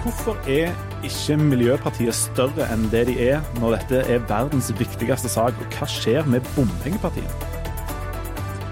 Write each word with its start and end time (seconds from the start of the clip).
Hvorfor 0.00 0.36
er 0.48 0.70
ikke 1.04 1.34
Miljøpartiet 1.36 2.16
større 2.16 2.64
enn 2.72 2.86
det 2.88 3.02
de 3.10 3.16
er, 3.20 3.42
når 3.60 3.74
dette 3.74 3.98
er 4.08 4.22
verdens 4.30 4.70
viktigste 4.78 5.28
sak? 5.28 5.58
Og 5.60 5.76
hva 5.76 5.88
skjer 5.92 6.24
med 6.24 6.46
bompengepartiet? 6.54 7.44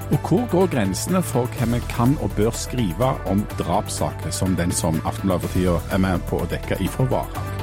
Og 0.08 0.16
hvor 0.24 0.48
går 0.54 0.72
grensene 0.72 1.20
for 1.20 1.52
hva 1.58 1.68
vi 1.74 1.82
kan 1.92 2.16
og 2.24 2.32
bør 2.38 2.56
skrive 2.56 3.12
om 3.28 3.44
drapssaker 3.60 4.32
som 4.32 4.56
den 4.56 4.72
som 4.72 5.02
Aftenbladet 5.04 5.44
for 5.44 5.58
tida 5.58 5.78
er 5.92 6.04
med 6.08 6.24
på 6.32 6.40
å 6.40 6.48
dekke 6.48 6.80
i 6.80 6.88
Varhaug? 6.96 7.57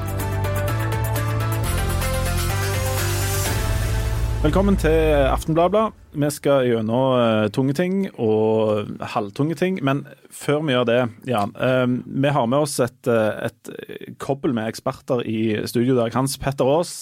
Velkommen 4.45 4.75
til 4.77 4.93
Aftenbladet. 5.25 5.87
Vi 6.13 6.27
skal 6.29 6.67
gjennom 6.67 7.15
uh, 7.17 7.47
tunge 7.49 7.73
ting 7.73 8.03
og 8.21 8.91
halvtunge 9.15 9.55
ting. 9.57 9.79
Men 9.81 10.03
før 10.29 10.59
vi 10.61 10.75
gjør 10.75 10.85
det, 10.85 10.97
Jan. 11.25 11.55
Uh, 11.57 11.95
vi 12.05 12.33
har 12.35 12.45
med 12.45 12.67
oss 12.67 12.75
et, 12.85 13.09
uh, 13.09 13.41
et 13.47 14.13
kobbel 14.21 14.53
med 14.53 14.69
eksperter 14.69 15.25
i 15.25 15.65
studio 15.65 15.95
i 15.95 15.97
dag. 15.97 16.13
Hans 16.13 16.37
Petter 16.37 16.69
Aas, 16.75 16.93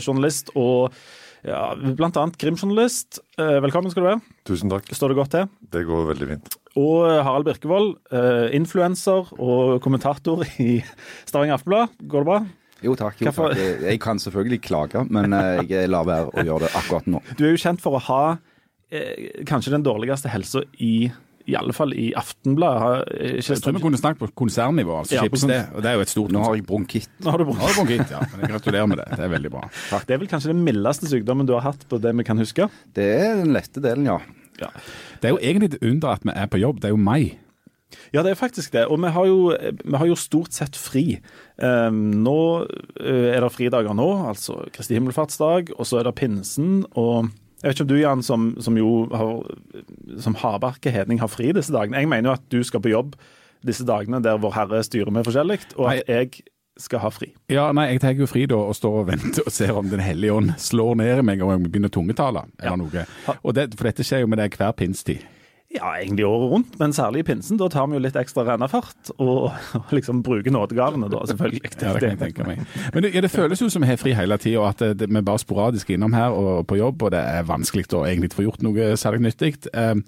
journalist 0.00 0.54
og 0.56 0.88
ja, 1.44 1.74
bl.a. 1.76 2.10
krimjournalist. 2.40 3.20
velkommen 3.36 3.92
skal 3.92 4.06
du 4.06 4.08
være. 4.14 4.36
Tusen 4.48 4.72
takk. 4.72 4.88
Står 4.96 5.12
det 5.12 5.20
godt 5.20 5.34
til? 5.36 5.50
Det 5.76 5.84
går 5.84 6.14
veldig 6.14 6.32
fint. 6.32 6.60
Og 6.80 7.10
Harald 7.12 7.44
Birkevold, 7.44 7.98
influenser 8.56 9.36
og 9.36 9.82
kommentator 9.84 10.48
i 10.56 10.78
Stavanger 11.28 11.60
Aftenblad. 11.60 12.00
Går 12.08 12.24
det 12.24 12.32
bra? 12.32 12.46
Jo 12.86 12.96
takk. 12.98 13.20
jo 13.20 13.32
takk. 13.34 13.58
Jeg, 13.58 13.76
jeg 13.84 14.02
kan 14.02 14.22
selvfølgelig 14.22 14.62
klage, 14.64 15.04
men 15.10 15.36
eh, 15.36 15.62
jeg 15.70 15.92
lar 15.92 16.06
være 16.08 16.32
å 16.32 16.46
gjøre 16.46 16.66
det 16.66 16.74
akkurat 16.78 17.10
nå. 17.10 17.22
Du 17.36 17.46
er 17.48 17.54
jo 17.54 17.62
kjent 17.66 17.82
for 17.82 17.98
å 17.98 18.02
ha 18.08 18.22
eh, 18.94 19.44
kanskje 19.48 19.74
den 19.76 19.86
dårligste 19.86 20.32
helsa 20.32 20.64
i 20.78 21.08
i 21.46 21.54
alle 21.54 21.74
fall 21.76 21.92
i 21.94 22.08
Aftenbladet. 22.18 23.04
Jeg 23.38 23.60
tror 23.62 23.76
vi 23.76 23.82
kunne 23.84 24.00
snakket 24.00 24.18
på 24.24 24.28
konsernnivå, 24.42 24.96
altså 25.04 25.14
ja, 25.14 25.26
det. 25.30 25.60
Og 25.76 25.84
det 25.84 25.90
er 25.90 25.94
jo 25.94 26.02
et 26.02 26.10
stort 26.10 26.34
Nå 26.34 26.42
har 26.42 26.56
jeg 26.58 26.66
bronkitt. 26.66 27.10
Nå 27.22 27.30
har 27.30 27.38
du 27.38 27.46
bronkitt, 27.46 27.76
bronkitt 27.76 28.14
ja. 28.16 28.22
Men 28.32 28.50
gratulerer 28.50 28.90
med 28.90 28.98
det. 28.98 29.06
Det 29.12 29.26
er 29.28 29.30
veldig 29.36 29.52
bra. 29.54 29.62
Takk. 29.92 30.08
Det 30.08 30.16
er 30.16 30.22
vel 30.24 30.32
kanskje 30.32 30.50
den 30.50 30.64
mildeste 30.66 31.10
sykdommen 31.10 31.46
du 31.46 31.54
har 31.54 31.62
hatt 31.68 31.86
på 31.86 32.00
det 32.02 32.16
vi 32.18 32.26
kan 32.26 32.42
huske? 32.42 32.66
Det 32.98 33.06
er 33.14 33.38
den 33.38 33.54
lette 33.54 33.82
delen, 33.84 34.10
ja. 34.10 34.18
ja. 34.64 34.72
Det 35.22 35.30
er 35.30 35.36
jo 35.36 35.42
egentlig 35.42 35.70
et 35.76 35.86
under 35.86 36.16
at 36.16 36.26
vi 36.26 36.34
er 36.34 36.50
på 36.50 36.62
jobb. 36.64 36.82
Det 36.82 36.90
er 36.90 36.96
jo 36.96 37.02
mai. 37.06 37.36
Ja, 38.14 38.22
det 38.26 38.32
er 38.32 38.38
faktisk 38.38 38.74
det. 38.74 38.86
Og 38.90 38.98
vi 39.02 39.10
har 39.14 39.26
jo, 39.28 39.40
vi 39.84 39.96
har 39.96 40.08
jo 40.10 40.18
stort 40.18 40.56
sett 40.56 40.76
fri. 40.78 41.20
Um, 41.56 42.22
nå 42.26 42.38
uh, 42.66 43.28
er 43.30 43.40
det 43.40 43.52
fridager 43.54 43.96
nå, 43.96 44.08
altså 44.32 44.64
Kristi 44.74 44.98
himmelfartsdag, 44.98 45.74
og 45.76 45.88
så 45.88 46.00
er 46.00 46.08
det 46.08 46.16
pinsen. 46.18 46.84
og 46.94 47.30
jeg 47.62 47.70
vet 47.70 47.78
ikke 47.78 47.84
om 47.86 47.88
du, 47.88 47.96
Jan, 47.98 48.22
som, 48.22 48.42
som 48.60 48.76
jo 48.76 48.90
har, 49.16 49.30
som 50.22 50.36
hardbarke 50.36 50.92
hedning, 50.92 51.22
har 51.22 51.30
fri 51.32 51.54
disse 51.56 51.72
dagene. 51.72 52.02
Jeg 52.02 52.10
mener 52.12 52.30
jo 52.30 52.34
at 52.36 52.44
du 52.52 52.60
skal 52.66 52.82
på 52.84 52.92
jobb 52.92 53.16
disse 53.66 53.86
dagene 53.88 54.20
der 54.22 54.36
Vår 54.42 54.52
Herre 54.54 54.82
styrer 54.84 55.10
med 55.10 55.24
forskjellig, 55.26 55.62
og 55.78 55.88
at 55.94 56.04
jeg 56.10 56.44
skal 56.76 57.00
ha 57.00 57.10
fri. 57.10 57.30
Ja, 57.48 57.70
nei, 57.72 57.88
jeg 57.94 58.02
tar 58.04 58.18
jo 58.18 58.28
fri 58.28 58.44
da 58.50 58.58
og 58.68 58.76
står 58.76 58.98
og 59.00 59.06
venter 59.08 59.46
og 59.46 59.54
ser 59.54 59.72
om 59.80 59.88
Den 59.88 60.02
hellige 60.04 60.34
ånd 60.36 60.52
slår 60.60 60.98
ned 61.00 61.22
i 61.22 61.24
meg 61.24 61.40
og 61.44 61.54
jeg 61.54 61.70
begynner 61.70 61.92
tungetale 61.92 62.44
eller 62.60 62.68
ja. 62.68 62.76
noe. 62.76 63.38
Og 63.40 63.56
det, 63.56 63.70
for 63.78 63.88
dette 63.88 64.04
skjer 64.04 64.26
jo 64.26 64.30
med 64.30 64.42
deg 64.42 64.58
hver 64.60 64.76
pinstid. 64.76 65.24
Ja, 65.74 65.96
egentlig 65.98 66.22
året 66.22 66.50
rundt, 66.52 66.76
men 66.78 66.92
særlig 66.94 67.24
i 67.24 67.26
pinsen. 67.26 67.58
Da 67.58 67.66
tar 67.68 67.88
vi 67.90 67.96
jo 67.98 68.02
litt 68.04 68.14
ekstra 68.16 68.44
rennefart 68.46 69.10
og, 69.16 69.50
og 69.76 69.94
liksom 69.96 70.20
bruker 70.24 70.54
nådegavene, 70.54 71.08
da, 71.10 71.24
selvfølgelig. 71.26 71.72
ja, 71.82 71.92
det 71.96 72.02
kan 72.02 72.12
jeg 72.12 72.20
tenke 72.20 72.46
meg. 72.46 72.62
Men 72.94 73.04
det, 73.04 73.10
ja, 73.16 73.22
det 73.24 73.32
føles 73.32 73.60
jo 73.60 73.68
som 73.72 73.82
vi 73.82 73.90
har 73.90 73.98
fri 74.00 74.14
hele 74.16 74.38
tida, 74.40 74.60
og 74.62 74.68
at 74.70 74.84
det, 75.00 75.08
vi 75.10 75.18
er 75.18 75.26
bare 75.26 75.42
sporadisk 75.42 75.90
innom 75.92 76.14
her 76.16 76.36
og 76.36 76.68
på 76.70 76.78
jobb, 76.78 77.02
og 77.08 77.12
det 77.16 77.20
er 77.20 77.48
vanskelig 77.50 77.88
å 77.98 78.04
egentlig 78.06 78.30
få 78.36 78.46
gjort 78.46 78.62
noe 78.64 78.92
særlig 79.00 79.26
nyttig. 79.26 79.56
Um, 79.74 80.04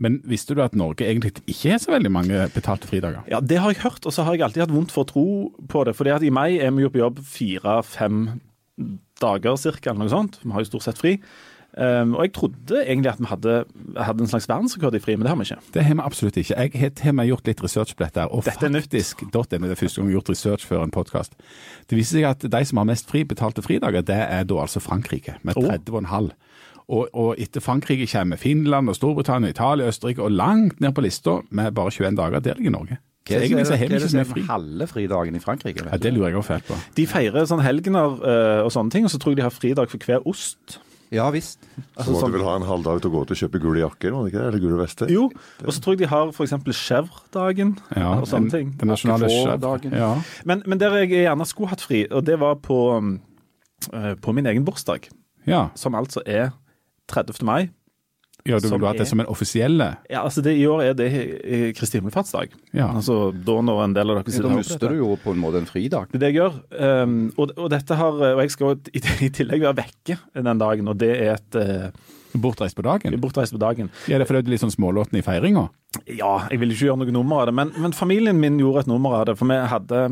men 0.00 0.18
visste 0.24 0.56
du 0.56 0.64
at 0.64 0.76
Norge 0.78 1.04
egentlig 1.04 1.34
ikke 1.44 1.74
har 1.74 1.84
så 1.84 1.92
veldig 1.92 2.14
mange 2.16 2.48
betalte 2.56 2.88
fridager? 2.88 3.20
Ja, 3.30 3.42
det 3.44 3.60
har 3.60 3.74
jeg 3.74 3.82
hørt, 3.84 4.06
og 4.08 4.16
så 4.16 4.24
har 4.24 4.38
jeg 4.38 4.46
alltid 4.48 4.64
hatt 4.64 4.74
vondt 4.74 4.96
for 4.96 5.04
å 5.04 5.12
tro 5.12 5.26
på 5.68 5.84
det. 5.84 5.96
fordi 5.98 6.16
at 6.16 6.24
i 6.24 6.32
mai 6.32 6.56
er 6.56 6.72
vi 6.72 6.86
jo 6.86 6.92
på 6.94 7.04
jobb 7.04 7.20
fire-fem 7.28 8.24
dager 9.20 9.60
cirka, 9.60 9.92
eller 9.92 10.06
noe 10.06 10.12
sånt. 10.16 10.40
Vi 10.42 10.56
har 10.56 10.64
jo 10.64 10.72
stort 10.72 10.88
sett 10.88 11.00
fri. 11.00 11.18
Um, 11.72 12.14
og 12.18 12.26
jeg 12.26 12.32
trodde 12.36 12.82
egentlig 12.84 13.12
at 13.14 13.20
vi 13.20 13.26
hadde, 13.30 13.52
hadde, 13.96 14.20
en 14.20 14.28
slags 14.28 14.48
verdensrekord 14.48 14.94
i 14.94 15.00
fri, 15.00 15.14
men 15.16 15.24
det 15.24 15.30
har 15.32 15.38
vi 15.40 15.46
ikke. 15.48 15.70
Det 15.74 15.84
har 15.84 15.94
vi 15.94 16.04
absolutt 16.04 16.36
ikke. 16.36 16.56
Jeg 16.58 16.80
har 16.80 16.90
til 16.98 17.20
og 17.20 17.26
gjort 17.30 17.46
litt 17.48 17.62
research 17.64 17.94
på 17.96 18.04
dette. 18.04 18.26
Og 18.28 18.44
dette 18.44 18.68
er 18.68 18.76
faktisk 18.76 19.22
.no, 19.24 19.44
det 19.48 19.60
er 19.62 19.80
første 19.80 20.00
gang 20.00 20.10
jeg 20.10 20.12
har 20.12 20.18
gjort 20.20 20.32
research 20.34 20.66
før 20.68 20.84
en 20.84 20.92
podkast. 20.92 21.32
Det 21.88 21.96
viser 21.96 22.18
seg 22.18 22.28
at 22.28 22.44
de 22.52 22.64
som 22.68 22.82
har 22.82 22.88
mest 22.92 23.08
fri 23.08 23.24
betalte 23.24 23.64
fridager, 23.64 24.04
det 24.04 24.20
er 24.20 24.44
da 24.44 24.60
altså 24.60 24.84
Frankrike, 24.84 25.38
med 25.42 25.56
30,5. 25.56 26.32
Og, 26.92 27.08
og 27.14 27.40
etter 27.40 27.64
Frankrike 27.64 28.06
kommer 28.10 28.36
Finland 28.36 28.92
og 28.92 28.98
Storbritannia, 28.98 29.54
Italia, 29.54 29.88
Østerrike 29.88 30.22
og 30.22 30.36
langt 30.36 30.80
ned 30.80 30.92
på 30.92 31.06
lista 31.06 31.38
med 31.50 31.72
bare 31.72 31.90
21 31.90 32.16
dager. 32.20 32.44
Der 32.44 32.60
ligger 32.60 32.76
Norge. 32.76 33.00
Hva 33.22 33.38
er 33.38 33.48
det, 33.54 33.66
så 33.68 33.76
er 33.78 33.88
det 33.88 34.10
som 34.10 34.20
er 34.20 34.26
fri? 34.26 34.42
halve 34.48 34.86
fridagen 34.90 35.36
i 35.38 35.40
Frankrike? 35.40 35.84
Ja, 35.86 35.96
det 35.96 36.10
lurer 36.12 36.32
jeg 36.32 36.40
også 36.40 36.56
fælt 36.56 36.64
på. 36.68 36.78
De 36.98 37.04
feirer 37.06 37.46
sånn 37.46 37.62
helgener 37.62 38.16
uh, 38.18 38.64
og 38.66 38.72
sånne 38.74 38.90
ting, 38.90 39.06
og 39.06 39.12
så 39.14 39.20
tror 39.22 39.32
jeg 39.32 39.40
de 39.40 39.46
har 39.46 39.54
fridag 39.54 39.92
for 39.92 40.02
hver 40.02 40.26
ost. 40.26 40.80
Ja 41.12 41.26
visst. 41.32 41.60
Altså, 41.92 42.06
så 42.06 42.14
må 42.14 42.20
sånn, 42.22 42.32
du 42.32 42.38
vel 42.38 42.46
ha 42.46 42.54
en 42.56 42.64
halv 42.64 42.86
dag 42.86 43.02
til 43.02 43.10
å 43.10 43.14
gå 43.18 43.24
til 43.28 43.36
og 43.36 43.40
kjøpe 43.42 43.60
gule 43.60 43.82
jakker, 43.82 44.14
må 44.16 44.22
ikke 44.30 44.38
det? 44.38 44.46
Eller 44.48 44.62
gule 44.62 44.78
vester? 44.80 45.10
Jo, 45.12 45.26
og 45.60 45.68
så 45.68 45.82
tror 45.84 45.96
jeg 45.96 46.04
de 46.04 46.08
har 46.12 46.32
f.eks. 46.32 46.54
chèvre-dagen 46.78 47.74
ja, 47.92 48.14
og 48.14 48.24
sånne 48.30 48.54
ting. 48.54 48.70
Den 48.80 48.92
nasjonale 48.94 49.58
dagen. 49.60 49.96
Ja. 49.98 50.14
Men, 50.48 50.64
men, 50.64 50.80
der 50.80 50.96
jeg 51.02 51.12
gjerne 51.12 51.48
skulle 51.48 51.72
hatt 51.74 51.84
fri, 51.84 52.06
og 52.08 52.24
det 52.28 52.38
var 52.40 52.56
på, 52.64 52.78
uh, 52.96 54.14
på 54.24 54.36
min 54.36 54.48
egen 54.48 54.64
bursdag. 54.64 55.10
Ja. 55.48 55.66
Som 55.76 55.98
altså 55.98 56.24
er 56.24 56.54
30. 57.12 57.44
mai. 57.44 57.68
Ja, 58.48 58.58
Du 58.58 58.68
vil 58.68 58.84
ha 58.86 58.92
det 58.98 59.06
som 59.06 59.20
en 59.22 59.28
offisielle? 59.30 59.88
Ja, 60.10 60.24
altså 60.24 60.42
det, 60.42 60.56
I 60.58 60.64
år 60.66 60.82
er 60.82 60.96
det 60.98 61.08
Kristi 61.78 62.00
himmelfartsdag. 62.00 62.54
Ja. 62.74 62.88
Altså, 62.90 63.30
da 63.30 63.58
når 63.62 63.84
en 63.84 63.94
del 63.94 64.10
av 64.10 64.18
dere 64.18 64.34
sitter 64.34 64.48
Da 64.50 64.56
mister 64.58 64.94
du 64.94 64.98
jo 64.98 65.12
på 65.22 65.34
en 65.34 65.42
måte 65.42 65.62
en 65.62 65.68
fridag. 65.68 66.10
Det 66.10 66.18
er 66.18 66.24
det 66.24 66.32
jeg 66.32 66.40
gjør. 66.40 66.56
Um, 67.04 67.20
og, 67.36 67.54
og, 67.54 67.68
dette 67.70 67.98
har, 67.98 68.24
og 68.32 68.42
jeg 68.42 68.54
skal 68.56 68.80
i, 68.90 69.04
i, 69.28 69.30
tillegg 69.30 69.62
være 69.68 69.78
vekke 69.84 70.18
den 70.34 70.64
dagen, 70.64 70.90
og 70.90 70.98
det 70.98 71.12
er 71.14 71.36
et 71.36 71.60
uh, 71.60 72.10
Bortreist 72.32 72.76
på 72.76 72.84
dagen? 72.86 73.14
Bortreist 73.20 73.54
på 73.54 73.60
dagen. 73.60 73.90
Ja, 74.08 74.16
det 74.16 74.24
er 74.24 74.30
fordi 74.30 74.46
du 74.46 74.50
er 74.50 74.56
litt 74.56 74.64
sånn 74.64 74.74
smålåten 74.74 75.18
i 75.20 75.24
feiringa? 75.24 75.66
Ja, 76.08 76.48
jeg 76.48 76.62
vil 76.62 76.72
ikke 76.72 76.88
gjøre 76.88 77.02
noe 77.02 77.14
nummer 77.14 77.42
av 77.42 77.50
det, 77.50 77.56
men, 77.58 77.74
men 77.78 77.94
familien 77.96 78.40
min 78.40 78.56
gjorde 78.60 78.86
et 78.86 78.90
nummer 78.90 79.18
av 79.18 79.26
det. 79.28 79.36
For 79.38 79.50
vi 79.50 79.58
hadde 79.70 80.06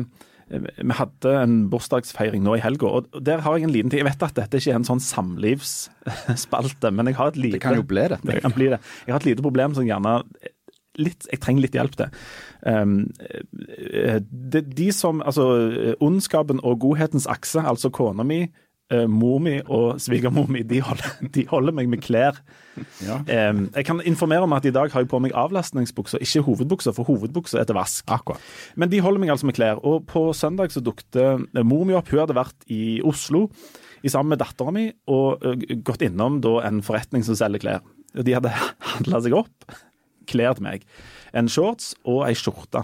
vi 0.51 0.95
hadde 0.97 1.33
en 1.39 1.57
bursdagsfeiring 1.71 2.43
nå 2.43 2.57
i 2.57 2.63
helga, 2.63 2.89
og 2.99 3.21
der 3.23 3.43
har 3.45 3.57
jeg 3.57 3.69
en 3.69 3.73
liten 3.73 3.91
ting. 3.91 4.01
Jeg 4.01 4.09
vet 4.09 4.25
at 4.27 4.37
dette 4.37 4.59
ikke 4.59 4.73
er 4.73 4.79
en 4.81 4.87
sånn 4.87 5.03
samlivsspalte, 5.03 6.91
men 6.91 7.11
jeg 7.11 7.19
har 7.19 7.31
et 7.31 7.39
lite 7.39 7.57
Det 7.57 7.63
kan 7.63 7.77
jo 7.79 7.85
bli 7.87 8.07
det. 8.11 8.19
det, 8.27 8.41
kan 8.43 8.55
bli 8.55 8.71
det. 8.73 8.81
Jeg 9.05 9.15
har 9.15 9.21
et 9.21 9.29
lite 9.31 9.45
problem 9.45 9.77
som 9.77 9.87
gjerne 9.87 10.17
litt, 10.99 11.27
Jeg 11.31 11.39
trenger 11.39 11.63
litt 11.63 11.77
hjelp 11.77 11.95
til. 11.99 12.17
Um, 12.67 12.97
de, 14.27 14.61
de 14.61 14.89
som 14.91 15.21
Altså, 15.23 15.45
ondskapen 16.03 16.59
og 16.67 16.81
godhetens 16.83 17.29
akse, 17.31 17.63
altså 17.63 17.93
kona 17.93 18.27
mi, 18.27 18.43
uh, 18.91 19.05
mor 19.09 19.39
mi 19.43 19.57
og 19.61 20.01
svigermor 20.01 20.49
mi, 20.51 20.63
de 20.67 20.81
holder, 20.85 21.13
de 21.35 21.45
holder, 21.49 21.75
meg 21.77 21.89
med 21.91 22.03
klær. 22.03 22.39
Ja. 23.03 23.19
Um, 23.49 23.65
jeg 23.75 23.87
kan 23.87 24.01
informere 24.07 24.47
om 24.47 24.55
at 24.55 24.67
i 24.67 24.73
dag 24.75 24.91
har 24.93 25.03
jeg 25.03 25.11
på 25.11 25.19
meg 25.23 25.35
avlastningsbukser, 25.37 26.23
ikke 26.23 26.43
hovedbukser, 26.47 26.95
for 26.95 27.09
hovedbukser 27.09 27.61
er 27.61 27.69
til 27.69 27.77
vask. 27.79 28.05
Akkurat. 28.11 28.41
Men 28.75 28.91
de 28.91 29.01
holder 29.03 29.23
meg 29.23 29.33
altså 29.33 29.49
med 29.49 29.57
klær. 29.59 29.81
Og 29.87 30.05
på 30.09 30.27
søndag 30.37 30.73
så 30.73 30.83
dukket 30.83 31.19
eh, 31.19 31.63
mor 31.63 31.85
mi 31.87 31.95
opp. 31.97 32.11
Hun 32.11 32.23
hadde 32.23 32.37
vært 32.37 32.67
i 32.71 32.99
Oslo 33.07 33.47
i 34.01 34.09
sammen 34.09 34.33
med 34.33 34.41
dattera 34.41 34.73
mi 34.73 34.87
og 35.13 35.43
uh, 35.45 35.55
gått 35.85 36.03
innom 36.07 36.39
da, 36.41 36.57
en 36.65 36.81
forretning 36.85 37.25
som 37.27 37.37
selger 37.37 37.63
klær. 37.63 37.87
De 38.17 38.35
hadde 38.35 38.53
handla 38.95 39.23
seg 39.23 39.37
opp 39.43 39.81
klær 40.31 40.57
til 40.57 40.67
meg. 40.67 40.85
En 41.37 41.49
shorts 41.51 41.93
og 42.07 42.25
ei 42.27 42.35
skjorte 42.37 42.83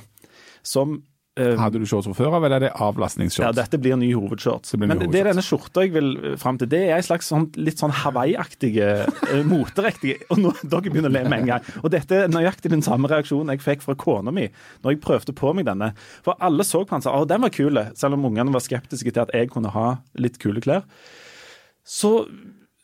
som 0.66 1.02
Hadde 1.38 1.82
du 1.82 1.86
shorts 1.90 2.08
fra 2.10 2.16
før 2.18 2.38
av, 2.38 2.46
eller 2.48 2.58
er 2.58 2.66
det 2.68 2.72
avlastningsshorts? 2.84 3.46
Ja, 3.46 3.52
dette 3.56 3.80
blir 3.82 3.98
ny 4.00 4.10
hovedshorts. 4.16 4.74
Det 4.74 4.80
Men 4.82 5.04
det 5.04 5.22
er 5.22 5.30
denne 5.30 5.44
skjorta 5.46 5.86
jeg 5.86 5.94
vil 5.96 6.10
eh, 6.18 6.38
fram 6.42 6.60
til. 6.60 6.70
Det 6.72 6.82
er 6.88 6.96
en 6.98 7.06
slags 7.06 7.30
sånn, 7.32 7.48
litt 7.60 7.82
sånn 7.82 7.94
Hawaii-aktige, 8.04 8.90
uh, 9.34 9.44
moteriktige 9.48 10.28
Og 10.34 10.42
nå, 10.42 10.54
dere 10.64 10.90
begynner 10.90 11.12
å 11.12 11.16
le 11.16 11.24
med 11.28 11.44
en 11.44 11.52
gang. 11.54 11.72
Og 11.84 11.94
dette 11.94 12.24
er 12.24 12.34
nøyaktig 12.34 12.72
den 12.74 12.86
samme 12.86 13.12
reaksjonen 13.12 13.54
jeg 13.56 13.64
fikk 13.66 13.86
fra 13.86 13.98
kona 14.00 14.34
mi 14.34 14.48
når 14.84 14.96
jeg 14.96 15.04
prøvde 15.04 15.36
på 15.38 15.54
meg 15.58 15.68
denne. 15.70 15.92
For 16.26 16.38
alle 16.44 16.66
så 16.68 16.84
på 16.84 16.96
den 16.96 17.06
og 17.06 17.08
sa 17.08 17.24
den 17.30 17.46
var 17.46 17.54
kul, 17.54 17.82
selv 17.98 18.18
om 18.18 18.28
ungene 18.30 18.54
var 18.54 18.64
skeptiske 18.66 19.14
til 19.14 19.26
at 19.26 19.34
jeg 19.36 19.52
kunne 19.54 19.72
ha 19.74 19.88
litt 20.20 20.40
kule 20.42 20.64
klær. 20.64 20.86
Så 21.88 22.26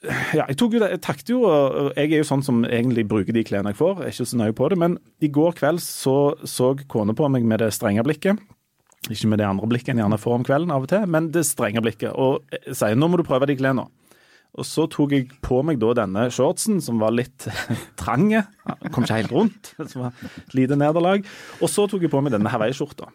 ja, 0.03 0.43
jeg 0.49 0.57
tok 0.59 0.75
jo 0.75 0.81
det, 0.83 0.89
jeg 0.95 1.01
takket 1.05 1.31
jo, 1.31 1.39
og 1.47 1.93
jeg 1.95 2.11
er 2.11 2.19
jo 2.19 2.27
sånn 2.27 2.43
som 2.43 2.63
egentlig 2.67 3.05
bruker 3.07 3.35
de 3.35 3.45
klærne 3.47 3.71
jeg 3.71 3.79
får. 3.79 4.01
Jeg 4.01 4.09
er 4.09 4.15
ikke 4.17 4.29
så 4.33 4.39
nøye 4.41 4.57
på 4.57 4.69
det. 4.71 4.79
Men 4.81 4.97
i 5.23 5.29
går 5.31 5.55
kveld 5.59 5.83
så 5.83 6.17
så 6.49 6.73
kona 6.91 7.15
på 7.17 7.29
meg 7.31 7.47
med 7.47 7.63
det 7.63 7.71
strenge 7.75 8.03
blikket. 8.05 8.41
Ikke 9.11 9.29
med 9.31 9.41
det 9.41 9.47
andre 9.47 9.67
blikket 9.67 9.93
en 9.93 10.03
gjerne 10.03 10.19
får 10.19 10.37
om 10.37 10.45
kvelden 10.47 10.71
av 10.75 10.85
og 10.85 10.91
til, 10.91 11.07
men 11.11 11.27
det 11.35 11.43
strenge 11.47 11.83
blikket. 11.83 12.11
Og 12.15 12.43
sier 12.71 12.99
nå 12.99 13.09
må 13.11 13.19
du 13.19 13.25
prøve 13.27 13.47
de 13.49 13.57
klærne. 13.59 13.87
Og 14.53 14.67
så 14.69 14.85
tok 14.91 15.15
jeg 15.15 15.31
på 15.41 15.63
meg 15.65 15.79
da 15.81 15.95
denne 15.97 16.27
shortsen, 16.33 16.77
som 16.83 16.99
var 17.01 17.15
litt 17.15 17.47
trange. 18.01 18.43
Kom 18.93 19.07
ikke 19.07 19.17
helt 19.23 19.33
rundt. 19.33 19.73
Som 19.89 20.05
var 20.05 20.13
et 20.29 20.53
lite 20.57 20.77
nederlag. 20.77 21.25
Og 21.59 21.71
så 21.71 21.87
tok 21.89 22.05
jeg 22.05 22.13
på 22.13 22.21
meg 22.21 22.35
denne 22.35 22.51
Hawaii-skjorta. 22.53 23.09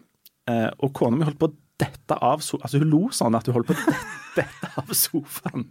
Eh, 0.51 0.69
og 0.83 0.93
kona 0.97 1.21
mi 1.21 1.29
holdt 1.29 1.39
på 1.39 1.53
å 1.53 1.57
dette 1.79 2.17
av 2.21 2.41
sofaen. 2.43 2.65
Altså, 2.67 2.79
hun 2.83 2.91
lo 2.91 3.01
sånn 3.15 3.37
at 3.39 3.47
hun 3.47 3.55
holdt 3.55 3.69
på 3.71 3.75
å 3.77 3.95
dette 4.39 4.71
av 4.79 4.91
sofaen. 4.95 5.65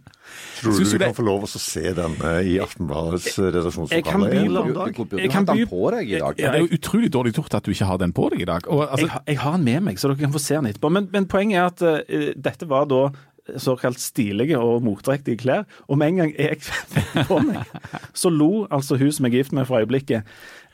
Tror 0.60 0.72
du 0.78 0.84
du 0.84 0.90
det- 0.98 1.00
kan 1.06 1.14
få 1.16 1.24
lov 1.26 1.44
å 1.44 1.48
se 1.52 1.92
denne 1.96 2.32
i 2.44 2.58
Aftenbladets 2.60 3.36
Jeg 3.38 3.52
redaksjonslokale 3.54 4.30
by- 4.30 5.18
Jeg 5.18 5.30
kan 5.30 5.46
hatt 5.46 5.46
den 5.46 5.56
by- 5.56 5.70
på 5.70 5.90
deg 5.94 6.10
i 6.10 6.18
dag. 6.18 6.38
Ja, 6.38 6.50
det 6.52 6.60
er 6.60 6.66
jo 6.66 6.76
utrolig 6.78 7.10
dårlig 7.10 7.34
gjort 7.34 7.54
at 7.54 7.62
du 7.64 7.70
ikke 7.72 7.86
har 7.86 7.98
den 7.98 8.12
på 8.12 8.30
deg 8.30 8.40
i 8.42 8.44
dag. 8.44 8.66
Og, 8.68 8.82
altså, 8.88 9.04
jeg, 9.06 9.10
har- 9.10 9.22
jeg 9.26 9.38
har 9.38 9.52
den 9.58 9.64
med 9.64 9.82
meg, 9.82 9.96
så 9.98 10.08
dere 10.08 10.18
kan 10.24 10.32
få 10.32 10.40
se 10.40 10.54
den 10.54 10.66
etterpå. 10.72 10.90
Men, 10.92 11.08
men 11.12 11.26
poenget 11.26 11.56
er 11.56 11.66
at 11.66 11.82
uh, 11.82 12.32
dette 12.36 12.68
var 12.68 12.84
da 12.86 13.10
såkalt 13.56 13.96
stilige 13.98 14.58
og 14.60 14.82
motdrektige 14.84 15.38
klær. 15.40 15.64
Og 15.88 15.96
med 15.98 16.08
en 16.08 16.16
gang 16.16 16.34
jeg 16.36 16.58
fikk 16.68 17.26
på 17.28 17.38
meg, 17.46 17.64
så 18.12 18.28
lo 18.32 18.66
altså 18.68 18.98
hun 18.98 19.12
som 19.12 19.24
jeg 19.24 19.34
er 19.34 19.38
gift 19.42 19.52
med 19.52 19.66
for 19.66 19.80
øyeblikket, 19.80 20.24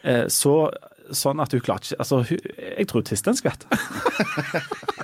eh, 0.03 0.25
så 0.27 0.71
sånn 1.13 1.39
at 1.43 1.53
hun 1.53 1.61
klarte 1.61 1.93
ikke 1.93 2.01
Altså, 2.01 2.23
hun, 2.27 2.39
jeg 2.79 2.87
tror 2.89 3.03
hun 3.07 3.37
skvetter. 3.37 3.69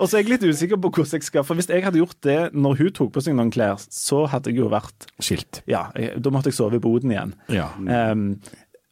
og 0.00 0.06
så 0.06 0.18
er 0.18 0.24
jeg 0.24 0.32
litt 0.34 0.46
usikker 0.46 0.80
på 0.80 0.90
hvordan 0.92 1.18
jeg 1.18 1.26
skal 1.26 1.46
For 1.46 1.58
hvis 1.58 1.70
jeg 1.70 1.84
hadde 1.84 2.00
gjort 2.00 2.18
det 2.26 2.40
når 2.54 2.80
hun 2.80 2.92
tok 2.98 3.14
på 3.14 3.22
seg 3.24 3.36
noen 3.38 3.52
klær, 3.54 3.80
så 3.82 4.24
hadde 4.30 4.52
jeg 4.52 4.62
jo 4.62 4.70
vært 4.72 5.08
skilt. 5.22 5.62
Ja, 5.70 5.88
jeg, 5.98 6.20
da 6.22 6.34
måtte 6.34 6.52
jeg 6.52 6.58
sove 6.58 6.78
i 6.78 6.82
boden 6.82 7.14
igjen. 7.14 7.34
Ja. 7.52 7.70
Um, 7.78 8.40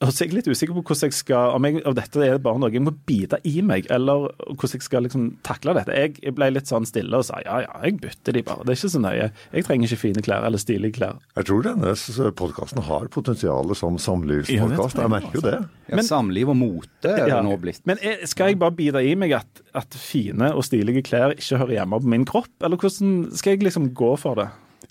og 0.00 0.08
så 0.08 0.24
er 0.24 0.30
jeg 0.30 0.36
litt 0.38 0.46
usikker 0.48 0.72
på 0.78 0.82
hvordan 0.88 1.10
jeg 1.10 1.16
skal 1.18 1.54
Om 1.58 1.66
jeg, 1.68 1.80
om 1.84 1.96
dette 1.96 2.22
er 2.24 2.38
bare 2.40 2.60
noe 2.62 2.72
jeg 2.72 2.80
må 2.80 2.92
bite 3.06 3.36
i 3.44 3.60
meg, 3.60 3.84
eller 3.92 4.30
hvordan 4.48 4.78
jeg 4.78 4.84
skal 4.86 5.04
liksom 5.04 5.26
takle 5.44 5.74
dette. 5.76 5.92
Jeg, 5.92 6.32
ble 6.36 6.48
litt 6.54 6.70
sånn 6.70 6.86
stille 6.88 7.20
og 7.20 7.26
sa 7.28 7.42
ja, 7.44 7.58
ja, 7.66 7.74
jeg 7.84 7.98
bytter 8.00 8.38
de 8.38 8.42
bare. 8.46 8.64
Det 8.64 8.72
er 8.72 8.78
ikke 8.80 8.92
så 8.94 9.02
nøye. 9.02 9.26
Jeg 9.52 9.66
trenger 9.66 9.90
ikke 9.90 10.00
fine 10.00 10.24
klær 10.24 10.46
eller 10.48 10.62
stilige 10.62 10.96
klær. 10.96 11.18
Jeg 11.36 11.48
tror 11.50 11.66
denne 11.68 11.92
podkasten 12.40 12.80
har 12.88 13.10
potensial 13.12 13.74
som 13.76 14.00
samlivspodkast. 14.00 14.96
jeg 14.96 15.04
jeg 15.04 15.12
merker 15.12 15.36
jo 15.36 15.44
det. 15.44 15.58
Ja, 15.90 16.06
samliv 16.06 16.54
og 16.54 16.56
mote 16.62 17.12
er 17.12 17.28
Ja. 17.28 17.36
det 17.36 17.44
nå 17.50 17.60
blitt. 17.60 17.84
Men 17.84 18.00
er, 18.00 18.24
skal 18.30 18.54
jeg 18.54 18.60
bare 18.62 18.76
bite 18.78 19.04
i 19.04 19.12
meg 19.18 19.36
at, 19.36 19.62
at 19.76 20.00
fine 20.00 20.54
og 20.54 20.64
stilige 20.64 21.04
klær 21.04 21.36
ikke 21.36 21.60
hører 21.60 21.76
hjemme 21.80 22.00
på 22.00 22.08
min 22.16 22.24
kropp, 22.24 22.50
eller 22.64 22.80
hvordan 22.80 23.28
skal 23.36 23.52
jeg 23.56 23.68
liksom 23.68 23.92
gå 23.92 24.14
for 24.16 24.40
det? 24.40 24.48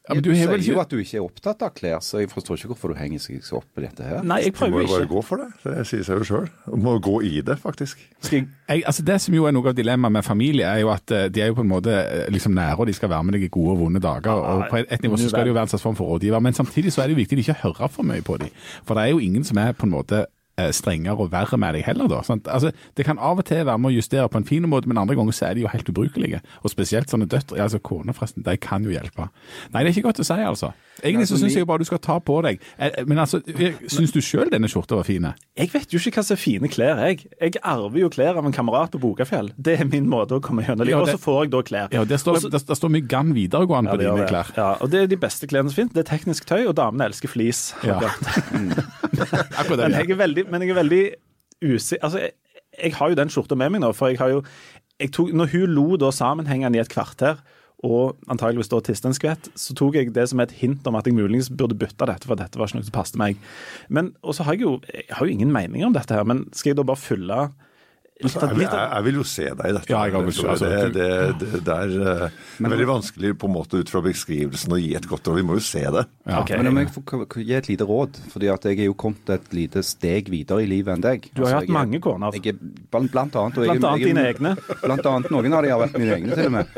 Ja, 0.10 0.16
men 0.18 0.24
du 0.26 0.32
sier 0.34 0.50
vel 0.50 0.64
jo 0.66 0.80
at 0.82 0.90
du 0.90 0.98
ikke 0.98 1.20
er 1.20 1.26
opptatt 1.26 1.62
av 1.62 1.74
klær, 1.78 2.00
så 2.02 2.24
jeg 2.24 2.32
forstår 2.32 2.58
ikke 2.58 2.72
hvorfor 2.72 2.94
du 2.94 2.98
henger 2.98 3.22
seg 3.22 3.44
så 3.46 3.60
opp 3.60 3.78
i 3.78 3.84
dette 3.84 4.06
her. 4.08 4.24
Nei, 4.26 4.40
jeg 4.48 4.56
prøver 4.58 4.82
ikke. 4.82 4.88
Du 4.88 4.88
må 4.88 4.88
jo 4.88 4.96
bare 4.96 5.06
ikke. 5.06 5.14
gå 5.14 5.22
for 5.28 5.44
det. 5.44 5.50
Det 5.62 5.86
sier 5.86 6.08
seg 6.08 6.24
jo 6.24 6.26
sjøl. 6.26 6.48
Du 6.66 6.80
må 6.82 6.96
gå 7.06 7.14
i 7.30 7.44
det, 7.46 7.60
faktisk. 7.62 8.02
Skal 8.18 8.40
jeg, 8.40 8.48
jeg, 8.66 8.84
altså 8.90 9.06
Det 9.06 9.20
som 9.22 9.38
jo 9.38 9.46
er 9.46 9.54
noe 9.54 9.70
av 9.70 9.78
dilemmaet 9.78 10.16
med 10.18 10.26
familie, 10.26 10.66
er 10.66 10.82
jo 10.82 10.90
at 10.96 11.14
eh, 11.14 11.28
de 11.30 11.44
er 11.46 11.52
jo 11.52 11.60
på 11.60 11.68
en 11.68 11.70
måte 11.70 11.94
eh, 11.94 12.26
liksom 12.34 12.58
nære, 12.58 12.80
og 12.82 12.90
de 12.90 12.98
skal 12.98 13.14
være 13.14 13.30
med 13.30 13.38
deg 13.38 13.46
i 13.46 13.52
gode 13.54 13.76
og 13.76 13.84
vonde 13.84 14.02
dager. 14.02 14.34
og 14.34 14.66
På 14.74 14.82
et, 14.82 14.98
nivå 15.06 15.22
så 15.22 15.30
skal 15.30 15.46
det 15.46 15.54
jo 15.54 15.60
være 15.60 15.70
en 15.70 15.76
slags 15.76 15.86
form 15.86 16.00
for 16.00 16.10
rådgiver, 16.10 16.42
men 16.42 16.58
samtidig 16.58 16.96
så 16.96 17.04
er 17.04 17.12
det 17.12 17.20
jo 17.20 17.22
viktig 17.22 17.38
å 17.38 17.46
ikke 17.46 17.60
høre 17.68 17.94
for 17.94 18.10
mye 18.10 18.26
på 18.26 18.42
dem. 18.42 18.58
For 18.82 18.98
det 18.98 19.06
er 19.06 19.14
jo 19.14 19.22
ingen 19.22 19.46
som 19.46 19.62
er 19.62 19.78
på 19.78 19.86
en 19.86 19.94
måte 19.94 20.26
strengere 20.76 21.16
og 21.26 21.32
verre 21.34 21.58
med 21.62 21.74
deg 21.78 21.86
heller, 21.88 22.08
da. 22.12 22.20
Altså, 22.52 22.72
det 22.98 23.06
kan 23.08 23.20
av 23.20 23.40
og 23.42 23.46
til 23.50 23.64
være 23.66 23.78
med 23.80 23.92
å 23.92 23.96
justere 23.96 24.28
på 24.30 24.38
en 24.42 24.48
fin 24.50 24.66
måte, 24.70 24.88
men 24.92 24.98
andre 25.02 25.16
ganger 25.18 25.36
så 25.36 25.50
er 25.50 25.58
de 25.60 25.66
jo 25.66 25.72
helt 25.72 25.90
ubrukelige. 25.92 26.42
Og 26.64 26.74
spesielt 26.74 27.10
sånne 27.12 27.28
døtre, 27.32 27.58
altså 27.64 27.80
kone 27.80 28.14
forresten, 28.14 28.44
de 28.46 28.58
kan 28.62 28.84
jo 28.84 28.92
hjelpe. 28.94 29.30
Nei, 29.74 29.84
det 29.84 29.90
er 29.92 29.96
ikke 29.98 30.08
godt 30.10 30.22
å 30.24 30.28
si, 30.28 30.40
altså. 30.44 30.74
Egentlig 31.00 31.30
så 31.30 31.38
Altså, 31.40 31.46
syns 31.48 31.56
jeg 31.56 31.68
bare 31.70 31.80
du 31.80 31.88
skal 31.88 32.00
ta 32.04 32.18
på 32.20 32.42
deg. 32.44 32.58
Eh, 32.78 33.06
Men 33.08 33.22
altså, 33.24 33.40
syns 33.88 34.12
du 34.12 34.20
sjøl 34.20 34.50
denne 34.52 34.68
skjorta 34.68 34.98
var 35.00 35.06
fin? 35.08 35.24
jeg 35.60 35.70
vet 35.72 35.94
jo 35.94 36.00
ikke 36.00 36.20
hva 36.20 36.24
som 36.28 36.36
er 36.36 36.40
fine 36.42 36.68
klær, 36.72 37.00
jeg. 37.08 37.24
Jeg 37.40 37.54
arver 37.64 38.00
jo 38.02 38.10
klær 38.12 38.36
av 38.40 38.46
en 38.46 38.52
kamerat 38.56 38.92
på 38.92 39.00
Bokafjell. 39.00 39.52
Det 39.58 39.78
er 39.80 39.86
min 39.88 40.08
måte 40.12 40.36
å 40.36 40.42
komme 40.44 40.64
gjennom 40.66 40.84
Ja, 40.88 41.00
livet. 41.00 41.02
Og 41.02 41.20
så 41.20 41.22
får 41.24 41.40
jeg 41.46 41.52
da 41.54 41.62
klær. 41.70 41.88
Ja, 41.96 42.04
der 42.08 42.20
står, 42.20 42.36
Og 42.36 42.42
det 42.44 42.52
der, 42.52 42.66
der 42.68 42.76
står 42.80 42.92
mye 42.92 43.08
Gann 43.08 43.32
videregående 43.36 43.92
på 43.96 43.98
dine 44.02 44.18
det. 44.20 44.28
klær. 44.32 44.52
Ja, 44.58 44.70
og 44.82 44.92
det 44.92 45.02
er 45.04 45.08
de 45.08 45.18
beste 45.20 45.48
klærne 45.48 45.72
som 45.72 45.76
finnes. 45.80 45.94
Det 45.96 46.04
er 46.04 46.10
teknisk 46.18 46.46
tøy, 46.52 46.66
og 46.68 46.76
damene 46.76 47.08
elsker 47.08 47.32
flis. 47.32 47.74
Ja. 47.88 48.00
Akkurat 49.60 49.80
Men 49.88 49.96
jeg 50.00 50.12
er 50.12 50.20
veldig, 50.20 50.46
men 50.52 50.66
jeg 50.66 50.74
er 50.74 50.82
veldig 50.82 51.04
usikker 51.64 52.04
Altså, 52.06 52.26
jeg, 52.26 52.36
jeg 52.80 52.96
har 52.96 53.12
jo 53.12 53.18
den 53.20 53.32
skjorta 53.34 53.58
med 53.60 53.74
meg 53.74 53.84
nå, 53.84 53.94
for 53.98 54.12
jeg 54.12 54.22
har 54.22 54.34
jo 54.34 54.44
jeg 55.00 55.14
tok, 55.16 55.32
Når 55.32 55.54
hun 55.54 55.74
lo 55.78 55.88
da 56.00 56.12
sammenhengende 56.12 56.80
i 56.80 56.82
et 56.84 56.92
kvarter, 56.92 57.40
og 57.88 58.18
antageligvis 58.28 58.68
da 58.68 58.82
tiste 58.84 59.08
en 59.08 59.16
skvett, 59.16 59.48
så 59.56 59.72
tok 59.78 59.96
jeg 59.96 60.12
det 60.12 60.26
som 60.28 60.42
et 60.44 60.52
hint 60.60 60.88
om 60.90 60.98
at 61.00 61.08
jeg 61.08 61.16
muligens 61.16 61.48
burde 61.48 61.78
bytte 61.80 62.08
dette, 62.10 62.28
for 62.28 62.36
dette 62.36 62.60
var 62.60 62.68
ikke 62.68 62.82
noe 62.82 62.88
som 62.90 62.96
passet 62.98 63.20
meg. 63.22 63.40
Men, 63.88 64.12
Og 64.20 64.36
så 64.36 64.44
har 64.44 64.58
jeg 64.58 64.66
jo 64.66 64.74
jeg 64.92 65.08
har 65.16 65.26
jo 65.26 65.32
ingen 65.32 65.54
mening 65.56 65.86
om 65.88 65.96
dette 65.96 66.14
her, 66.14 66.28
men 66.28 66.50
skal 66.52 66.74
jeg 66.74 66.82
da 66.82 66.84
bare 66.84 67.00
fylle 67.00 67.40
litt 68.20 68.36
Jeg 68.36 68.44
av, 68.44 68.52
vil, 68.52 68.60
litt 68.60 68.74
av 68.76 68.94
jeg 68.94 69.06
vil 69.08 69.18
jo 69.20 69.24
se 69.28 69.46
deg 69.48 69.62
i 69.64 69.74
dette. 69.78 69.92
Ja, 69.94 70.00
jeg 70.06 70.34
til- 70.34 70.50
altså, 70.52 70.70
det, 70.70 70.80
det, 70.96 71.10
det, 71.40 71.62
det 71.68 71.76
er 71.76 71.94
eh, 72.26 72.40
veldig 72.66 72.88
vanskelig 72.90 73.32
på 73.40 73.48
en 73.50 73.54
måte 73.56 73.80
ut 73.80 73.92
fra 73.94 74.02
beskrivelsen 74.04 74.76
å 74.76 74.80
gi 74.82 74.90
et 75.00 75.08
godt 75.08 75.30
råd. 75.30 75.40
Vi 75.40 75.46
må 75.48 75.56
jo 75.60 75.64
se 75.64 75.84
det. 75.84 76.04
Ja. 76.28 76.42
Okay. 76.42 76.60
Men 76.60 76.72
om 76.72 76.82
jeg 76.82 76.92
får 76.96 77.38
gi 77.46 77.56
et 77.60 77.70
lite 77.72 77.88
råd, 77.88 78.20
fordi 78.34 78.52
at 78.52 78.68
jeg 78.68 78.80
er 78.80 78.90
jo 78.90 78.98
kommet 79.00 79.32
et 79.38 79.48
lite 79.56 79.84
steg 79.88 80.30
videre 80.34 80.66
i 80.66 80.68
livet 80.70 80.98
enn 80.98 81.06
deg. 81.06 81.30
Du 81.32 81.46
har 81.46 81.60
Altså, 81.60 81.64
hatt 81.64 81.76
mange 81.80 82.02
koner. 82.04 82.36
Jeg 82.36 82.54
er, 82.54 82.60
blant, 82.92 83.12
blant 83.14 83.40
annet. 83.40 83.58
og 83.58 83.66
jeg 83.66 83.80
Blant 83.80 83.90
annet 83.94 84.04
jeg 84.04 84.14
dine 84.14 84.28
egne. 84.34 84.54
Blant 84.84 85.10
annet 85.14 85.32
noen 85.34 85.56
av 85.56 85.64
de 85.64 85.74
har 85.74 85.82
vært 85.86 85.98
mine 86.00 86.20
egne, 86.20 86.36
til 86.36 86.52
og 86.52 86.58
med. 86.60 86.76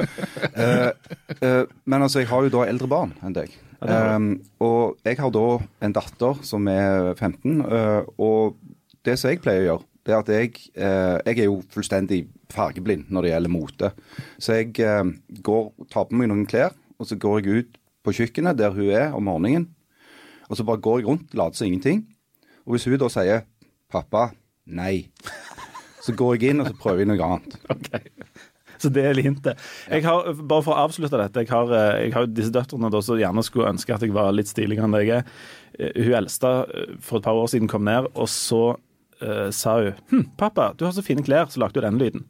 Uh, 0.55 0.89
uh, 1.45 1.65
men 1.85 2.05
altså, 2.05 2.21
jeg 2.21 2.29
har 2.31 2.47
jo 2.47 2.53
da 2.53 2.67
eldre 2.69 2.89
barn 2.91 3.17
enn 3.25 3.35
deg. 3.35 3.57
Um, 3.81 4.35
og 4.61 4.99
jeg 5.01 5.17
har 5.17 5.31
da 5.33 5.45
en 5.81 5.95
datter 5.95 6.43
som 6.45 6.67
er 6.69 7.15
15, 7.17 7.63
eh, 7.65 8.09
og 8.21 8.59
det 9.01 9.15
som 9.17 9.31
jeg 9.31 9.41
pleier 9.41 9.63
å 9.63 9.65
gjøre, 9.65 9.85
det 10.05 10.13
er 10.13 10.21
at 10.23 10.31
jeg, 10.33 10.55
eh, 10.73 11.17
jeg 11.27 11.43
er 11.43 11.47
jo 11.47 11.59
fullstendig 11.69 12.23
fargeblind 12.51 13.11
når 13.13 13.25
det 13.25 13.33
gjelder 13.33 13.53
mote. 13.53 13.91
Så 14.41 14.57
jeg 14.57 14.73
eh, 14.81 15.11
går, 15.45 15.69
tar 15.93 16.07
på 16.09 16.17
meg 16.17 16.31
noen 16.31 16.47
klær, 16.49 16.73
og 16.97 17.09
så 17.09 17.17
går 17.21 17.41
jeg 17.41 17.61
ut 17.61 17.77
på 18.01 18.15
kjøkkenet 18.17 18.57
der 18.57 18.73
hun 18.73 18.89
er 18.89 19.13
om 19.17 19.27
morgenen, 19.29 19.69
og 20.49 20.57
så 20.57 20.65
bare 20.67 20.81
går 20.83 21.01
jeg 21.01 21.07
rundt, 21.07 21.35
later 21.37 21.61
som 21.61 21.69
ingenting. 21.69 22.03
Og 22.65 22.75
hvis 22.75 22.89
hun 22.89 22.97
da 22.99 23.09
sier 23.09 23.45
'pappa, 23.91 24.31
nei', 24.65 25.09
så 26.01 26.15
går 26.17 26.35
jeg 26.35 26.51
inn 26.51 26.63
og 26.63 26.71
så 26.71 26.77
prøver 26.81 27.05
jeg 27.05 27.11
noe 27.13 27.27
annet. 27.27 27.59
Ok. 27.75 28.09
Så 28.81 28.89
det 28.89 29.03
er 29.05 29.19
hintet. 29.21 29.59
Jeg 29.91 30.01
har, 30.01 30.31
bare 30.33 30.63
for 30.65 30.73
å 30.73 30.87
avslutte 30.87 31.13
dette, 31.19 31.43
jeg 31.43 31.51
har, 31.53 31.69
eh, 31.69 32.07
jeg 32.07 32.13
har 32.15 32.25
disse 32.25 32.49
døtrene 32.49 32.89
da, 32.89 33.01
som 33.05 33.19
gjerne 33.19 33.43
skulle 33.45 33.69
ønske 33.69 33.93
at 33.93 34.01
jeg 34.01 34.15
var 34.15 34.33
litt 34.33 34.49
stiligere 34.49 34.87
enn 34.87 34.95
det 34.95 35.03
jeg 35.05 35.19
er. 35.19 35.27
Hun 36.01 36.15
eldste 36.17 36.49
for 36.99 37.19
et 37.19 37.27
par 37.27 37.37
år 37.37 37.51
siden 37.53 37.69
kom 37.69 37.85
ned, 37.85 38.09
og 38.15 38.25
så 38.27 38.73
eh, 39.21 39.49
sa 39.55 39.77
hun 39.79 39.93
hm, 40.11 40.25
'Pappa, 40.37 40.73
du 40.77 40.85
har 40.85 40.91
så 40.95 41.03
fine 41.05 41.23
klær', 41.23 41.49
så 41.49 41.59
lagde 41.63 41.81
hun 41.81 41.97
den 41.97 42.01
lyden. 42.01 42.25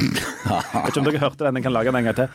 Jeg 0.00 0.84
vet 0.84 0.88
ikke 0.94 1.00
om 1.02 1.04
dere 1.10 1.20
hørte 1.22 1.44
den, 1.44 1.56
jeg 1.60 1.62
kan 1.66 1.72
lage 1.72 1.92
den 1.92 1.96
en 2.00 2.04
gang 2.10 2.16
til. 2.16 2.28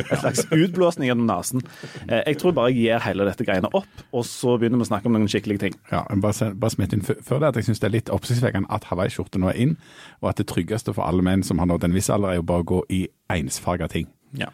En 0.00 0.18
slags 0.18 0.46
utblåsning 0.50 1.08
gjennom 1.10 1.26
nesen. 1.28 1.62
Eh, 2.08 2.22
Jeg 2.26 2.38
tror 2.40 2.52
bare 2.56 2.70
jeg 2.72 2.80
gir 2.80 3.02
hele 3.04 3.24
dette 3.28 3.44
greiene 3.44 3.68
opp, 3.72 3.86
og 4.12 4.24
så 4.26 4.56
begynner 4.58 4.80
vi 4.80 4.86
å 4.86 4.90
snakke 4.90 5.06
om 5.10 5.12
noen 5.16 5.28
skikkelige 5.30 5.58
ting. 5.64 5.74
Ja, 5.92 6.02
bare, 6.22 6.50
bare 6.54 6.70
smett 6.74 6.92
inn 6.96 7.02
før 7.04 7.40
det 7.42 7.48
at 7.52 7.56
jeg 7.60 7.68
syns 7.68 7.80
det 7.82 7.88
er 7.90 7.94
litt 7.98 8.10
oppsiktsvekkende 8.12 8.70
at 8.72 8.84
hawaiiskjorte 8.90 9.38
nå 9.42 9.50
er 9.52 9.60
inn, 9.60 9.76
og 10.22 10.30
at 10.32 10.40
det 10.42 10.48
tryggeste 10.50 10.94
for 10.96 11.06
alle 11.06 11.22
menn 11.26 11.42
som 11.46 11.58
har 11.62 11.66
nådd 11.70 11.84
en 11.84 11.94
viss 11.96 12.10
alder, 12.10 12.30
er 12.34 12.40
jo 12.40 12.48
bare 12.50 12.64
å 12.64 12.70
gå 12.72 12.80
i 12.90 13.04
ensfarga 13.30 13.88
ting. 13.88 14.08
Ja. 14.38 14.48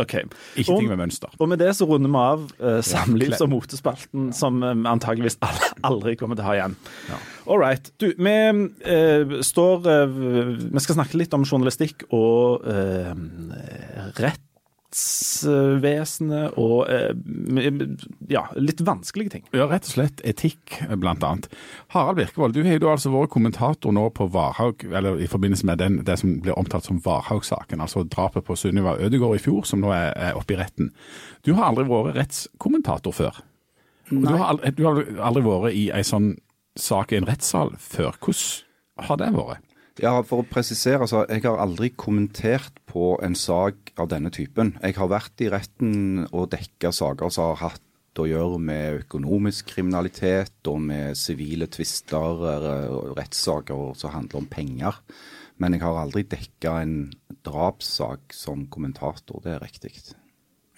Ok. 0.00 0.14
Ikke 0.56 0.72
ting 0.78 0.88
med 0.88 0.96
mønster. 1.02 1.32
Og 1.36 1.50
med 1.50 1.60
det 1.60 1.74
så 1.76 1.84
runder 1.88 2.08
vi 2.08 2.20
av 2.20 2.44
uh, 2.62 2.78
samlivs- 2.86 3.42
og 3.44 3.50
motespalten, 3.52 4.30
som 4.32 4.62
eh, 4.64 4.72
antageligvis 4.88 5.36
aldri 5.88 6.14
kommer 6.16 6.38
til 6.38 6.46
å 6.46 6.48
ha 6.48 6.54
igjen. 6.56 6.76
All 7.44 7.60
right. 7.60 7.90
Du, 8.00 8.08
vi 8.16 8.32
uh, 8.32 9.34
står 9.44 9.84
uh, 9.84 10.16
Vi 10.62 10.84
skal 10.84 10.96
snakke 10.96 11.20
litt 11.20 11.36
om 11.36 11.44
journalistikk 11.44 12.06
og 12.08 12.64
eh, 12.72 13.12
rettsvesenet 14.92 16.56
og 16.60 16.88
eh, 16.90 17.12
ja, 18.28 18.44
litt 18.56 18.80
vanskelige 18.84 19.30
ting. 19.30 19.44
Ja, 19.52 19.66
rett 19.70 19.86
og 19.88 19.94
slett 19.94 20.20
etikk, 20.24 20.82
blant 21.00 21.24
annet. 21.24 21.48
Harald 21.94 22.18
Birkevold, 22.18 22.54
du 22.54 22.62
har 22.66 22.76
jo 22.76 22.90
altså 22.90 23.12
vært 23.12 23.32
kommentator 23.32 23.92
nå 23.92 24.08
på 24.12 24.28
Varhaug, 24.32 24.84
eller 24.92 25.20
i 25.20 25.28
forbindelse 25.30 25.66
med 25.66 25.80
den, 25.80 26.00
det 26.04 26.18
som 26.20 26.36
blir 26.44 26.58
omtalt 26.58 26.84
som 26.84 27.00
Varhaug-saken, 27.04 27.80
altså 27.80 28.04
drapet 28.04 28.44
på 28.44 28.56
Sunniva 28.56 28.98
Ødegaard 29.00 29.40
i 29.40 29.42
fjor, 29.42 29.64
som 29.64 29.80
nå 29.80 29.92
er, 29.96 30.12
er 30.12 30.38
oppe 30.38 30.56
i 30.56 30.60
retten. 30.60 30.92
Du 31.46 31.54
har 31.56 31.70
aldri 31.70 31.88
vært 31.88 32.18
rettskommentator 32.20 33.16
før. 33.16 33.42
Du 34.12 34.28
har 34.28 34.48
aldri, 34.50 34.74
du 34.76 34.84
har 34.84 35.04
aldri 35.24 35.46
vært 35.46 35.76
i 35.78 35.88
ei 35.94 36.04
sånn 36.04 36.34
sak 36.76 37.12
i 37.12 37.20
en 37.20 37.28
rettssal 37.28 37.72
før. 37.80 38.16
Hvordan 38.20 39.08
har 39.08 39.20
det 39.20 39.34
vært? 39.36 39.68
Ja, 40.00 40.14
For 40.24 40.40
å 40.40 40.48
presisere, 40.48 41.04
så 41.08 41.26
jeg 41.28 41.44
har 41.44 41.60
aldri 41.60 41.90
kommentert 41.92 42.78
på 42.88 43.16
en 43.24 43.34
sak 43.36 43.92
av 44.00 44.08
denne 44.08 44.32
typen. 44.32 44.72
Jeg 44.80 44.96
har 44.96 45.10
vært 45.12 45.42
i 45.44 45.50
retten 45.52 46.28
og 46.30 46.48
dekka 46.54 46.94
saker 46.96 47.32
som 47.32 47.50
har 47.50 47.60
hatt 47.66 48.20
å 48.20 48.28
gjøre 48.28 48.58
med 48.60 49.02
økonomisk 49.02 49.72
kriminalitet 49.72 50.68
og 50.68 50.80
med 50.84 51.16
sivile 51.16 51.68
tvister 51.72 52.44
eh, 52.48 52.88
og 52.92 53.14
rettssaker 53.16 53.92
som 53.98 54.14
handler 54.16 54.42
om 54.42 54.48
penger. 54.52 54.98
Men 55.60 55.76
jeg 55.76 55.84
har 55.84 56.00
aldri 56.00 56.24
dekka 56.28 56.74
en 56.82 56.96
drapssak 57.44 58.34
som 58.36 58.66
kommentator, 58.72 59.40
det 59.44 59.56
er 59.56 59.64
riktig. 59.64 59.94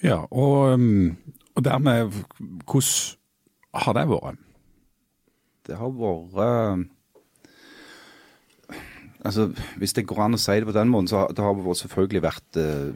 Ja, 0.05 0.25
og, 0.31 0.75
um, 0.75 1.17
og 1.55 1.65
dermed, 1.65 2.19
hvordan 2.67 3.79
har 3.85 3.97
det 3.97 4.09
vært? 4.11 4.43
Det 5.65 5.79
har 5.81 5.95
vært 5.97 6.91
Altså, 9.25 9.49
Hvis 9.81 9.95
det 9.97 10.07
går 10.07 10.27
an 10.27 10.37
å 10.37 10.41
si 10.41 10.59
det 10.61 10.69
på 10.69 10.77
den 10.77 10.91
måten, 10.93 11.09
så 11.09 11.25
det 11.33 11.45
har 11.45 11.57
det 11.57 11.77
selvfølgelig 11.81 12.23
vært 12.27 12.59
eh, 12.61 12.93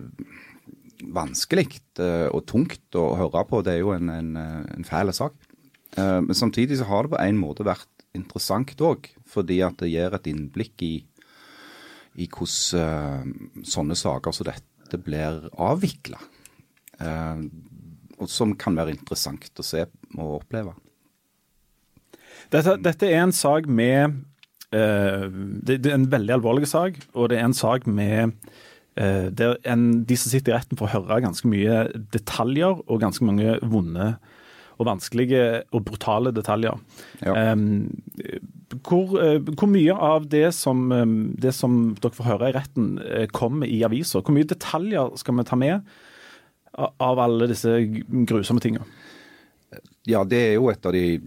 vanskelig 1.15 1.69
eh, 2.03 2.27
og 2.35 2.45
tungt 2.49 2.99
å 2.99 3.13
høre 3.19 3.45
på. 3.49 3.63
Det 3.65 3.77
er 3.77 3.83
jo 3.83 3.95
en, 3.95 4.11
en, 4.13 4.33
eh, 4.37 4.65
en 4.77 4.87
fæl 4.87 5.13
sak. 5.15 5.37
Eh, 5.97 6.19
men 6.25 6.35
samtidig 6.37 6.81
så 6.81 6.89
har 6.91 7.07
det 7.07 7.15
på 7.15 7.23
en 7.23 7.41
måte 7.41 7.67
vært 7.67 7.89
interessant 8.17 8.81
òg, 8.83 9.11
fordi 9.29 9.61
at 9.63 9.79
det 9.83 9.93
gir 9.93 10.17
et 10.17 10.29
innblikk 10.31 10.83
i, 10.87 10.95
i 12.19 12.27
hvordan 12.27 13.63
sånne 13.63 13.97
saker 13.99 14.35
som 14.35 14.49
dette 14.49 15.01
blir 15.05 15.45
avvikla. 15.61 16.19
og 18.19 18.27
som 18.27 18.57
kan 18.59 18.75
være 18.75 18.97
interessant 18.97 19.61
å 19.61 19.63
se 19.63 19.85
og 20.17 20.41
oppleve. 20.41 20.73
Dette, 22.51 22.75
dette 22.83 23.07
er 23.07 23.23
en 23.23 23.33
sak 23.33 23.69
med 23.69 24.17
det, 24.73 25.79
er 25.79 25.95
en 25.95 26.11
veldig 26.13 26.35
alvorlig 26.35 26.69
sak, 26.69 26.99
og 27.15 27.31
det 27.31 27.39
er 27.39 27.47
en 27.47 27.57
sak 27.57 27.87
med 27.89 28.35
der 28.99 29.55
en, 29.71 30.03
de 30.05 30.17
som 30.19 30.33
sitter 30.33 30.53
i 30.53 30.57
retten 30.57 30.77
får 30.77 30.91
høre 30.91 31.21
ganske 31.23 31.47
mye 31.49 31.85
detaljer 32.13 32.81
og 32.83 33.01
ganske 33.01 33.25
mange 33.25 33.55
vonde 33.63 34.09
og 34.79 34.87
vanskelige 34.87 35.45
og 35.75 35.85
brutale 35.87 36.33
detaljer. 36.35 36.79
Ja. 37.23 37.53
Um, 37.53 37.89
hvor, 38.85 39.15
uh, 39.17 39.39
hvor, 39.49 39.71
mye 39.71 39.95
av 39.95 40.29
det 40.31 40.51
som, 40.55 40.89
det 41.39 41.55
som, 41.57 41.79
dere 41.99 42.15
får 42.15 42.29
høre 42.33 42.51
i 42.51 42.57
retten, 42.59 42.91
kommer 43.35 43.71
i 43.71 43.81
aviser? 43.87 44.23
Hvor 44.23 44.37
mye 44.37 44.49
detaljer 44.49 45.15
skal 45.19 45.39
vi 45.39 45.47
ta 45.49 45.59
med 45.59 45.97
av 46.79 47.23
alle 47.23 47.49
disse 47.51 47.75
grusomme 48.29 48.63
tingene? 48.63 48.87
Ja, 50.09 50.23
det 50.25 50.39
er 50.41 50.55
jo 50.57 50.71
et 50.73 50.87
av 50.89 50.95
de 50.97 51.19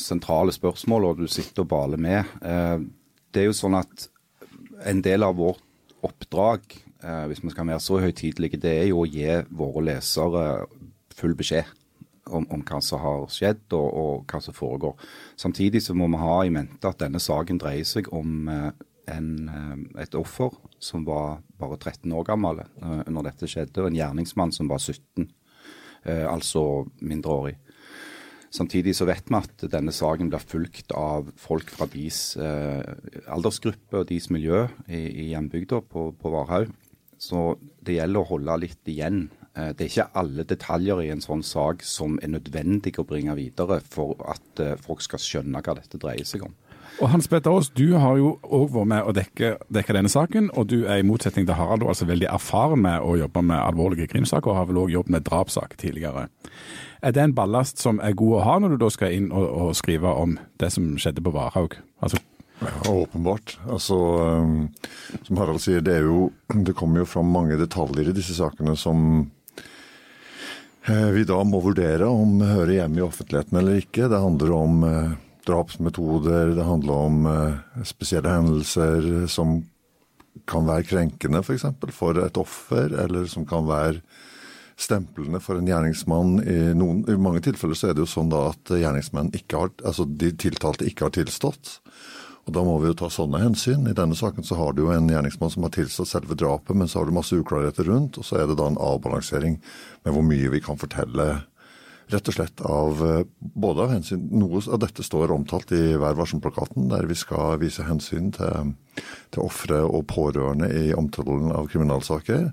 sentrale 0.00 0.52
spørsmålene 0.52 1.24
du 1.24 1.32
sitter 1.32 1.64
og 1.64 1.70
baler 1.70 2.00
med. 2.00 2.28
Uh, 2.44 2.84
det 3.32 3.42
er 3.42 3.48
jo 3.48 3.56
sånn 3.56 3.78
at 3.78 4.08
en 4.88 5.00
del 5.04 5.24
av 5.26 5.38
vårt 5.38 5.64
oppdrag, 6.06 6.62
hvis 7.30 7.40
vi 7.42 7.50
skal 7.50 7.66
være 7.66 7.82
så 7.82 7.98
høytidelige, 8.02 8.58
det 8.62 8.70
er 8.80 8.86
jo 8.90 9.02
å 9.02 9.08
gi 9.08 9.26
våre 9.54 9.82
lesere 9.86 10.44
full 11.18 11.34
beskjed 11.38 11.66
om, 12.30 12.46
om, 12.50 12.62
hva 12.66 12.80
som 12.84 13.02
har 13.02 13.26
skjedd 13.32 13.74
og, 13.76 13.88
og, 13.88 14.26
hva 14.30 14.40
som 14.42 14.56
foregår. 14.56 15.08
Samtidig 15.38 15.82
så 15.84 15.96
må 15.96 16.08
vi 16.12 16.20
ha 16.22 16.36
i 16.44 16.52
mente 16.54 16.88
at 16.88 17.00
denne 17.02 17.20
saken 17.22 17.60
dreier 17.60 17.88
seg 17.88 18.10
om 18.14 18.50
eh, 18.52 18.70
en, 19.14 19.30
eh, 19.48 19.74
et 20.04 20.16
offer 20.18 20.54
som 20.82 21.06
var 21.08 21.40
bare 21.60 21.78
13 21.78 22.12
år 22.12 22.26
gammel 22.28 22.62
eh, 22.64 23.02
når 23.08 23.30
dette 23.30 23.50
skjedde, 23.50 23.82
og 23.82 23.90
en 23.90 23.98
gjerningsmann 23.98 24.54
som 24.54 24.70
var 24.70 24.82
17, 24.82 25.30
altså 26.08 26.60
mindreårig. 27.04 27.56
Samtidig 28.54 28.94
så 28.96 29.04
vet 29.08 29.28
vi 29.28 29.36
at 29.36 29.64
denne 29.72 29.92
saken 29.92 30.30
blir 30.32 30.44
fulgt 30.44 30.94
av 30.96 31.28
folk 31.36 31.68
fra 31.74 31.88
deres 31.92 32.36
eh, 32.40 32.84
aldersgruppe 33.28 34.00
og 34.00 34.08
deres 34.08 34.30
miljø 34.32 34.66
i, 34.86 35.02
i 35.04 35.30
hjembygda 35.32 35.82
på, 35.84 36.10
på 36.16 36.32
Varhaug. 36.32 36.72
Så 37.18 37.58
det 37.84 37.98
gjelder 37.98 38.22
å 38.22 38.30
holde 38.30 38.60
litt 38.62 38.88
igjen 38.88 39.26
Eh, 39.58 39.72
det 39.74 39.84
er 39.84 39.90
ikke 39.90 40.08
alle 40.20 40.46
detaljer 40.46 41.02
i 41.02 41.10
en 41.14 41.24
sånn 41.24 41.42
sak 41.46 41.82
som 41.86 42.18
er 42.22 42.32
nødvendig 42.34 42.94
å 43.00 43.06
bringe 43.08 43.34
videre 43.38 43.80
for 43.84 44.18
at 44.30 44.62
eh, 44.62 44.76
folk 44.80 45.02
skal 45.04 45.22
skjønne 45.22 45.62
hva 45.64 45.76
dette 45.78 46.00
dreier 46.00 46.28
seg 46.28 46.46
om. 46.46 46.54
Og 46.98 47.12
Hans 47.12 47.28
Petter 47.30 47.54
Aas, 47.54 47.68
du 47.70 47.94
har 47.94 48.16
jo 48.18 48.32
òg 48.42 48.72
vært 48.74 48.88
med 48.90 49.06
å 49.06 49.12
dekke, 49.14 49.52
dekke, 49.70 49.94
denne 49.94 50.10
saken, 50.10 50.48
og 50.58 50.66
du 50.72 50.80
er 50.80 50.98
i 50.98 51.06
motsetning 51.06 51.46
til 51.46 51.54
Harald 51.54 51.86
altså 51.86 52.08
veldig 52.08 52.26
erfaren 52.32 52.82
med 52.82 53.04
å 53.06 53.14
jobbe 53.20 53.42
med 53.46 53.60
alvorlige 53.60 54.08
krimsaker, 54.10 54.50
og 54.50 54.58
har 54.58 54.66
vel 54.70 54.80
òg 54.82 54.94
jobbet 54.96 55.14
med 55.14 55.26
drapssak 55.28 55.76
tidligere. 55.78 56.26
Er 56.98 57.14
det 57.14 57.22
en 57.22 57.36
ballast 57.36 57.78
som 57.78 58.02
er 58.02 58.18
god 58.18 58.40
å 58.40 58.42
ha 58.48 58.56
når 58.58 58.74
du 58.74 58.82
da 58.82 58.90
skal 58.90 59.14
inn 59.14 59.30
og, 59.30 59.46
og 59.46 59.76
skrive 59.78 60.10
om 60.10 60.34
det 60.58 60.72
som 60.74 60.90
skjedde 60.98 61.22
på 61.22 61.34
Varhaug? 61.36 61.78
Altså 62.02 62.18
ja, 62.58 62.74
åpenbart. 62.90 63.54
Altså, 63.70 63.96
um, 64.42 64.56
som 65.22 65.38
Harald 65.38 65.62
sier, 65.62 65.84
det, 65.86 66.00
jo, 66.02 66.32
det 66.50 66.74
kommer 66.74 67.04
jo 67.04 67.10
fram 67.12 67.30
mange 67.30 67.60
detaljer 67.60 68.10
i 68.10 68.16
disse 68.16 68.34
sakene 68.34 68.74
som 68.74 69.28
Eh, 70.88 71.08
vi 71.12 71.24
da 71.28 71.42
må 71.44 71.60
vurdere 71.60 72.06
om 72.08 72.38
hører 72.40 72.78
hjemme 72.78 73.02
i 73.02 73.04
offentligheten 73.04 73.58
eller 73.60 73.82
ikke. 73.82 74.08
Det 74.08 74.20
handler 74.22 74.52
om 74.56 74.84
eh, 74.88 75.16
drapsmetoder, 75.48 76.54
det 76.56 76.68
handler 76.68 77.02
om 77.08 77.26
eh, 77.32 77.82
spesielle 77.88 78.32
hendelser 78.32 79.26
som 79.32 79.60
kan 80.48 80.68
være 80.68 80.86
krenkende 80.86 81.42
f.eks. 81.42 81.66
For, 81.80 81.94
for 81.94 82.22
et 82.22 82.40
offer, 82.40 82.94
eller 83.04 83.26
som 83.30 83.46
kan 83.48 83.66
være 83.68 84.02
stemplende 84.78 85.40
for 85.42 85.58
en 85.58 85.66
gjerningsmann. 85.66 86.38
I, 86.44 86.58
noen, 86.78 87.02
I, 87.10 87.16
mange 87.18 87.42
tilfeller 87.44 87.78
så 87.78 87.90
er 87.90 87.96
det 87.96 88.04
jo 88.04 88.12
sånn 88.12 88.30
da 88.32 88.48
at 88.52 88.70
gjerningsmenn 88.78 89.32
ikke 89.36 89.64
har, 89.64 89.74
altså 89.82 90.06
de 90.06 90.30
tiltalte 90.38 90.86
ikke 90.86 91.08
har 91.08 91.16
tilstått. 91.18 91.78
Og 92.48 92.54
Da 92.56 92.62
må 92.64 92.78
vi 92.80 92.88
jo 92.88 92.96
ta 92.96 93.10
sånne 93.12 93.42
hensyn. 93.42 93.84
I 93.90 93.96
denne 93.96 94.16
saken 94.16 94.46
så 94.46 94.56
har 94.56 94.72
du 94.72 94.86
jo 94.86 94.92
en 94.94 95.10
gjerningsmann 95.10 95.50
som 95.52 95.66
har 95.66 95.74
tilstått 95.74 96.08
selve 96.08 96.38
drapet, 96.38 96.72
men 96.78 96.88
så 96.88 97.00
har 97.00 97.08
du 97.08 97.12
masse 97.12 97.36
uklarheter 97.36 97.84
rundt, 97.90 98.16
og 98.16 98.24
så 98.24 98.38
er 98.38 98.48
det 98.48 98.56
da 98.56 98.70
en 98.70 98.80
avbalansering 98.80 99.58
med 100.06 100.14
hvor 100.14 100.24
mye 100.24 100.54
vi 100.54 100.62
kan 100.64 100.80
fortelle. 100.80 101.26
Rett 102.08 102.28
og 102.30 102.34
slett 102.38 102.60
av 102.64 103.00
eh, 103.04 103.24
både 103.38 103.84
av 103.84 103.90
hensyn 103.92 104.22
Noe 104.32 104.62
av 104.64 104.80
dette 104.80 105.04
står 105.04 105.32
omtalt 105.34 105.74
i 105.76 105.82
Vær 106.00 106.16
varsom-plakaten, 106.16 106.86
der 106.88 107.04
vi 107.08 107.16
skal 107.18 107.58
vise 107.60 107.84
hensyn 107.84 108.30
til, 108.32 108.72
til 109.34 109.44
ofre 109.44 109.82
og 109.84 110.06
pårørende 110.08 110.70
i 110.72 110.94
omtalen 110.96 111.52
av 111.52 111.68
kriminalsaker. 111.68 112.46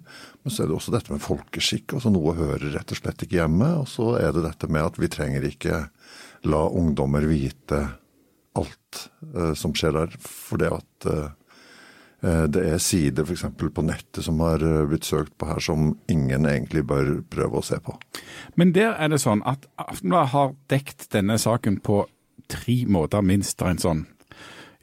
Men 0.44 0.54
så 0.54 0.64
er 0.64 0.72
det 0.72 0.76
også 0.76 0.96
dette 0.96 1.14
med 1.14 1.24
folkeskikk. 1.24 1.96
altså 1.96 2.12
Noe 2.12 2.36
hører 2.36 2.68
rett 2.76 2.92
og 2.92 3.00
slett 3.00 3.24
ikke 3.24 3.40
hjemme. 3.40 3.72
Og 3.80 3.88
så 3.92 4.12
er 4.20 4.36
det 4.36 4.44
dette 4.44 4.70
med 4.72 4.84
at 4.90 5.00
vi 5.00 5.12
trenger 5.12 5.48
ikke 5.48 5.86
la 6.46 6.66
ungdommer 6.68 7.26
vite 7.26 7.80
alt 8.60 9.08
uh, 9.34 9.54
som 9.58 9.74
skjer 9.76 9.96
der. 9.96 10.20
For 10.22 10.62
det 10.62 10.70
at 10.76 11.10
uh, 11.10 11.32
det 12.26 12.62
er 12.66 12.80
sider 12.82 13.28
f.eks. 13.28 13.44
på 13.54 13.84
nettet 13.86 14.26
som 14.26 14.40
har 14.42 14.64
blitt 14.90 15.06
søkt 15.06 15.36
på 15.38 15.50
her 15.50 15.62
som 15.62 15.92
ingen 16.10 16.48
egentlig 16.50 16.82
bør 16.90 17.20
prøve 17.30 17.60
å 17.62 17.66
se 17.66 17.78
på. 17.84 17.94
Men 18.58 18.74
der 18.74 18.96
er 18.98 19.12
det 19.14 19.22
sånn 19.22 19.44
at 19.46 19.68
Aftenbladet 19.78 20.34
har 20.34 20.56
dekt 20.74 21.08
denne 21.14 21.38
saken 21.38 21.78
på 21.86 22.02
tre 22.50 22.78
måter, 22.90 23.22
minst 23.26 23.62
en 23.62 23.82
sånn 23.82 24.06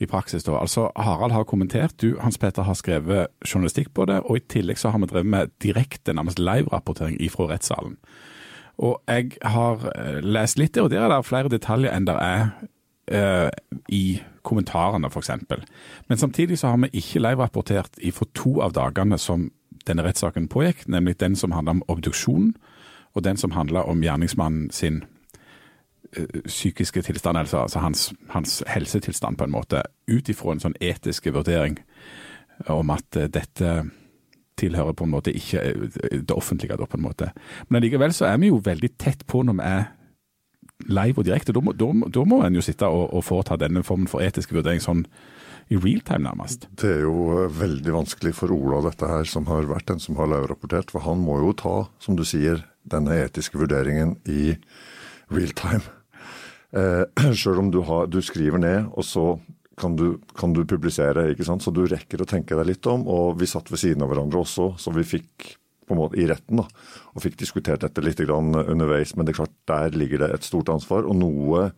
i 0.03 0.07
praksis. 0.07 0.45
da. 0.45 0.59
Altså, 0.59 0.91
Harald 0.97 1.33
har 1.33 1.45
kommentert, 1.45 1.95
du 2.03 2.19
Hans 2.21 2.39
Peter 2.39 2.63
har 2.67 2.75
skrevet 2.75 3.31
journalistikk 3.47 3.93
på 3.95 4.07
det, 4.11 4.21
og 4.27 4.37
i 4.37 4.45
tillegg 4.49 4.81
så 4.81 4.91
har 4.91 4.99
vi 5.03 5.11
drevet 5.11 5.31
med 5.31 5.53
direkte, 5.63 6.15
nærmest 6.15 6.43
live-rapportering 6.43 7.21
ifra 7.23 7.49
rettssalen. 7.53 7.97
Og 8.83 8.99
jeg 9.07 9.37
har 9.45 9.85
lest 10.25 10.59
litt, 10.59 10.77
og 10.81 10.91
der 10.91 11.05
er 11.05 11.13
det 11.13 11.27
flere 11.29 11.53
detaljer 11.53 11.93
enn 11.95 12.09
det 12.09 12.17
er 12.19 12.49
eh, 13.07 13.49
i 13.89 14.23
kommentarene, 14.43 15.07
f.eks. 15.07 15.31
Men 16.09 16.19
samtidig 16.19 16.59
så 16.59 16.73
har 16.73 16.77
vi 16.77 16.91
ikke 16.93 17.23
live-rapportert 17.23 17.99
for 18.13 18.29
to 18.35 18.61
av 18.61 18.73
dagene 18.73 19.19
som 19.19 19.51
denne 19.87 20.05
rettssaken 20.07 20.49
pågikk, 20.49 20.87
nemlig 20.89 21.21
den 21.21 21.37
som 21.37 21.53
handla 21.53 21.79
om 21.79 21.83
obduksjon, 21.89 22.53
og 23.15 23.25
den 23.25 23.37
som 23.37 23.51
handla 23.51 23.83
om 23.83 24.03
gjerningsmannen 24.03 24.71
sin 24.71 25.03
uh, 26.19 26.41
psykiske 26.47 27.03
tilstand, 27.03 27.39
altså, 27.39 27.59
altså 27.59 27.79
hans, 27.79 28.13
hans, 28.29 28.63
helsetilstand, 28.67 29.37
på 29.37 29.45
en 29.45 29.51
måte, 29.55 29.83
ut 30.09 30.29
ifra 30.29 30.53
en 30.53 30.63
sånn 30.63 30.79
etisk 30.81 31.27
vurdering 31.35 31.79
om 32.71 32.95
at 32.95 33.19
uh, 33.19 33.27
dette 33.27 33.83
tilhører 34.61 34.95
på 34.95 35.05
en 35.05 35.13
måte 35.13 35.35
ikke 35.35 35.65
uh, 35.75 35.99
det 36.23 36.37
offentlige, 36.37 36.77
da, 36.79 36.87
på 36.87 37.01
en 37.01 37.07
måte. 37.09 37.33
Men 37.69 37.83
allikevel 37.83 38.15
så 38.17 38.31
er 38.31 38.41
vi 38.41 38.53
jo 38.53 38.63
veldig 38.65 38.95
tett 38.97 39.27
på 39.27 39.43
når 39.43 39.59
vi 39.59 39.69
er 39.69 39.85
live 40.89 41.21
og 41.21 41.29
direkte. 41.29 41.55
Da 41.55 41.63
må, 41.65 41.75
da, 41.77 41.91
da 42.13 42.25
må 42.29 42.43
en 42.47 42.59
jo 42.59 42.65
sitte 42.65 42.89
og, 42.89 43.09
og, 43.11 43.25
foreta 43.27 43.59
denne 43.61 43.85
formen 43.87 44.11
for 44.11 44.25
etisk 44.25 44.55
vurdering 44.57 44.83
sånn 44.83 45.07
i 45.73 45.79
real 45.79 46.03
time, 46.05 46.27
nærmest. 46.27 46.67
Det 46.81 46.91
er 46.99 47.05
jo 47.07 47.15
eh, 47.37 47.49
veldig 47.57 47.95
vanskelig 47.95 48.35
for 48.37 48.53
Ola, 48.53 48.83
dette 48.89 49.09
her, 49.09 49.25
som 49.29 49.47
har 49.49 49.69
vært 49.71 49.89
den 49.93 50.03
som 50.03 50.19
har 50.19 50.29
live-rapportert. 50.31 50.93
For 50.93 51.05
han 51.07 51.23
må 51.23 51.39
jo 51.41 51.55
ta, 51.57 51.77
som 52.03 52.19
du 52.19 52.27
sier, 52.29 52.65
denne 52.83 53.15
etiske 53.23 53.61
vurderingen 53.61 54.17
i 54.29 54.57
real 55.33 55.55
time. 55.57 55.87
Eh, 56.77 57.05
Sjøl 57.39 57.63
om 57.63 57.73
du, 57.73 57.83
har, 57.89 58.11
du, 58.11 58.21
skriver 58.25 58.61
ned, 58.61 58.91
og 58.93 59.07
så 59.07 59.27
kan 59.81 59.97
du, 59.97 60.21
kan 60.39 60.53
du, 60.53 60.65
publisere, 60.69 61.31
ikke 61.33 61.47
sant? 61.47 61.65
så 61.65 61.73
du 61.75 61.85
rekker 61.87 62.21
å 62.21 62.29
tenke 62.29 62.59
deg 62.59 62.69
litt 62.69 62.91
om. 62.91 63.07
Og 63.09 63.39
vi 63.41 63.49
satt 63.51 63.71
ved 63.73 63.81
siden 63.81 64.05
av 64.05 64.13
hverandre 64.13 64.43
også, 64.43 64.75
så 64.83 64.93
vi 64.95 65.07
fikk 65.07 65.55
på 65.93 65.97
en 65.97 66.01
måte 66.01 66.21
i 66.21 66.27
retten 66.31 66.63
da, 66.63 66.67
og 67.13 67.25
fikk 67.25 67.37
diskutert 67.43 67.85
dette 67.85 68.05
litt 68.05 68.21
underveis. 68.25 69.13
Men 69.15 69.29
det 69.29 69.35
er 69.35 69.43
klart, 69.43 69.55
der 69.69 69.97
ligger 69.97 70.25
det 70.25 70.31
et 70.33 70.49
stort 70.49 70.73
ansvar. 70.73 71.05
Og 71.05 71.19
noe 71.21 71.69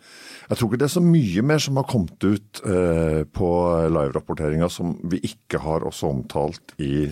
Jeg 0.48 0.58
tror 0.58 0.70
ikke 0.70 0.82
det 0.82 0.88
er 0.88 0.94
så 0.94 1.04
mye 1.04 1.42
mer 1.42 1.62
som 1.62 1.80
har 1.80 1.88
kommet 1.90 2.24
ut 2.24 2.62
eh, 2.68 3.22
på 3.26 3.50
live-rapporteringa 3.90 4.68
som 4.70 4.94
vi 5.10 5.22
ikke 5.24 5.62
har 5.64 5.86
også 5.88 6.10
omtalt 6.12 6.76
i 6.78 7.10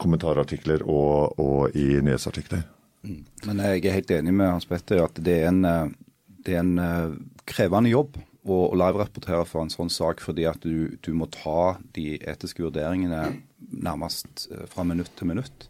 kommentarartikler 0.00 0.84
og, 0.88 1.38
og 1.40 1.76
i 1.76 2.00
nyhetsartikler. 2.00 2.64
Mm. 3.02 3.24
Men 3.48 3.62
jeg 3.64 3.84
er 3.84 3.96
helt 3.98 4.12
enig 4.14 4.34
med 4.36 4.52
Hans 4.52 4.68
Petter 4.68 5.02
at 5.04 5.18
det 5.24 5.36
er 5.42 5.50
en, 5.50 5.64
eh, 5.64 5.92
det 6.46 6.56
er 6.56 6.64
en 6.64 6.74
eh, 6.84 7.16
krevende 7.48 7.92
jobb 7.92 8.18
å 8.50 8.60
live-rapportere 8.76 9.44
for 9.48 9.64
en 9.64 9.72
sånn 9.72 9.92
sak, 9.92 10.22
fordi 10.24 10.46
at 10.48 10.62
du, 10.64 10.96
du, 11.04 11.12
må 11.16 11.28
ta 11.32 11.76
de 11.96 12.14
etiske 12.18 12.64
vurderingene 12.64 13.40
nærmest 13.70 14.48
eh, 14.50 14.64
fra 14.70 14.86
minutt 14.86 15.12
til 15.18 15.32
minutt. 15.32 15.69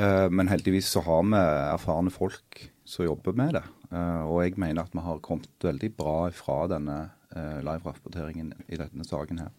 Eh, 0.00 0.30
men 0.30 0.48
heldigvis 0.48 0.88
så 0.88 1.02
har 1.04 1.24
vi 1.28 1.38
erfarne 1.74 2.12
folk 2.12 2.66
som 2.88 3.06
jobber 3.06 3.36
med 3.36 3.56
det. 3.58 3.64
Eh, 3.92 4.22
og 4.24 4.42
jeg 4.44 4.58
mener 4.60 4.86
at 4.86 4.94
vi 4.96 5.04
har 5.04 5.24
kommet 5.24 5.50
veldig 5.64 5.92
bra 5.98 6.18
fra 6.34 6.62
denne 6.70 7.00
eh, 7.34 7.58
live-rapporteringen 7.66 8.54
i 8.68 8.78
denne 8.80 9.06
saken 9.06 9.42
her. 9.44 9.50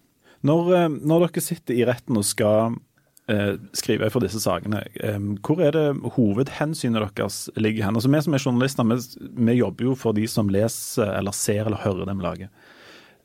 Når, 0.41 0.71
når, 1.05 1.27
dere 1.27 1.43
sitter 1.45 1.77
i 1.77 1.86
retten 1.86 2.17
og 2.17 2.25
skal 2.25 2.79
skrive 3.77 4.10
for 4.12 4.25
disse 4.25 4.41
sakene, 4.43 4.81
hvor 5.45 5.62
er 5.63 5.71
det 5.71 6.10
hovedhensynet 6.17 7.13
deres 7.15 7.45
ligger 7.55 7.86
hen? 7.86 7.95
Altså 7.95 8.10
Vi 8.12 8.19
som 8.25 8.36
er 8.36 8.41
journalister, 8.43 8.89
vi, 8.89 8.98
vi, 9.45 9.53
jobber 9.60 9.86
jo 9.86 9.93
for 9.95 10.17
de 10.17 10.25
som 10.27 10.50
leser 10.51 11.13
eller 11.13 11.31
ser 11.38 11.69
eller 11.69 11.79
hører 11.79 12.10
det 12.10 12.17
vi 12.17 12.25
lager. 12.25 12.50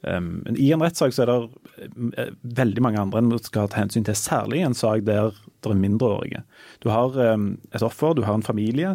Um, 0.07 0.45
I 0.55 0.71
en 0.75 0.85
rettssak 0.85 1.17
er 1.19 1.31
det 1.31 2.27
veldig 2.57 2.83
mange 2.85 3.01
andre 3.03 3.23
enn 3.23 3.33
skal 3.43 3.71
ta 3.73 3.81
hensyn 3.83 4.07
til, 4.07 4.17
særlig 4.19 4.61
i 4.61 4.67
en 4.69 4.77
sak 4.77 5.05
der 5.07 5.35
det 5.65 5.73
er 5.73 5.81
mindreårige. 5.81 6.45
Du 6.85 6.93
har 6.95 7.17
et 7.19 7.83
offer, 7.83 8.15
du 8.15 8.23
har 8.23 8.37
en 8.39 8.47
familie, 8.47 8.95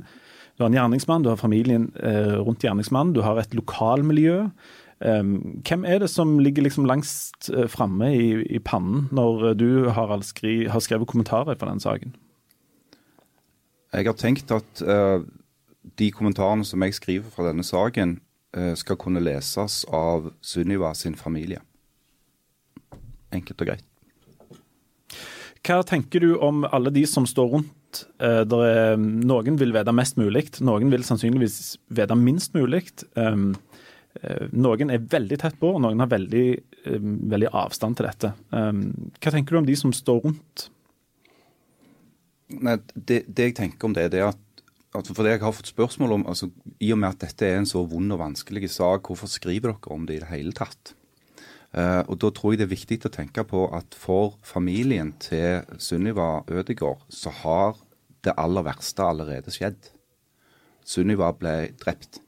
du 0.56 0.64
har 0.64 0.70
en 0.70 0.78
gjerningsmann, 0.78 1.24
du 1.26 1.32
har 1.34 1.42
familien 1.42 1.90
uh, 2.00 2.40
rundt 2.46 2.64
gjerningsmannen, 2.64 3.12
du 3.18 3.24
har 3.26 3.42
et 3.42 3.54
lokalmiljø. 3.58 4.46
Hvem 5.02 5.86
er 5.90 5.98
det 6.04 6.12
som 6.14 6.36
ligger 6.40 6.64
liksom 6.64 6.86
langst 6.86 7.50
uh, 7.50 7.66
framme 7.68 8.12
i, 8.14 8.28
i, 8.46 8.60
pannen 8.62 9.08
når 9.12 9.56
du 9.58 9.90
har, 9.90 10.14
skri, 10.24 10.68
har 10.70 10.80
skrevet 10.80 11.10
kommentarer 11.10 11.58
på 11.58 11.68
den 11.68 11.82
saken? 11.82 12.14
Jeg 13.92 14.08
har 14.08 14.16
tenkt 14.16 14.54
at 14.56 14.84
uh, 14.86 15.26
de 16.00 16.12
kommentarene 16.14 16.66
som 16.68 16.84
jeg 16.86 16.96
skriver 16.96 17.34
fra 17.34 17.50
denne 17.50 17.66
saken, 17.66 18.20
skal 18.76 18.98
kunne 19.00 19.22
leses 19.24 19.86
av 19.96 20.26
Sunniva 20.44 20.90
sin 20.98 21.16
familie. 21.16 21.62
Enkelt 23.32 23.64
og 23.64 23.70
greit. 23.70 23.86
Hva 25.62 25.84
tenker 25.86 26.24
du 26.24 26.34
om 26.42 26.64
alle 26.66 26.92
de 26.94 27.04
som 27.08 27.28
står 27.30 27.52
rundt? 27.54 28.02
Uh, 28.24 28.42
er, 28.66 28.96
noen 28.98 29.60
vil 29.60 29.74
vite 29.76 29.94
mest 29.94 30.18
mulig, 30.18 30.48
noen 30.64 30.90
vil 30.94 31.06
sannsynligvis 31.06 31.76
vite 31.94 32.18
minst 32.18 32.56
mulig. 32.58 32.88
Um, 33.16 33.54
noen 34.52 34.92
er 34.92 35.06
veldig 35.12 35.38
tett 35.40 35.58
på, 35.60 35.70
og 35.76 35.84
noen 35.86 36.02
har 36.04 36.10
veldig, 36.12 36.46
um, 36.90 37.16
veldig 37.32 37.52
avstand 37.62 38.00
til 38.00 38.10
dette. 38.10 38.34
Um, 38.52 39.12
hva 39.22 39.36
tenker 39.36 39.56
du 39.56 39.62
om 39.62 39.70
de 39.70 39.78
som 39.80 39.94
står 39.96 40.24
rundt? 40.26 40.68
Nei, 42.52 42.76
det, 42.96 43.24
det, 43.30 43.52
jeg 43.52 43.58
tenker 43.62 43.88
om 43.88 43.96
det, 43.96 44.10
det 44.12 44.24
er 44.24 44.32
at, 44.34 44.42
at 44.92 45.08
for 45.08 45.24
det 45.24 45.38
jeg 45.38 45.44
har 45.46 45.54
fått 45.56 45.72
spørsmål 45.72 46.18
om, 46.18 46.26
altså, 46.28 46.50
I 46.84 46.92
og 46.92 47.00
med 47.00 47.14
at 47.14 47.22
dette 47.24 47.48
er 47.48 47.62
en 47.62 47.70
så 47.70 47.84
vond 47.88 48.12
og 48.12 48.20
vanskelig 48.20 48.70
sak, 48.74 49.08
hvorfor 49.08 49.30
skriver 49.32 49.72
dere 49.72 49.94
om 49.96 50.08
det 50.08 50.18
i 50.18 50.24
det 50.24 50.32
hele 50.34 50.52
tatt? 50.56 50.96
Uh, 51.72 52.04
og 52.12 52.18
Da 52.20 52.30
tror 52.36 52.52
jeg 52.52 52.60
det 52.60 52.66
er 52.68 52.74
viktig 52.74 52.98
å 53.08 53.14
tenke 53.14 53.46
på 53.48 53.64
at 53.72 53.96
for 53.96 54.36
familien 54.44 55.14
til 55.24 55.64
Sunniva 55.80 56.44
Ødegård, 56.52 57.06
så 57.08 57.32
har 57.32 57.80
det 58.26 58.36
aller 58.36 58.66
verste 58.68 59.06
allerede 59.08 59.54
skjedd. 59.56 59.88
Sunniva 60.84 61.32
ble 61.32 61.72
drept. 61.80 62.20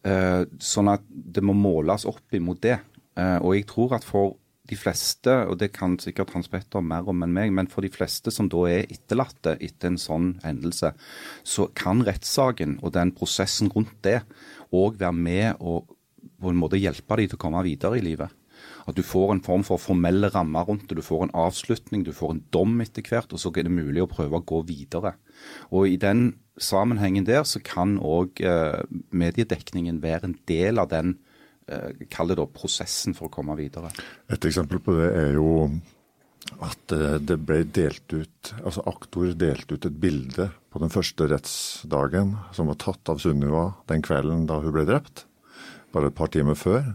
Uh, 0.00 0.48
sånn 0.56 0.88
at 0.88 1.04
det 1.04 1.44
må 1.44 1.52
måles 1.52 2.08
opp 2.08 2.32
imot 2.32 2.62
det. 2.64 2.78
Uh, 3.18 3.36
og 3.44 3.58
jeg 3.58 3.68
tror 3.68 3.98
at 3.98 4.08
for 4.08 4.38
de 4.70 4.78
fleste, 4.78 5.34
og 5.50 5.58
det 5.60 5.72
kan 5.76 5.96
sikkert 6.00 6.32
Hans 6.34 6.50
Petter 6.50 6.84
mer 6.84 7.08
om 7.10 7.22
enn 7.24 7.34
meg, 7.34 7.52
men 7.54 7.68
for 7.70 7.84
de 7.84 7.92
fleste 7.92 8.32
som 8.34 8.48
da 8.50 8.64
er 8.70 8.88
etterlatte 8.88 9.56
etter 9.58 9.90
en 9.90 10.00
sånn 10.00 10.32
hendelse, 10.44 10.92
så 11.44 11.68
kan 11.76 12.04
rettssaken 12.06 12.78
og 12.80 12.94
den 12.96 13.14
prosessen 13.16 13.70
rundt 13.74 13.96
det 14.06 14.20
òg 14.70 15.00
være 15.00 15.16
med 15.16 15.60
og 15.60 15.96
på 16.40 16.52
en 16.52 16.60
måte 16.60 16.80
hjelpe 16.80 17.18
dem 17.18 17.30
til 17.30 17.38
å 17.38 17.42
komme 17.42 17.64
videre 17.66 17.98
i 17.98 18.04
livet. 18.04 18.30
At 18.88 18.96
du 18.96 19.02
får 19.04 19.34
en 19.34 19.42
form 19.44 19.62
for 19.64 19.80
formelle 19.80 20.30
rammer 20.32 20.66
rundt 20.68 20.88
det. 20.88 20.98
Du 20.98 21.04
får 21.04 21.26
en 21.26 21.34
avslutning, 21.46 22.04
du 22.04 22.12
får 22.16 22.34
en 22.34 22.42
dom 22.52 22.80
etter 22.82 23.04
hvert, 23.06 23.32
og 23.32 23.40
så 23.40 23.52
er 23.54 23.68
det 23.68 23.72
mulig 23.72 24.02
å 24.04 24.10
prøve 24.10 24.40
å 24.40 24.46
gå 24.46 24.62
videre. 24.68 25.14
Og 25.70 25.88
i 25.88 25.98
den 26.00 26.40
sammenhengen 26.60 27.28
der 27.28 27.44
så 27.48 27.62
kan 27.64 27.96
òg 27.98 28.42
eh, 28.44 28.80
mediedekningen 29.12 30.02
være 30.02 30.30
en 30.30 30.38
del 30.50 30.80
av 30.82 30.90
den 30.92 31.18
kall 32.10 32.32
det 32.32 32.38
da 32.40 32.46
prosessen 32.50 33.16
for 33.16 33.28
å 33.28 33.32
komme 33.32 33.56
videre. 33.58 33.92
Et 34.30 34.50
eksempel 34.50 34.82
på 34.82 34.94
det 34.98 35.10
er 35.14 35.34
jo 35.38 35.50
at 36.58 36.92
eh, 36.92 37.18
det 37.22 37.38
ble 37.46 37.62
delt 37.68 38.12
ut, 38.12 38.52
altså 38.64 38.84
Aktor 38.90 39.32
delte 39.38 39.76
ut 39.76 39.86
et 39.86 39.98
bilde 40.02 40.48
på 40.72 40.82
den 40.82 40.92
første 40.92 41.28
rettsdagen 41.30 42.34
som 42.56 42.70
var 42.70 42.80
tatt 42.82 43.12
av 43.12 43.20
Sunniva 43.22 43.70
den 43.90 44.02
kvelden 44.04 44.46
da 44.50 44.60
hun 44.62 44.74
ble 44.74 44.86
drept, 44.88 45.26
bare 45.94 46.10
et 46.10 46.18
par 46.18 46.32
timer 46.32 46.58
før. 46.58 46.94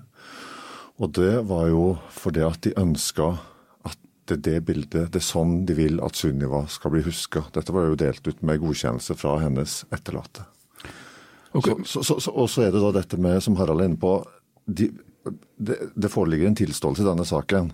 Og 0.99 1.11
det 1.17 1.43
var 1.47 1.67
jo 1.71 1.85
fordi 2.15 2.43
at 2.47 2.61
de 2.63 2.73
ønska 2.79 3.35
at 3.87 3.99
det, 4.31 4.39
det 4.47 4.59
bildet, 4.67 5.11
det 5.13 5.21
er 5.21 5.27
sånn 5.27 5.63
de 5.67 5.75
vil 5.77 6.01
at 6.03 6.17
Sunniva 6.19 6.65
skal 6.71 6.95
bli 6.95 7.03
huska. 7.05 7.45
Dette 7.55 7.75
var 7.75 7.89
jo 7.89 7.99
delt 7.99 8.27
ut 8.27 8.43
med 8.47 8.63
godkjennelse 8.63 9.17
fra 9.19 9.37
hennes 9.43 9.83
etterlatte. 9.95 10.47
Okay. 11.55 11.85
Så, 11.87 12.01
så, 12.03 12.17
så, 12.19 12.31
og 12.35 12.49
så 12.51 12.65
er 12.65 12.73
det 12.73 12.81
da 12.83 12.91
dette 12.97 13.19
med, 13.21 13.39
som 13.43 13.55
Harald 13.59 13.83
er 13.83 13.91
inne 13.91 13.99
på, 13.99 14.17
de, 14.65 14.89
det, 15.57 15.79
det, 15.95 16.11
foreligger 16.11 16.49
en 16.49 16.57
tilståelse 16.57 17.03
i 17.03 17.07
denne 17.07 17.25
saken. 17.27 17.71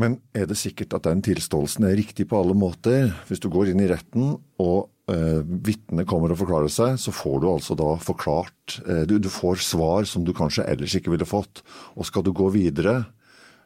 Men 0.00 0.18
er 0.34 0.48
det 0.50 0.58
sikkert 0.58 0.96
at 0.96 1.06
den 1.06 1.22
tilståelsen 1.22 1.86
er 1.86 1.96
riktig 1.98 2.26
på 2.30 2.40
alle 2.40 2.56
måter? 2.58 3.12
Hvis 3.28 3.42
du 3.42 3.48
går 3.52 3.70
inn 3.70 3.82
i 3.84 3.88
retten 3.90 4.32
og 4.62 4.88
eh, 5.12 5.42
vitnet 5.44 6.08
kommer 6.10 6.34
og 6.34 6.40
forklarer 6.40 6.72
seg, 6.72 6.98
så 6.98 7.14
får 7.14 7.42
du 7.42 7.48
altså 7.52 7.76
da 7.78 7.92
forklart 8.02 8.80
eh, 8.82 9.04
du, 9.06 9.20
du, 9.22 9.30
får 9.30 9.62
svar 9.62 10.08
som 10.10 10.26
du 10.26 10.34
kanskje 10.34 10.66
ellers 10.66 10.96
ikke 10.98 11.14
ville 11.14 11.28
fått. 11.28 11.62
Og 11.94 12.08
skal 12.10 12.26
du 12.26 12.32
gå 12.34 12.50
videre, 12.56 13.04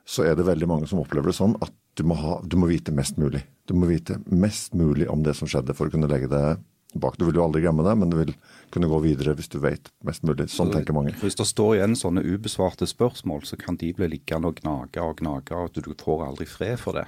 så 0.09 0.27
er 0.29 0.37
det 0.37 0.49
veldig 0.49 0.69
mange 0.69 0.89
som 0.91 1.01
opplever 1.01 1.33
det 1.33 1.39
sånn 1.41 1.57
at 1.65 1.73
du 1.99 2.05
må, 2.07 2.15
ha, 2.21 2.39
du 2.45 2.55
må 2.61 2.69
vite 2.71 2.95
mest 2.95 3.17
mulig. 3.19 3.43
Du 3.67 3.75
må 3.75 3.89
vite 3.89 4.21
mest 4.31 4.77
mulig 4.77 5.09
om 5.11 5.25
det 5.25 5.35
som 5.37 5.49
skjedde 5.51 5.75
for 5.77 5.89
å 5.89 5.95
kunne 5.95 6.09
legge 6.11 6.31
det 6.31 6.45
bak. 6.95 7.19
Du 7.19 7.27
vil 7.29 7.39
jo 7.39 7.45
aldri 7.45 7.63
glemme 7.65 7.85
det, 7.87 7.95
men 8.01 8.11
du 8.13 8.19
vil 8.21 8.33
kunne 8.73 8.89
gå 8.91 9.01
videre 9.05 9.35
hvis 9.37 9.51
du 9.53 9.59
vet 9.63 9.91
mest 10.07 10.25
mulig. 10.27 10.49
Sånn 10.53 10.73
tenker 10.73 10.97
mange. 10.97 11.15
Hvis 11.21 11.39
det 11.39 11.49
står 11.49 11.79
igjen 11.79 11.97
sånne 11.99 12.25
ubesvarte 12.25 12.89
spørsmål, 12.89 13.45
så 13.49 13.61
kan 13.61 13.79
de 13.81 13.93
bli 13.97 14.11
liggende 14.17 14.53
og 14.53 14.61
gnage 14.63 15.05
og 15.05 15.23
gnage, 15.23 15.57
og 15.57 15.77
du 15.77 15.95
får 15.99 16.27
aldri 16.31 16.49
fred 16.49 16.77
for 16.81 17.01
det. 17.01 17.07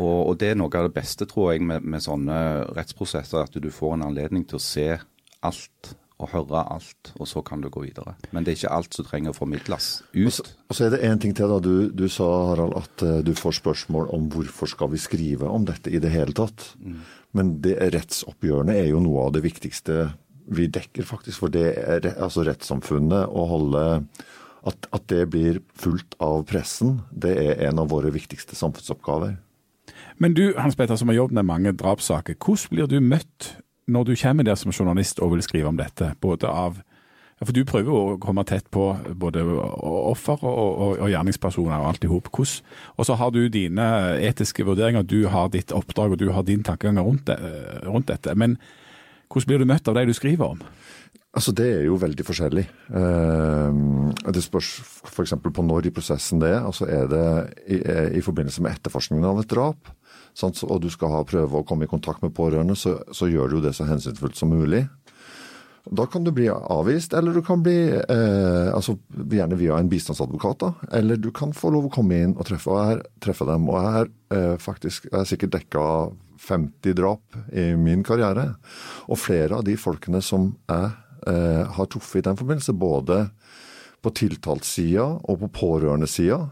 Og, 0.00 0.30
og 0.30 0.36
det 0.40 0.52
er 0.52 0.60
noe 0.60 0.72
av 0.72 0.88
det 0.88 0.96
beste, 0.96 1.26
tror 1.28 1.52
jeg, 1.52 1.64
med, 1.66 1.84
med 1.84 2.04
sånne 2.04 2.36
rettsprosesser, 2.76 3.42
at 3.44 3.56
du 3.60 3.72
får 3.74 3.98
en 3.98 4.06
anledning 4.08 4.46
til 4.48 4.60
å 4.60 4.64
se 4.64 4.92
alt 5.44 5.94
og 6.20 6.28
høre 6.34 6.62
alt, 6.68 7.12
og 7.16 7.28
så 7.28 7.40
kan 7.44 7.62
du 7.64 7.70
gå 7.72 7.86
videre. 7.86 8.14
Men 8.34 8.44
det 8.44 8.52
er 8.52 8.58
ikke 8.58 8.72
alt 8.76 8.96
som 8.96 9.06
trenger 9.08 9.32
å 9.32 9.38
formidles 9.38 9.88
ut. 10.12 10.26
Og 10.26 10.34
så, 10.36 10.44
og 10.68 10.76
så 10.76 10.86
er 10.86 10.94
det 10.94 11.00
én 11.08 11.20
ting 11.22 11.32
til. 11.36 11.48
da, 11.48 11.56
du, 11.64 11.88
du, 11.96 12.06
sa 12.12 12.28
Harald, 12.50 12.76
at 12.76 13.04
uh, 13.06 13.14
du 13.24 13.32
får 13.36 13.56
spørsmål 13.60 14.10
om 14.16 14.28
hvorfor 14.32 14.68
skal 14.70 14.92
vi 14.92 15.00
skrive 15.00 15.48
om 15.48 15.64
dette 15.68 15.92
i 15.92 16.00
det 16.02 16.12
hele 16.12 16.36
tatt. 16.36 16.74
Mm. 16.76 17.00
Men 17.36 17.58
det, 17.62 17.76
rettsoppgjørene 17.94 18.74
er 18.78 18.90
jo 18.90 19.02
noe 19.02 19.28
av 19.28 19.34
det 19.36 19.44
viktigste 19.44 20.10
vi 20.50 20.66
dekker, 20.72 21.06
faktisk. 21.06 21.44
For 21.44 21.52
det 21.52 21.68
er 21.78 22.10
altså 22.16 22.44
rettssamfunnet 22.46 23.30
å 23.30 23.46
holde 23.50 23.84
at, 24.66 24.88
at, 24.90 25.06
det 25.08 25.28
blir 25.32 25.60
fulgt 25.78 26.16
av 26.20 26.42
pressen, 26.48 27.00
det 27.10 27.32
er 27.40 27.62
en 27.70 27.80
av 27.80 27.88
våre 27.92 28.10
viktigste 28.12 28.58
samfunnsoppgaver. 28.58 29.38
Men 30.20 30.34
du 30.36 30.50
Hans 30.58 30.76
Petter, 30.76 30.98
som 31.00 31.08
har 31.08 31.16
jobbet 31.16 31.38
med 31.38 31.48
mange 31.48 31.72
drapssaker, 31.72 32.36
hvordan 32.36 32.74
blir 32.74 32.90
du 32.90 32.98
møtt 33.00 33.54
når 33.90 34.10
du 34.10 34.14
kommer 34.20 34.46
der 34.46 34.58
som 34.60 34.74
journalist 34.74 35.22
og 35.22 35.32
vil 35.34 35.44
skrive 35.46 35.70
om 35.70 35.78
dette? 35.80 36.12
Både 36.20 36.50
av 36.50 36.82
for 37.40 37.56
Du 37.56 37.62
prøver 37.64 37.88
jo 37.88 38.00
å 38.00 38.18
komme 38.20 38.44
tett 38.44 38.66
på 38.72 38.90
både 39.16 39.40
offer 39.40 40.42
og, 40.44 40.58
og, 40.68 40.90
og 41.00 41.08
gjerningspersoner 41.08 41.80
og 41.80 41.88
alt 41.88 42.04
i 42.04 42.10
hop. 42.10 42.28
Og 42.36 43.06
så 43.08 43.16
har 43.16 43.32
du 43.32 43.46
dine 43.48 43.86
etiske 44.20 44.66
vurderinger, 44.68 45.06
du 45.08 45.24
har 45.32 45.48
ditt 45.48 45.72
oppdrag 45.72 46.12
og 46.12 46.20
du 46.20 46.28
har 46.36 46.44
din 46.44 46.64
tankegang 46.66 47.00
rundt, 47.00 47.30
det, 47.30 47.38
rundt 47.86 48.10
dette. 48.12 48.36
Men 48.36 48.58
hvordan 49.30 49.48
blir 49.48 49.62
du 49.62 49.70
møtt 49.70 49.88
av 49.88 49.96
de 49.96 50.10
du 50.10 50.16
skriver 50.16 50.52
om? 50.52 50.60
Altså 51.30 51.52
Det 51.54 51.66
er 51.78 51.84
jo 51.86 51.96
veldig 52.02 52.24
forskjellig. 52.26 52.66
Eh, 52.98 53.80
det 54.34 54.42
spørs 54.42 54.70
f.eks. 55.06 55.36
på 55.40 55.62
når 55.64 55.86
i 55.86 55.94
prosessen 55.94 56.42
det 56.42 56.50
er. 56.56 56.64
Altså 56.66 56.88
Er 56.90 57.06
det 57.08 57.26
i, 57.70 57.78
i 58.18 58.24
forbindelse 58.24 58.62
med 58.62 58.74
etterforskningen 58.74 59.28
av 59.30 59.38
et 59.40 59.50
drap, 59.50 59.92
sant? 60.34 60.58
og 60.66 60.82
du 60.82 60.90
skal 60.90 61.14
ha 61.14 61.22
prøve 61.24 61.60
å 61.60 61.66
komme 61.66 61.86
i 61.86 61.92
kontakt 61.92 62.24
med 62.26 62.34
pårørende, 62.34 62.74
så, 62.76 62.98
så 63.14 63.30
gjør 63.30 63.54
du 63.54 63.60
det 63.62 63.76
så 63.78 63.86
hensynsfullt 63.86 64.36
som 64.36 64.50
mulig. 64.50 64.88
Da 65.84 66.04
kan 66.06 66.24
du 66.24 66.30
bli 66.32 66.48
avvist, 66.50 67.14
eller 67.16 67.34
du 67.34 67.42
kan 67.42 67.62
bli 67.64 67.76
eh, 67.88 68.68
altså 68.74 68.98
gjerne 69.16 69.56
via 69.56 69.78
en 69.78 69.88
bistandsadvokat. 69.88 70.58
da, 70.60 70.72
Eller 70.98 71.16
du 71.16 71.30
kan 71.32 71.54
få 71.56 71.70
lov 71.72 71.88
å 71.88 71.92
komme 71.94 72.18
inn 72.20 72.34
og 72.36 72.46
treffe, 72.46 72.70
og 72.70 72.84
her, 72.84 73.04
treffe 73.24 73.46
dem. 73.48 73.68
Og 73.70 73.78
jeg 73.80 74.02
er 74.02 74.10
eh, 74.36 74.56
faktisk 74.60 75.08
jeg 75.08 75.16
er 75.22 75.30
sikkert 75.30 75.54
dekka 75.56 75.84
50 76.40 76.96
drap 76.96 77.40
i 77.52 77.70
min 77.80 78.04
karriere. 78.04 78.54
Og 79.08 79.20
flere 79.20 79.56
av 79.56 79.64
de 79.64 79.76
folkene 79.80 80.20
som 80.24 80.52
jeg 80.68 80.92
eh, 81.32 81.64
har 81.64 81.90
truffet 81.90 82.20
i 82.20 82.28
den 82.28 82.38
forbindelse, 82.40 82.76
både 82.76 83.22
på 84.00 84.12
tiltaltsida 84.16 85.06
og 85.28 85.42
på 85.42 85.50
pårørendesida, 85.60 86.42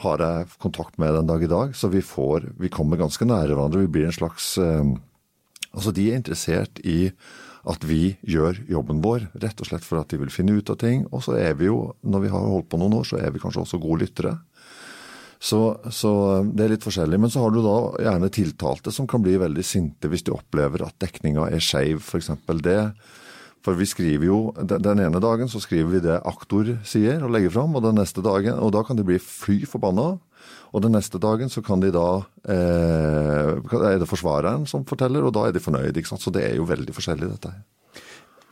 har 0.00 0.24
jeg 0.24 0.48
kontakt 0.60 0.96
med 1.00 1.14
den 1.14 1.28
dag 1.28 1.44
i 1.44 1.52
dag. 1.52 1.76
Så 1.76 1.92
vi 1.92 2.00
får, 2.04 2.48
vi 2.60 2.72
kommer 2.72 3.00
ganske 3.00 3.28
nære 3.28 3.52
hverandre. 3.52 3.84
Vi 3.84 3.92
blir 3.92 4.08
en 4.08 4.16
slags 4.16 4.56
eh, 4.58 4.96
Altså, 5.70 5.92
de 5.94 6.08
er 6.10 6.16
interessert 6.18 6.80
i 6.82 7.12
at 7.68 7.84
vi 7.84 8.14
gjør 8.24 8.62
jobben 8.70 9.02
vår, 9.04 9.26
rett 9.42 9.60
og 9.60 9.68
slett 9.68 9.84
for 9.84 10.00
at 10.00 10.08
de 10.12 10.20
vil 10.22 10.32
finne 10.32 10.56
ut 10.56 10.70
av 10.72 10.78
ting. 10.80 11.04
Og 11.12 11.24
så 11.26 11.36
er 11.36 11.58
vi 11.58 11.68
jo, 11.68 11.90
når 12.00 12.24
vi 12.24 12.32
har 12.32 12.46
holdt 12.46 12.70
på 12.72 12.80
noen 12.80 13.00
år, 13.00 13.08
så 13.08 13.20
er 13.20 13.34
vi 13.34 13.42
kanskje 13.42 13.64
også 13.66 13.80
gode 13.82 14.06
lyttere. 14.06 14.38
Så, 15.40 15.60
så, 15.88 16.12
det 16.44 16.66
er 16.66 16.74
litt 16.74 16.84
forskjellig. 16.84 17.20
Men 17.20 17.32
så 17.32 17.44
har 17.44 17.52
du 17.52 17.62
da 17.64 17.76
gjerne 18.04 18.32
tiltalte 18.32 18.92
som 18.92 19.08
kan 19.08 19.24
bli 19.24 19.38
veldig 19.40 19.64
sinte 19.64 20.10
hvis 20.12 20.26
de 20.26 20.34
opplever 20.36 20.84
at 20.84 20.98
dekninga 21.00 21.48
er 21.48 21.64
skeiv, 21.64 22.00
f.eks. 22.04 22.32
det. 22.64 22.80
For 23.64 23.76
vi 23.76 23.88
skriver 23.88 24.24
jo, 24.24 24.40
Den 24.56 25.02
ene 25.04 25.20
dagen 25.20 25.48
så 25.52 25.60
skriver 25.60 25.96
vi 25.96 26.02
det 26.04 26.20
aktor 26.28 26.68
sier 26.88 27.24
og 27.24 27.32
legger 27.34 27.52
fram, 27.52 27.76
og 27.76 27.84
den 27.84 28.00
neste 28.00 28.24
dagen, 28.24 28.56
og 28.56 28.72
da 28.76 28.84
kan 28.84 28.96
de 28.96 29.04
bli 29.04 29.20
fly 29.20 29.62
forbanna. 29.68 30.14
Og 30.70 30.84
den 30.84 30.94
neste 30.94 31.18
dagen 31.22 31.50
så 31.50 31.62
kan 31.66 31.82
de 31.82 31.90
da 31.94 32.22
eh, 32.46 33.58
Er 33.80 33.98
det 33.98 34.08
forsvareren 34.10 34.68
som 34.70 34.86
forteller, 34.88 35.26
og 35.26 35.34
da 35.34 35.48
er 35.48 35.56
de 35.56 35.62
fornøyd. 35.62 35.96
ikke 35.96 36.12
sant? 36.12 36.22
Så 36.22 36.32
det 36.34 36.46
er 36.46 36.56
jo 36.60 36.68
veldig 36.68 36.94
forskjellig, 36.94 37.30
dette. 37.32 37.54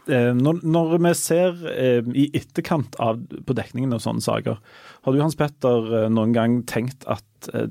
Eh, 0.08 0.32
når, 0.32 0.62
når, 0.64 0.94
vi 1.04 1.12
ser 1.18 1.58
eh, 1.68 2.00
i 2.16 2.28
etterkant 2.36 2.96
av, 3.02 3.20
på 3.20 3.56
dekningen 3.56 3.92
av 3.92 4.00
sånne 4.02 4.24
saker, 4.24 4.60
har 5.04 5.14
du 5.14 5.20
Hans 5.20 5.36
Petter 5.38 5.90
eh, 6.04 6.06
noen 6.12 6.32
gang 6.32 6.62
tenkt 6.68 7.04
at 7.12 7.50
eh, 7.52 7.68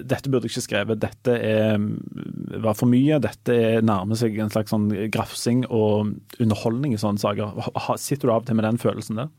dette 0.00 0.32
burde 0.32 0.48
ikke 0.48 0.64
skrevet, 0.64 1.02
dette 1.02 1.34
er, 1.36 1.76
mm, 1.76 2.62
var 2.64 2.78
for 2.78 2.88
mye, 2.90 3.20
dette 3.22 3.52
er, 3.52 3.84
nærmer 3.84 4.18
seg 4.18 4.40
en 4.40 4.52
slags 4.54 4.72
sånn 4.72 4.88
grafsing 5.12 5.66
og 5.68 6.14
underholdning 6.40 6.96
i 6.96 7.02
sånne 7.02 7.20
saker. 7.20 7.68
Sitter 8.00 8.30
du 8.30 8.34
av 8.34 8.42
og 8.42 8.48
til 8.48 8.58
med 8.58 8.68
den 8.70 8.80
følelsen 8.80 9.20
der? 9.20 9.30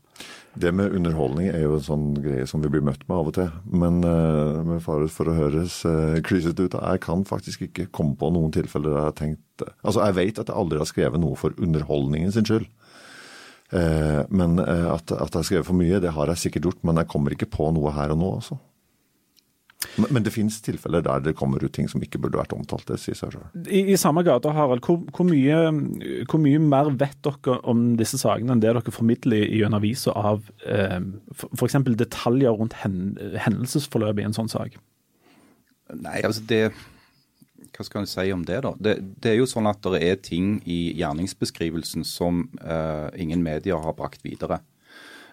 Det 0.60 0.72
med 0.74 0.94
underholdning 0.98 1.46
er 1.52 1.62
jo 1.62 1.76
en 1.76 1.84
sånn 1.84 2.06
greie 2.18 2.46
som 2.50 2.62
vi 2.62 2.70
blir 2.72 2.82
møtt 2.82 3.04
med 3.06 3.16
av 3.16 3.28
og 3.30 3.36
til. 3.36 3.50
Men 3.70 4.00
uh, 4.02 4.60
med 4.66 4.82
fare 4.82 5.06
for 5.12 5.30
å 5.30 5.36
høres 5.36 5.80
uh, 5.86 6.18
klysete 6.26 6.66
ut, 6.66 6.74
jeg 6.74 7.02
kan 7.04 7.22
faktisk 7.28 7.68
ikke 7.68 7.86
komme 7.94 8.18
på 8.18 8.32
noen 8.34 8.50
tilfeller 8.54 8.90
der 8.90 8.98
jeg 8.98 9.10
har 9.12 9.18
tenkt 9.20 9.46
Altså, 9.60 10.00
jeg 10.00 10.16
vet 10.16 10.38
at 10.40 10.48
jeg 10.48 10.56
aldri 10.56 10.80
har 10.80 10.88
skrevet 10.88 11.20
noe 11.20 11.36
for 11.36 11.52
underholdningen 11.60 12.32
sin 12.34 12.48
skyld. 12.48 12.66
Uh, 13.70 14.26
men 14.32 14.58
uh, 14.58 14.90
at, 14.96 15.12
at, 15.12 15.30
jeg 15.30 15.38
har 15.38 15.46
skrevet 15.46 15.68
for 15.68 15.78
mye, 15.78 16.02
det 16.02 16.14
har 16.16 16.32
jeg 16.32 16.44
sikkert 16.46 16.70
gjort. 16.70 16.82
Men 16.88 16.98
jeg 17.02 17.10
kommer 17.12 17.36
ikke 17.36 17.50
på 17.52 17.70
noe 17.76 17.94
her 17.94 18.16
og 18.16 18.18
nå, 18.18 18.34
altså. 18.40 18.58
Men 19.96 20.24
det 20.24 20.32
finnes 20.34 20.58
tilfeller 20.60 21.00
der 21.04 21.22
det 21.24 21.32
kommer 21.38 21.62
ut 21.64 21.72
ting 21.72 21.88
som 21.88 22.02
ikke 22.04 22.20
burde 22.20 22.38
vært 22.38 22.52
omtalt. 22.52 22.84
det 22.88 22.98
sier 23.00 23.16
seg 23.16 23.32
selv. 23.32 23.64
I, 23.64 23.86
i 23.94 23.96
samme 24.00 24.22
gate, 24.26 24.52
Harald, 24.52 24.84
hvor, 24.84 25.00
hvor, 25.16 25.26
mye, 25.26 25.56
hvor, 26.28 26.40
mye, 26.42 26.60
mer 26.60 26.92
vet 27.00 27.16
dere 27.24 27.56
om 27.68 27.94
disse 27.98 28.20
sakene 28.20 28.54
enn 28.54 28.62
det 28.62 28.74
dere 28.76 28.94
formidler 28.94 29.48
i 29.48 29.62
en 29.66 29.76
avis 29.78 30.04
av 30.12 30.44
eh, 30.68 31.00
f.eks. 31.32 31.80
detaljer 31.96 32.60
rundt 32.60 32.76
hen, 32.82 33.16
hendelsesforløpet 33.40 34.22
i 34.22 34.28
en 34.28 34.36
sånn 34.36 34.52
sak? 34.52 34.76
Nei, 35.96 36.20
altså 36.22 36.44
det 36.46 36.62
Hva 37.74 37.86
skal 37.86 38.04
en 38.04 38.10
si 38.10 38.28
om 38.34 38.44
det, 38.46 38.60
da? 38.66 38.74
Det, 38.76 38.94
det, 39.24 39.32
er 39.32 39.40
jo 39.40 39.48
sånn 39.48 39.68
at 39.70 39.80
det 39.96 40.02
er 40.04 40.20
ting 40.22 40.58
i 40.68 40.92
gjerningsbeskrivelsen 41.00 42.04
som 42.06 42.44
eh, 42.60 43.08
ingen 43.22 43.42
medier 43.46 43.80
har 43.80 43.96
brakt 43.96 44.22
videre. 44.26 44.60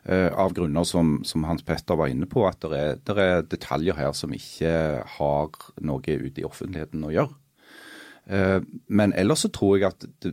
Eh, 0.08 0.32
av 0.40 0.54
grunner 0.56 0.84
som, 0.88 1.18
som, 1.28 1.44
Hans 1.44 1.66
Petter 1.68 1.98
var 2.00 2.08
inne 2.08 2.30
på, 2.32 2.46
at 2.48 2.62
det 2.64 2.78
er, 2.80 3.00
det 3.04 3.16
er, 3.20 3.42
detaljer 3.52 3.98
her 3.98 4.14
som 4.16 4.32
ikke 4.32 4.70
har 5.18 5.58
noe 5.84 6.14
ute 6.22 6.40
i 6.40 6.46
offentligheten 6.48 7.02
å 7.04 7.12
gjøre. 7.12 7.34
Eh, 8.32 8.60
men 8.88 9.16
ellers 9.20 9.44
så 9.44 9.50
tror 9.52 9.76
jeg 9.76 9.90
at 9.90 10.06
det, 10.24 10.32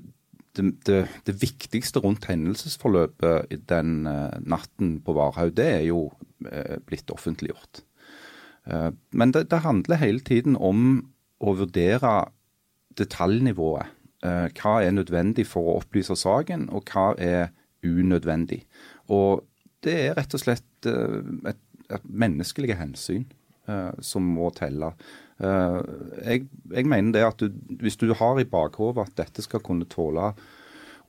det, 0.87 1.01
det 1.27 1.35
viktigste 1.41 2.05
rundt 2.05 2.29
hendelsesforløpet 2.31 3.51
den 3.73 4.07
eh, 4.07 4.37
natten 4.47 5.01
på 5.03 5.17
Varhaug, 5.17 5.57
det 5.59 5.67
er 5.81 5.83
jo 5.89 6.07
blitt 6.85 7.09
offentliggjort. 7.09 7.79
Men 9.17 9.31
det 9.33 9.61
handler 9.65 9.97
hele 9.97 10.21
tiden 10.21 10.59
om 10.61 10.99
å 11.41 11.55
vurdere 11.57 12.11
detaljnivået. 13.01 13.95
Hva 14.59 14.75
er 14.85 14.93
nødvendig 14.93 15.47
for 15.49 15.71
å 15.71 15.79
opplyse 15.79 16.19
saken, 16.21 16.67
og 16.69 16.93
hva 16.93 17.07
er 17.17 17.55
unødvendig. 17.81 18.61
Og 19.09 19.47
det 19.85 19.95
er 20.01 20.19
rett 20.19 20.35
og 20.37 20.43
slett 20.43 20.89
uh, 20.89 21.21
et, 21.51 21.61
et 21.93 22.09
menneskelige 22.09 22.79
hensyn 22.79 23.27
uh, 23.69 23.93
som 24.05 24.27
må 24.37 24.51
telle. 24.57 24.93
Uh, 25.43 25.81
jeg, 26.23 26.47
jeg, 26.71 26.89
mener 26.91 27.15
det 27.17 27.25
at 27.27 27.45
du, 27.45 27.55
hvis 27.83 27.99
du 28.01 28.11
har 28.17 28.41
i 28.41 28.49
bakhodet 28.49 29.09
at 29.09 29.17
dette 29.25 29.45
skal 29.45 29.63
kunne 29.65 29.89
tåle 29.91 30.33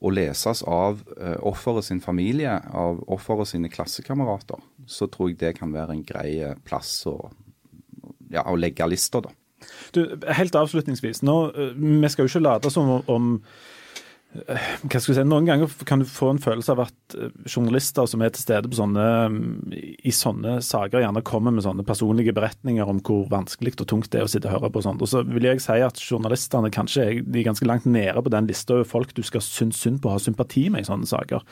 å 0.05 0.11
leses 0.11 0.59
av 0.67 0.99
offeret 1.47 1.85
sin 1.87 2.01
familie, 2.03 2.51
av 2.75 2.99
offeret 3.15 3.47
sine 3.47 3.69
klassekamerater, 3.71 4.59
så 4.91 5.07
tror 5.09 5.31
jeg 5.31 5.39
det 5.39 5.53
kan 5.57 5.71
være 5.73 5.95
en 5.95 6.03
grei 6.05 6.33
plass 6.67 6.91
å, 7.09 7.15
ja, 8.29 8.43
å 8.43 8.57
legge 8.59 8.85
lister, 8.91 9.23
da. 9.23 9.31
Du, 9.95 10.01
helt 10.35 10.57
avslutningsvis, 10.59 11.23
nå, 11.25 11.37
Vi 11.79 12.11
skal 12.11 12.27
jo 12.27 12.33
ikke 12.33 12.43
late 12.43 12.73
som 12.75 12.91
om 12.99 13.31
hva 14.43 14.99
skal 14.99 15.13
jeg 15.13 15.17
si, 15.17 15.23
Noen 15.27 15.47
ganger 15.47 15.71
kan 15.87 16.01
du 16.01 16.07
få 16.09 16.33
en 16.33 16.41
følelse 16.41 16.73
av 16.73 16.81
at 16.85 17.15
eh, 17.17 17.31
journalister 17.47 18.07
som 18.09 18.23
er 18.25 18.33
til 18.35 18.43
stede 18.43 18.71
sånne, 18.75 19.05
i 19.75 20.13
sånne 20.13 20.57
saker, 20.65 21.01
gjerne 21.03 21.23
kommer 21.25 21.55
med 21.55 21.65
sånne 21.65 21.85
personlige 21.87 22.35
beretninger 22.35 22.89
om 22.91 22.99
hvor 23.05 23.25
vanskelig 23.31 23.75
og 23.79 23.87
tungt 23.91 24.11
det 24.13 24.21
er 24.21 24.27
å 24.27 24.31
sitte 24.31 24.49
og 24.51 24.57
høre 24.57 24.71
på. 24.73 24.83
sånt. 24.85 25.03
Og 25.03 25.11
så 25.11 25.23
vil 25.27 25.47
jeg 25.47 25.63
si 25.63 25.77
at 25.83 26.01
Journalistene 26.03 26.71
kanskje 26.73 27.07
er, 27.07 27.21
ganske 27.45 27.67
langt 27.67 27.87
nede 27.89 28.21
på 28.21 28.33
den 28.33 28.49
lista 28.49 28.77
over 28.77 28.87
folk 28.89 29.13
du 29.15 29.23
skal 29.25 29.43
synes 29.45 29.79
synd 29.81 30.01
på 30.03 30.11
å 30.11 30.15
ha 30.17 30.21
sympati 30.21 30.67
med 30.73 30.85
i 30.85 30.89
sånne 30.89 31.09
saker. 31.09 31.45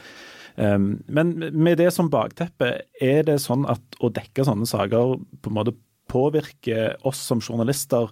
Um, 0.56 1.04
men 1.10 1.34
med 1.54 1.80
det 1.82 1.90
som 1.96 2.12
bakteppe, 2.14 2.76
er 3.02 3.24
det 3.26 3.40
sånn 3.42 3.66
at 3.70 3.98
å 4.04 4.12
dekke 4.14 4.46
sånne 4.46 4.68
saker 4.70 5.16
på 5.42 5.52
en 5.52 5.58
måte 5.58 5.76
påvirker 6.12 7.00
oss 7.08 7.22
som 7.26 7.42
journalister? 7.42 8.12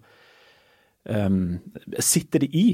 Um, 1.05 1.60
sitter 1.97 2.43
de 2.43 2.49
i? 2.53 2.65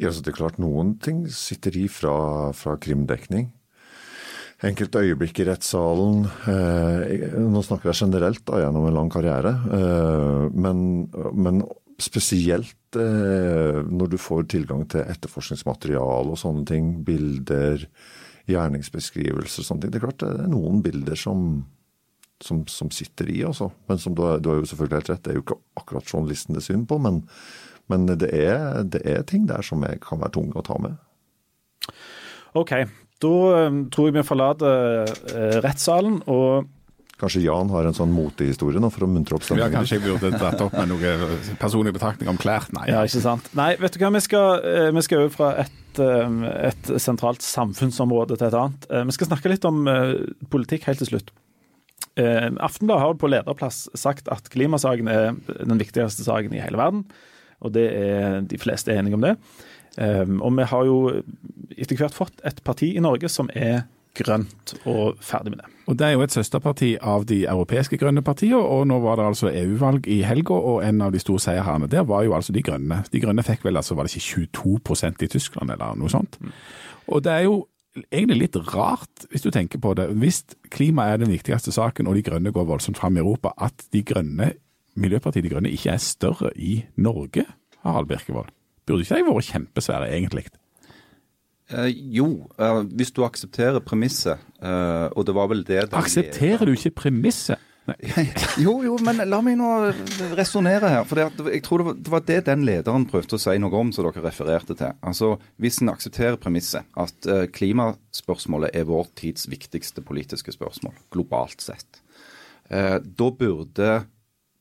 Ja, 0.00 0.10
så 0.12 0.22
det 0.24 0.32
er 0.32 0.40
klart 0.40 0.58
Noen 0.60 0.96
ting 1.02 1.24
sitter 1.32 1.76
i 1.76 1.86
fra, 1.92 2.16
fra 2.56 2.76
krimdekning. 2.80 3.50
Enkelte 4.64 5.02
øyeblikk 5.04 5.42
i 5.42 5.46
rettssalen. 5.50 6.24
Eh, 6.48 7.26
nå 7.44 7.60
snakker 7.64 7.90
jeg 7.90 8.06
generelt 8.06 8.44
da, 8.48 8.62
gjennom 8.62 8.86
en 8.88 8.96
lang 8.96 9.10
karriere. 9.12 9.52
Eh, 9.52 10.46
men, 10.56 10.78
men, 11.36 11.60
spesielt 12.00 12.96
eh, 13.00 13.82
når 13.84 14.10
du 14.12 14.16
får 14.20 14.48
tilgang 14.52 14.82
til 14.92 15.04
etterforskningsmateriale 15.04 16.32
og 16.32 16.40
sånne 16.40 16.64
ting. 16.68 16.90
Bilder, 17.04 17.84
gjerningsbeskrivelser 18.48 19.64
og 19.64 19.68
sånne 19.68 19.84
ting. 19.84 19.92
Det 19.92 20.00
er 20.00 20.06
klart 20.06 20.24
det 20.24 20.32
er 20.46 20.52
noen 20.52 20.80
bilder 20.84 21.20
som, 21.20 21.46
som, 22.40 22.64
som 22.72 22.92
sitter 22.92 23.28
i, 23.32 23.42
altså. 23.48 23.68
Men 23.90 24.00
som 24.00 24.16
du, 24.16 24.24
du 24.40 24.52
har 24.52 24.60
jo 24.60 24.68
selvfølgelig 24.72 25.02
helt 25.02 25.12
rett, 25.12 25.24
det 25.24 25.34
er 25.34 25.40
jo 25.40 25.44
ikke 25.44 25.60
akkurat 25.82 26.12
journalisten 26.12 26.56
det 26.56 26.64
er 26.64 26.68
synd 26.70 26.88
på. 26.88 27.00
men 27.02 27.24
men 27.92 28.06
det 28.10 28.30
er, 28.34 28.82
det 28.82 29.02
er 29.06 29.26
ting 29.28 29.46
der 29.48 29.62
som 29.66 29.84
kan 30.02 30.22
være 30.22 30.34
tunge 30.38 30.58
å 30.58 30.64
ta 30.66 30.78
med. 30.82 30.96
OK. 32.56 32.72
Da 33.22 33.68
um, 33.68 33.84
tror 33.92 34.10
jeg 34.10 34.18
vi 34.18 34.24
forlater 34.26 35.06
uh, 35.08 35.60
rettssalen 35.64 36.20
og 36.28 36.72
Kanskje 37.16 37.46
Jan 37.46 37.70
har 37.72 37.86
en 37.88 37.94
sånn 37.96 38.10
motehistorie 38.12 38.76
nå 38.76 38.90
for 38.92 39.06
å 39.06 39.08
muntre 39.08 39.38
opp 39.38 39.44
stemningen? 39.46 39.72
Ja, 39.72 39.78
kanskje 39.78 39.96
jeg 39.96 40.02
burde 40.04 40.36
dratt 40.36 40.60
opp 40.60 40.74
med 40.76 40.90
noen 40.90 41.54
personlige 41.56 41.96
betraktninger 41.96 42.28
om 42.28 42.36
klær. 42.36 42.66
Nei. 42.76 42.90
Ja, 42.90 43.06
ikke 43.08 43.22
sant. 43.24 43.46
Nei, 43.56 43.70
vet 43.80 43.94
du 43.96 44.02
hva, 44.02 44.10
vi 44.12 44.20
skal, 44.20 44.60
uh, 44.60 44.88
vi 44.92 45.04
skal 45.06 45.22
over 45.22 45.32
fra 45.32 45.48
et, 45.62 46.00
um, 46.02 46.42
et, 46.44 46.90
sentralt 47.00 47.40
samfunnsområde 47.40 48.36
til 48.36 48.50
et 48.50 48.58
annet. 48.60 48.84
Uh, 48.92 49.00
vi 49.08 49.16
skal 49.16 49.30
snakke 49.30 49.54
litt 49.54 49.64
om 49.64 49.88
politikk 50.52 50.84
helt 50.90 51.00
til 51.00 51.14
slutt. 51.14 51.32
Aftenbladet 52.16 53.00
har 53.00 53.16
på 53.20 53.28
lederplass 53.28 53.78
sagt 53.96 54.28
at 54.32 54.46
klimasaken 54.52 55.08
er 55.12 55.34
den 55.36 55.80
viktigste 55.80 56.24
saken 56.24 56.52
i 56.56 56.60
hele 56.60 56.80
verden 56.80 57.02
og 57.60 57.74
det 57.74 57.86
er 57.96 58.40
de 58.48 58.58
fleste 58.60 58.92
er 58.92 59.00
enige 59.00 59.18
om 59.18 59.24
det. 59.24 59.36
Um, 59.96 60.40
og 60.44 60.56
vi 60.58 60.64
har 60.68 60.88
jo 60.88 60.96
etter 61.76 61.96
hvert 61.96 62.16
fått 62.16 62.42
et 62.44 62.58
parti 62.64 62.92
i 62.96 63.04
Norge 63.04 63.30
som 63.32 63.48
er 63.54 63.86
grønt 64.16 64.74
og 64.88 65.20
ferdig 65.24 65.52
med 65.52 65.60
det. 65.60 65.70
Og 65.86 65.96
Det 65.96 66.06
er 66.06 66.12
jo 66.16 66.24
et 66.24 66.34
søsterparti 66.34 66.96
av 67.02 67.26
de 67.28 67.44
europeiske 67.46 67.98
grønne 68.00 68.22
partiene, 68.24 68.58
og 68.58 68.86
nå 68.88 68.98
var 69.04 69.16
det 69.20 69.26
altså 69.26 69.52
EU-valg 69.52 70.08
i 70.08 70.22
helga, 70.26 70.56
og 70.56 70.82
en 70.84 71.04
av 71.04 71.12
de 71.12 71.20
store 71.22 71.42
seierherrene 71.44 71.88
der 71.92 72.04
var 72.08 72.24
jo 72.24 72.34
altså 72.34 72.52
De 72.52 72.62
grønne. 72.62 73.04
De 73.12 73.20
grønne 73.20 73.44
fikk 73.46 73.64
vel 73.64 73.76
altså, 73.76 73.94
var 73.94 74.06
det 74.06 74.16
ikke 74.16 74.48
22% 74.48 75.22
i 75.22 75.30
Tyskland 75.30 75.70
eller 75.70 75.96
noe 75.96 76.10
sånt. 76.10 76.38
Mm. 76.40 76.52
Og 77.08 77.24
det 77.24 77.32
er 77.32 77.46
jo 77.46 77.66
egentlig 78.10 78.38
litt 78.40 78.56
rart, 78.74 79.26
hvis 79.30 79.44
du 79.44 79.50
tenker 79.50 79.78
på 79.78 79.94
det. 79.94 80.08
Hvis 80.20 80.42
klima 80.70 81.08
er 81.10 81.22
den 81.22 81.32
viktigste 81.32 81.72
saken, 81.72 82.08
og 82.08 82.16
de 82.16 82.24
grønne 82.26 82.52
går 82.52 82.68
voldsomt 82.68 82.98
fram 82.98 83.16
i 83.16 83.22
Europa, 83.22 83.54
at 83.56 83.86
de 83.92 84.02
grønne 84.02 84.52
Miljøpartiet 84.96 85.44
De 85.44 85.52
Grønne 85.52 85.72
ikke 85.72 85.94
er 85.94 86.02
større 86.02 86.52
i 86.56 86.78
Norge, 86.96 87.44
Harald 87.84 88.08
Birkevold? 88.10 88.52
Burde 88.86 89.04
ikke 89.04 89.18
de 89.18 89.26
vært 89.28 89.50
kjempesvære, 89.50 90.10
egentlig? 90.14 90.46
Eh, 91.70 91.90
jo, 92.14 92.46
eh, 92.58 92.82
hvis 92.94 93.10
du 93.10 93.24
aksepterer 93.26 93.82
premisset, 93.82 94.42
eh, 94.62 95.06
og 95.10 95.26
det 95.26 95.34
var 95.34 95.48
vel 95.50 95.64
det 95.66 95.88
Aksepterer 95.90 96.64
du 96.66 96.76
ikke 96.76 96.94
premisset? 97.02 97.62
jo, 98.64 98.80
jo, 98.82 98.96
men 99.06 99.20
la 99.30 99.38
meg 99.44 99.58
nå 99.58 99.68
resonnere 100.38 100.90
her. 100.90 101.04
For 101.06 101.20
jeg 101.22 101.62
tror 101.66 101.84
det 101.94 102.10
var, 102.10 102.24
det 102.26 102.40
den 102.48 102.64
lederen 102.66 103.06
prøvde 103.10 103.38
å 103.38 103.42
si 103.42 103.54
noe 103.62 103.78
om, 103.78 103.92
som 103.94 104.06
dere 104.06 104.24
refererte 104.24 104.74
til. 104.78 104.96
Altså, 105.06 105.36
Hvis 105.62 105.78
en 105.82 105.92
aksepterer 105.92 106.38
premisset 106.42 106.88
at 106.98 107.28
uh, 107.30 107.44
klimaspørsmålet 107.46 108.74
er 108.74 108.88
vår 108.90 109.06
tids 109.18 109.46
viktigste 109.50 110.02
politiske 110.02 110.54
spørsmål, 110.54 110.98
globalt 111.14 111.62
sett, 111.62 112.02
uh, 112.74 112.98
da 112.98 113.30
burde 113.38 113.92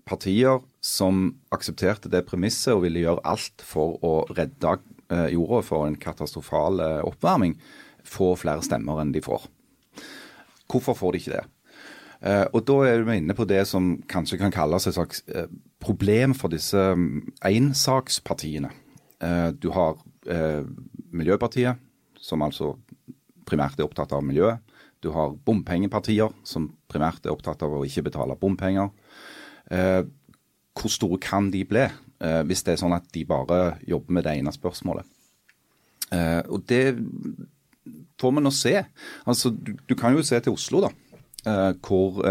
partier 0.06 0.62
som 0.86 1.32
aksepterte 1.54 2.12
det 2.14 2.26
premisset 2.28 2.76
og 2.76 2.84
ville 2.86 3.04
gjøre 3.04 3.26
alt 3.26 3.64
for 3.66 3.98
å 4.06 4.14
redde 4.36 4.78
eh, 5.10 5.32
jorda 5.34 5.64
for 5.66 5.88
en 5.88 5.98
katastrofal 6.00 6.82
eh, 6.84 7.02
oppvarming, 7.08 7.58
få 8.06 8.36
flere 8.38 8.66
stemmer 8.66 9.02
enn 9.02 9.14
de 9.16 9.24
får. 9.26 9.48
Hvorfor 10.70 10.98
får 10.98 11.14
de 11.14 11.22
ikke 11.24 11.36
det? 11.36 11.44
Eh, 12.26 12.46
og 12.52 12.66
Da 12.70 12.78
er 12.86 13.06
vi 13.08 13.18
inne 13.22 13.38
på 13.38 13.48
det 13.50 13.64
som 13.70 13.96
kanskje 14.10 14.40
kan 14.42 14.54
kalles 14.54 14.86
et 14.88 14.98
slags 14.98 15.24
problem 15.82 16.38
for 16.38 16.54
disse 16.54 16.82
ensakspartiene. 17.46 18.72
Du 19.62 19.70
har 19.74 19.96
Miljøpartiet, 21.16 21.78
som 22.20 22.42
altså 22.44 22.74
primært 23.48 23.80
er 23.80 23.86
opptatt 23.86 24.14
av 24.14 24.24
miljøet. 24.26 24.60
Du 25.06 25.12
har 25.14 25.36
bompengepartier, 25.46 26.34
som 26.44 26.72
primært 26.90 27.28
er 27.28 27.34
opptatt 27.36 27.62
av 27.66 27.76
å 27.78 27.84
ikke 27.86 28.08
betale 28.08 28.38
bompenger. 28.42 28.90
Eh, 29.72 30.04
hvor 30.76 30.92
store 30.92 31.20
kan 31.22 31.50
de 31.52 31.64
bli, 31.66 31.86
eh, 32.22 32.42
hvis 32.46 32.64
det 32.66 32.76
er 32.76 32.82
sånn 32.84 32.96
at 32.96 33.08
de 33.16 33.24
bare 33.26 33.78
jobber 33.88 34.18
med 34.18 34.28
det 34.28 34.36
ene 34.38 34.54
spørsmålet? 34.54 35.08
Eh, 36.14 36.42
og 36.46 36.66
det 36.70 36.98
får 38.22 38.36
vi 38.36 38.44
nå 38.44 38.54
se. 38.54 38.76
Altså, 39.26 39.50
du, 39.50 39.74
du, 39.88 39.96
kan 39.96 40.16
jo 40.16 40.24
se 40.26 40.40
til 40.40 40.56
Oslo, 40.56 40.86
da. 40.86 40.92
Hvor 41.86 42.24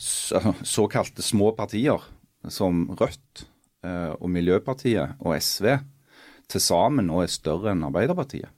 såkalte 0.00 1.20
små 1.20 1.50
partier 1.52 2.00
som 2.48 2.86
Rødt 2.96 3.42
og 3.84 4.30
Miljøpartiet 4.32 5.20
og 5.20 5.34
SV 5.36 5.66
til 6.48 6.64
sammen 6.64 7.10
nå 7.10 7.20
er 7.20 7.28
større 7.28 7.74
enn 7.74 7.84
Arbeiderpartiet. 7.84 8.48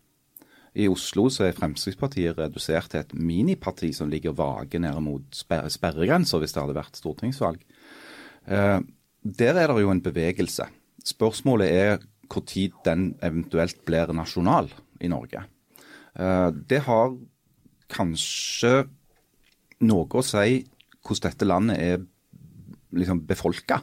I 0.73 0.87
Oslo 0.89 1.27
så 1.29 1.45
er 1.47 1.57
Fremskrittspartiet 1.57 2.39
redusert 2.39 2.93
til 2.93 3.03
et 3.03 3.13
miniparti 3.13 3.91
som 3.93 4.09
ligger 4.09 4.33
vage 4.37 4.81
nede 4.81 5.03
mot 5.05 5.25
sper 5.37 5.69
sperregrensa 5.73 6.41
hvis 6.41 6.55
det 6.55 6.63
hadde 6.63 6.79
vært 6.79 7.01
stortingsvalg. 7.01 7.61
Eh, 8.49 8.79
der 9.23 9.61
er 9.61 9.69
det 9.69 9.85
jo 9.85 9.93
en 9.93 10.03
bevegelse. 10.05 10.67
Spørsmålet 11.05 11.69
er 11.69 12.01
når 12.33 12.79
den 12.87 13.03
eventuelt 13.21 13.85
blir 13.85 14.09
nasjonal 14.17 14.71
i 15.05 15.11
Norge. 15.13 15.45
Eh, 16.17 16.49
det 16.69 16.81
har 16.87 17.13
kanskje 17.93 18.87
noe 19.85 20.09
å 20.09 20.25
si 20.25 20.63
hvordan 21.03 21.27
dette 21.27 21.49
landet 21.49 21.83
er 21.83 22.05
liksom 22.97 23.27
befolka. 23.29 23.83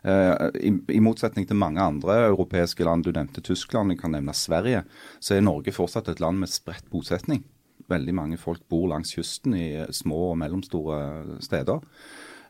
Uh, 0.00 0.48
i, 0.56 1.00
motsetning 1.02 1.46
til 1.48 1.58
mange 1.60 1.82
andre 1.82 2.16
europeiske 2.30 2.84
land, 2.86 3.04
du 3.04 3.12
nevnte 3.12 3.42
Tyskland, 3.44 3.92
jeg 3.92 4.00
kan 4.00 4.14
nevne 4.14 4.34
Sverige, 4.36 4.84
så 5.20 5.36
er 5.36 5.44
Norge 5.44 5.74
fortsatt 5.76 6.08
et 6.08 6.22
land 6.22 6.40
med 6.40 6.52
spredt 6.52 6.88
bosetning. 6.92 7.44
Veldig 7.90 8.14
mange 8.16 8.40
folk 8.40 8.62
bor 8.70 8.88
langs 8.92 9.12
kysten 9.16 9.56
i 9.58 9.68
små 9.92 10.30
og 10.30 10.38
mellomstore 10.40 11.40
steder. 11.42 11.80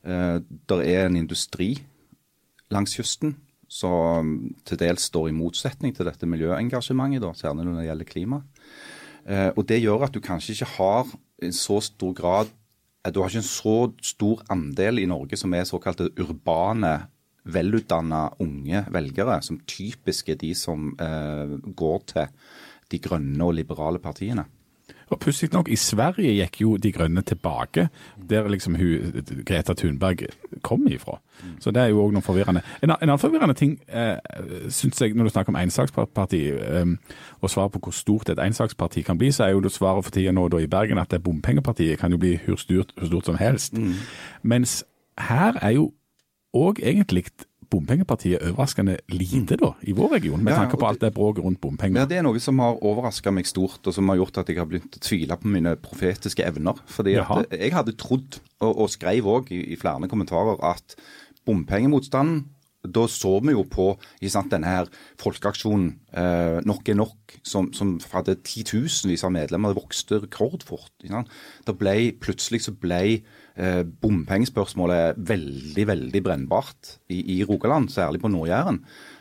Det 0.03 0.79
er 0.85 1.07
en 1.07 1.17
industri 1.17 1.75
langs 2.73 2.95
kysten 2.97 3.35
som 3.71 4.37
til 4.67 4.81
dels 4.81 5.07
står 5.09 5.31
i 5.31 5.35
motsetning 5.37 5.95
til 5.97 6.09
dette 6.09 6.29
miljøengasjementet, 6.29 7.23
da, 7.23 7.33
særlig 7.39 7.67
når 7.67 7.79
det 7.79 7.89
gjelder 7.89 8.09
klima. 8.09 8.41
Uh, 9.25 9.51
og 9.57 9.67
Det 9.69 9.81
gjør 9.81 10.07
at 10.07 10.15
du 10.15 10.21
kanskje 10.21 10.57
ikke 10.57 10.73
har 10.77 11.13
en 11.41 11.57
så 11.57 11.81
stor 11.85 12.13
grad 12.17 12.51
du 13.09 13.23
har 13.23 13.31
ikke 13.31 13.41
en 13.41 13.47
så 13.49 13.77
stor 14.05 14.43
andel 14.53 15.01
i 15.01 15.09
Norge 15.09 15.39
som 15.41 15.55
er 15.57 15.65
såkalte 15.65 16.11
urbane, 16.21 17.07
velutdanna 17.45 18.27
unge 18.43 18.85
velgere, 18.93 19.41
som 19.43 19.61
typisk 19.67 20.29
er 20.29 20.41
de 20.41 20.55
som 20.55 20.93
eh, 21.01 21.59
går 21.77 22.03
til 22.15 22.33
de 22.91 22.99
grønne 23.03 23.45
og 23.45 23.55
liberale 23.55 24.03
partiene. 24.03 24.47
Og 25.11 25.19
Pussig 25.19 25.53
nok, 25.53 25.69
i 25.69 25.77
Sverige 25.77 26.33
gikk 26.37 26.61
jo 26.63 26.77
De 26.77 26.93
Grønne 26.93 27.23
tilbake, 27.27 27.89
der 28.31 28.49
liksom 28.49 28.77
hun, 28.79 29.23
Greta 29.47 29.75
Thunberg 29.75 30.23
kom 30.63 30.87
ifra. 30.87 31.19
Så 31.61 31.71
det 31.71 31.83
er 31.83 31.91
jo 31.91 32.05
òg 32.05 32.15
noe 32.15 32.23
forvirrende. 32.23 32.63
En, 32.83 32.91
en, 32.91 32.97
annen 33.03 33.19
forvirrende 33.19 33.57
ting 33.59 33.79
eh, 33.89 34.19
syns 34.71 35.01
jeg, 35.03 35.17
når 35.17 35.27
du 35.27 35.33
snakker 35.35 35.51
om 35.51 35.59
ensaksparti, 35.59 36.43
eh, 36.55 37.17
og 37.41 37.51
svaret 37.51 37.75
på 37.75 37.83
hvor 37.89 37.97
stort 37.97 38.31
et 38.31 38.39
ensaksparti 38.39 39.03
kan 39.03 39.19
bli, 39.19 39.33
så 39.35 39.49
er 39.49 39.57
jo 39.57 39.65
det 39.65 39.73
svaret 39.75 40.07
for 40.07 40.15
tida 40.15 40.35
nå 40.37 40.47
da 40.49 40.63
i 40.63 40.71
Bergen 40.71 41.03
at 41.03 41.11
det 41.11 41.23
bompengepartiet 41.27 41.99
kan 41.99 42.13
jo 42.15 42.21
bli 42.21 42.37
hvor 42.47 42.61
stort, 42.61 42.95
stort 43.03 43.27
som 43.27 43.41
helst. 43.41 43.75
Mm. 43.75 43.95
Mens 44.43 44.85
her 45.19 45.59
er 45.63 45.75
jo 45.75 45.91
òg 46.57 46.83
egentlig 46.83 47.29
bompengepartiet 47.71 48.43
overraskende 48.43 48.97
lite 49.15 49.55
da, 49.61 49.71
i 49.87 49.95
vår 49.95 50.17
region, 50.17 50.43
med 50.43 50.57
tanke 50.59 50.79
på 50.81 50.89
alt 50.89 51.03
det 51.05 51.13
bråket 51.15 51.45
rundt 51.45 51.61
bompenger? 51.63 52.03
Ja, 52.03 52.07
Det 52.11 52.19
er 52.19 52.27
noe 52.27 52.41
som 52.43 52.59
har 52.59 52.81
overraska 52.83 53.31
meg 53.31 53.47
stort, 53.47 53.87
og 53.87 53.95
som 53.95 54.11
har 54.11 54.19
gjort 54.19 54.43
at 54.43 54.51
jeg 54.51 54.59
har 54.59 54.67
begynt 54.67 54.99
å 54.99 55.03
tvile 55.07 55.39
på 55.39 55.51
mine 55.55 55.77
profetiske 55.79 56.43
evner. 56.47 56.81
Fordi 56.91 57.15
Jeg 57.15 57.73
hadde 57.73 57.97
trodd, 57.97 58.41
og, 58.61 58.73
og 58.75 58.91
skrev 58.91 59.27
òg 59.27 59.53
i, 59.55 59.63
i 59.75 59.79
flere 59.79 60.11
kommentarer, 60.11 60.59
at 60.67 60.97
bompengemotstanden 61.47 62.49
da 62.81 63.05
så 63.13 63.35
vi 63.45 63.53
jo 63.53 63.65
på 63.69 63.91
sant, 64.33 64.51
denne 64.53 64.69
her 64.71 64.87
folkeaksjonen 65.21 65.91
eh, 66.17 66.61
Nok 66.65 66.89
er 66.89 66.97
nok, 66.97 67.35
som, 67.45 67.69
som 67.77 67.99
hadde 68.15 68.39
titusenvis 68.47 69.25
av 69.27 69.35
medlemmer. 69.35 69.77
Vokste 69.77 70.23
rekordfort. 70.23 70.95
Det 71.05 71.77
ble, 71.77 72.13
plutselig 72.21 72.65
så 72.65 72.73
ble 72.73 73.21
eh, 73.61 73.83
bompengespørsmålet 73.85 75.21
veldig 75.31 75.87
veldig 75.93 76.23
brennbart 76.25 76.97
i, 77.13 77.21
i 77.37 77.41
Rogaland, 77.47 77.91
særlig 77.93 78.23
på 78.23 78.31
Nord-Jæren. 78.33 78.81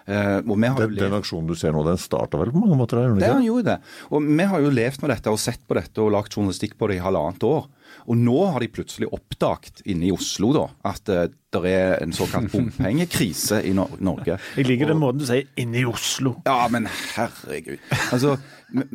Eh, 0.10 0.40
den, 0.42 0.96
den, 0.96 1.14
aksjonen 1.14 1.50
du 1.52 1.58
ser 1.60 1.76
nå, 1.76 1.84
den 1.86 2.00
starta 2.02 2.40
vel 2.42 2.54
på 2.54 2.64
mange 2.64 2.78
måter? 2.80 3.04
Der, 3.04 3.36
han 3.36 3.46
gjorde 3.46 3.76
det. 3.76 3.78
Og 4.10 4.24
Vi 4.26 4.48
har 4.52 4.64
jo 4.64 4.72
levd 4.74 5.04
med 5.04 5.14
dette 5.14 5.34
og 5.34 5.42
sett 5.42 5.62
på 5.68 5.78
dette 5.78 6.02
og 6.02 6.14
lagt 6.16 6.34
journalistikk 6.34 6.78
på 6.80 6.90
det 6.90 6.98
i 6.98 7.04
halvannet 7.04 7.46
år. 7.46 7.68
Og 8.10 8.18
nå 8.18 8.38
har 8.54 8.64
de 8.64 8.72
plutselig 8.74 9.10
oppdaget 9.14 9.84
inne 9.90 10.08
i 10.10 10.14
Oslo 10.14 10.50
da, 10.56 10.66
at 10.90 11.10
uh, 11.14 11.24
det 11.54 11.74
er 11.74 11.96
en 12.02 12.14
såkalt 12.16 12.52
bompengekrise 12.54 13.62
i 13.66 13.74
Nor 13.78 13.98
Norge. 14.02 14.40
Jeg 14.58 14.70
liker 14.70 14.94
den 14.94 15.02
måten 15.02 15.22
du 15.22 15.28
sier 15.30 15.50
'inne 15.58 15.82
i 15.82 15.86
Oslo'. 15.90 16.40
Ja, 16.48 16.62
men 16.74 16.88
herregud. 16.90 17.82
Altså, 18.10 18.38
vi, 18.74 18.86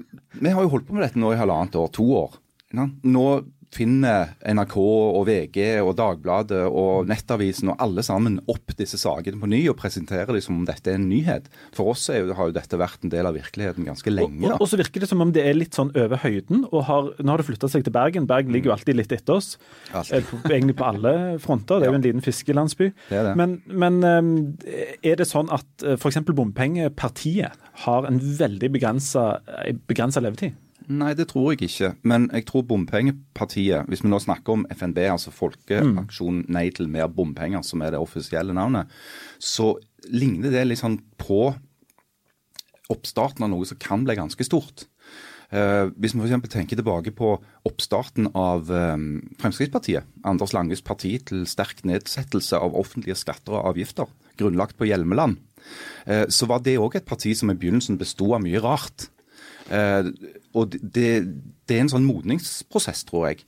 vi 0.40 0.54
har 0.54 0.66
jo 0.66 0.72
holdt 0.74 0.88
på 0.88 0.96
med 0.96 1.06
dette 1.06 1.20
nå 1.20 1.34
i 1.34 1.38
halvannet 1.38 1.78
år, 1.78 1.90
to 1.94 2.08
år. 2.24 2.40
Nå 2.74 3.26
finner 3.74 4.34
NRK 4.46 4.76
og 4.78 5.22
VG 5.28 5.58
og 5.82 5.94
Dagbladet 5.98 6.62
og 6.68 7.08
Nettavisen 7.10 7.72
og 7.72 7.82
alle 7.82 8.04
sammen 8.06 8.38
opp 8.50 8.74
disse 8.78 8.98
sakene 9.00 9.40
på 9.40 9.50
ny 9.50 9.64
og 9.72 9.78
presenterer 9.80 10.32
dem 10.34 10.44
som 10.44 10.58
om 10.60 10.66
dette 10.68 10.92
er 10.92 10.98
en 10.98 11.08
nyhet. 11.10 11.48
For 11.76 11.92
oss 11.94 12.06
jo, 12.12 12.32
har 12.36 12.50
jo 12.50 12.56
dette 12.56 12.78
vært 12.80 13.04
en 13.06 13.12
del 13.12 13.28
av 13.28 13.36
virkeligheten 13.36 13.88
ganske 13.88 14.12
lenge. 14.12 14.42
Og, 14.44 14.54
og, 14.54 14.64
og, 14.64 14.70
så 14.70 14.78
virker 14.80 15.04
det 15.04 15.10
som 15.10 15.24
om 15.24 15.34
det 15.34 15.44
er 15.46 15.58
litt 15.58 15.76
sånn 15.76 15.92
over 15.92 16.22
høyden. 16.22 16.64
og 16.70 16.86
har, 16.88 17.10
Nå 17.18 17.34
har 17.34 17.42
det 17.42 17.48
flytta 17.48 17.70
seg 17.72 17.86
til 17.86 17.94
Bergen. 17.94 18.28
Bergen 18.30 18.54
ligger 18.54 18.72
jo 18.72 18.76
alltid 18.76 19.00
litt 19.00 19.14
etter 19.14 19.38
oss. 19.38 19.54
Eh, 19.92 20.32
egentlig 20.48 20.78
på 20.78 20.88
alle 20.88 21.14
fronter. 21.42 21.82
Det 21.82 21.88
er 21.88 21.94
jo 21.94 22.00
en 22.00 22.06
liten 22.06 22.24
fiskelandsby. 22.24 22.90
Det 23.10 23.20
er 23.20 23.30
det. 23.30 23.36
Men, 23.40 23.58
men 23.66 24.00
ehm, 24.08 24.34
er 25.02 25.20
det 25.20 25.28
sånn 25.30 25.50
at 25.54 25.86
eh, 25.86 25.98
f.eks. 25.98 26.22
bompengepartiet 26.30 27.62
har 27.84 28.06
en 28.08 28.20
veldig 28.22 28.70
begrensa 28.74 30.22
levetid? 30.24 30.54
Nei, 30.92 31.14
det 31.16 31.30
tror 31.30 31.52
jeg 31.52 31.68
ikke. 31.68 31.92
Men 32.04 32.26
jeg 32.34 32.44
tror 32.48 32.66
bompengepartiet, 32.68 33.88
hvis 33.88 34.02
vi 34.04 34.10
nå 34.12 34.18
snakker 34.20 34.58
om 34.58 34.66
FNB, 34.68 34.98
altså 35.08 35.32
Folkeaksjonen 35.32 36.44
Nei 36.52 36.66
til 36.76 36.90
mer 36.92 37.08
bompenger, 37.08 37.64
som 37.64 37.80
er 37.84 37.94
det 37.94 38.02
offisielle 38.02 38.56
navnet, 38.56 38.90
så 39.40 39.74
ligner 40.12 40.52
det 40.52 40.66
litt 40.68 40.82
sånn 40.82 40.98
på 41.20 41.54
oppstarten 42.92 43.46
av 43.46 43.52
noe 43.54 43.64
som 43.68 43.80
kan 43.80 44.04
bli 44.04 44.16
ganske 44.18 44.44
stort. 44.44 44.84
Uh, 45.54 45.92
hvis 46.00 46.16
vi 46.16 46.24
f.eks. 46.24 46.50
tenker 46.50 46.78
tilbake 46.80 47.12
på 47.14 47.36
oppstarten 47.68 48.30
av 48.34 48.70
um, 48.72 49.20
Fremskrittspartiet, 49.38 50.08
Anders 50.26 50.54
Langes 50.56 50.82
parti 50.82 51.14
til 51.28 51.44
sterk 51.46 51.84
nedsettelse 51.86 52.58
av 52.58 52.74
offentlige 52.74 53.16
skatter 53.20 53.54
og 53.54 53.70
avgifter, 53.70 54.10
grunnlagt 54.40 54.76
på 54.80 54.88
Hjelmeland, 54.88 55.38
uh, 56.08 56.24
så 56.26 56.48
var 56.50 56.64
det 56.64 56.78
òg 56.82 56.98
et 56.98 57.08
parti 57.08 57.36
som 57.38 57.52
i 57.52 57.58
begynnelsen 57.58 58.00
besto 58.00 58.32
av 58.34 58.42
mye 58.44 58.62
rart. 58.64 59.08
Uh, 59.70 60.10
og 60.54 60.74
det, 60.76 61.08
det, 61.64 61.76
er 61.76 61.84
en 61.84 61.92
sånn 61.92 62.06
modningsprosess, 62.06 63.04
tror 63.08 63.30
jeg. 63.30 63.46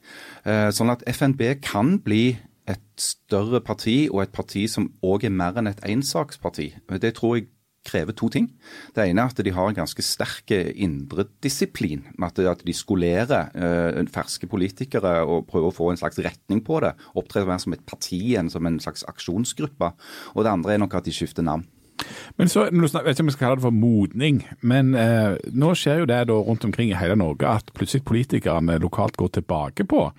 Eh, 0.49 0.71
sånn 0.75 0.91
at 0.91 1.05
FNB 1.07 1.43
kan 1.65 1.99
bli 2.03 2.39
et 2.67 2.83
større 2.99 3.61
parti, 3.63 4.07
og 4.11 4.25
et 4.25 4.33
parti 4.35 4.65
som 4.71 4.89
òg 5.07 5.29
er 5.29 5.35
mer 5.35 5.61
enn 5.61 5.71
et 5.71 5.85
ensaksparti. 5.87 6.73
Det 7.03 7.13
tror 7.19 7.37
jeg 7.37 7.51
krever 7.87 8.17
to 8.17 8.29
ting. 8.33 8.49
Det 8.95 9.05
ene 9.07 9.23
er 9.23 9.31
at 9.31 9.43
de 9.47 9.53
har 9.55 9.71
en 9.71 9.79
ganske 9.79 10.03
sterk 10.03 10.51
indredisiplin. 10.51 12.03
Med 12.19 12.41
at 12.43 12.65
de 12.67 12.75
skolerer 12.75 13.53
eh, 13.55 14.03
ferske 14.13 14.49
politikere 14.51 15.21
og 15.23 15.47
prøver 15.51 15.71
å 15.71 15.77
få 15.77 15.93
en 15.93 16.01
slags 16.01 16.19
retning 16.25 16.65
på 16.67 16.81
det. 16.83 16.97
Opptrer 17.15 17.47
mer 17.49 17.63
som 17.63 17.77
et 17.77 17.87
parti 17.87 18.21
enn 18.39 18.51
som 18.53 18.67
en 18.67 18.81
slags 18.83 19.07
aksjonsgruppe. 19.07 19.93
Og 20.35 20.43
det 20.43 20.53
andre 20.53 20.75
er 20.75 20.83
nok 20.83 20.99
at 20.99 21.07
de 21.07 21.15
skifter 21.15 21.47
navn. 21.47 21.67
Men 22.37 22.49
så, 22.53 22.67
Jeg 22.67 22.73
vet 22.77 23.17
ikke 23.17 23.25
om 23.25 23.31
jeg 23.31 23.37
skal 23.37 23.47
kalle 23.47 23.59
det 23.61 23.67
for 23.67 23.75
modning, 23.75 24.43
men 24.61 24.95
eh, 24.95 25.37
nå 25.53 25.75
skjer 25.75 26.03
jo 26.03 26.09
det 26.11 26.23
da 26.29 26.39
rundt 26.39 26.65
omkring 26.65 26.91
i 26.91 26.99
hele 26.99 27.17
Norge 27.17 27.49
at 27.49 27.73
plutselig 27.75 28.05
politikerne 28.05 28.79
lokalt 28.83 29.17
går 29.17 29.29
tilbake 29.39 29.85
på 29.89 30.11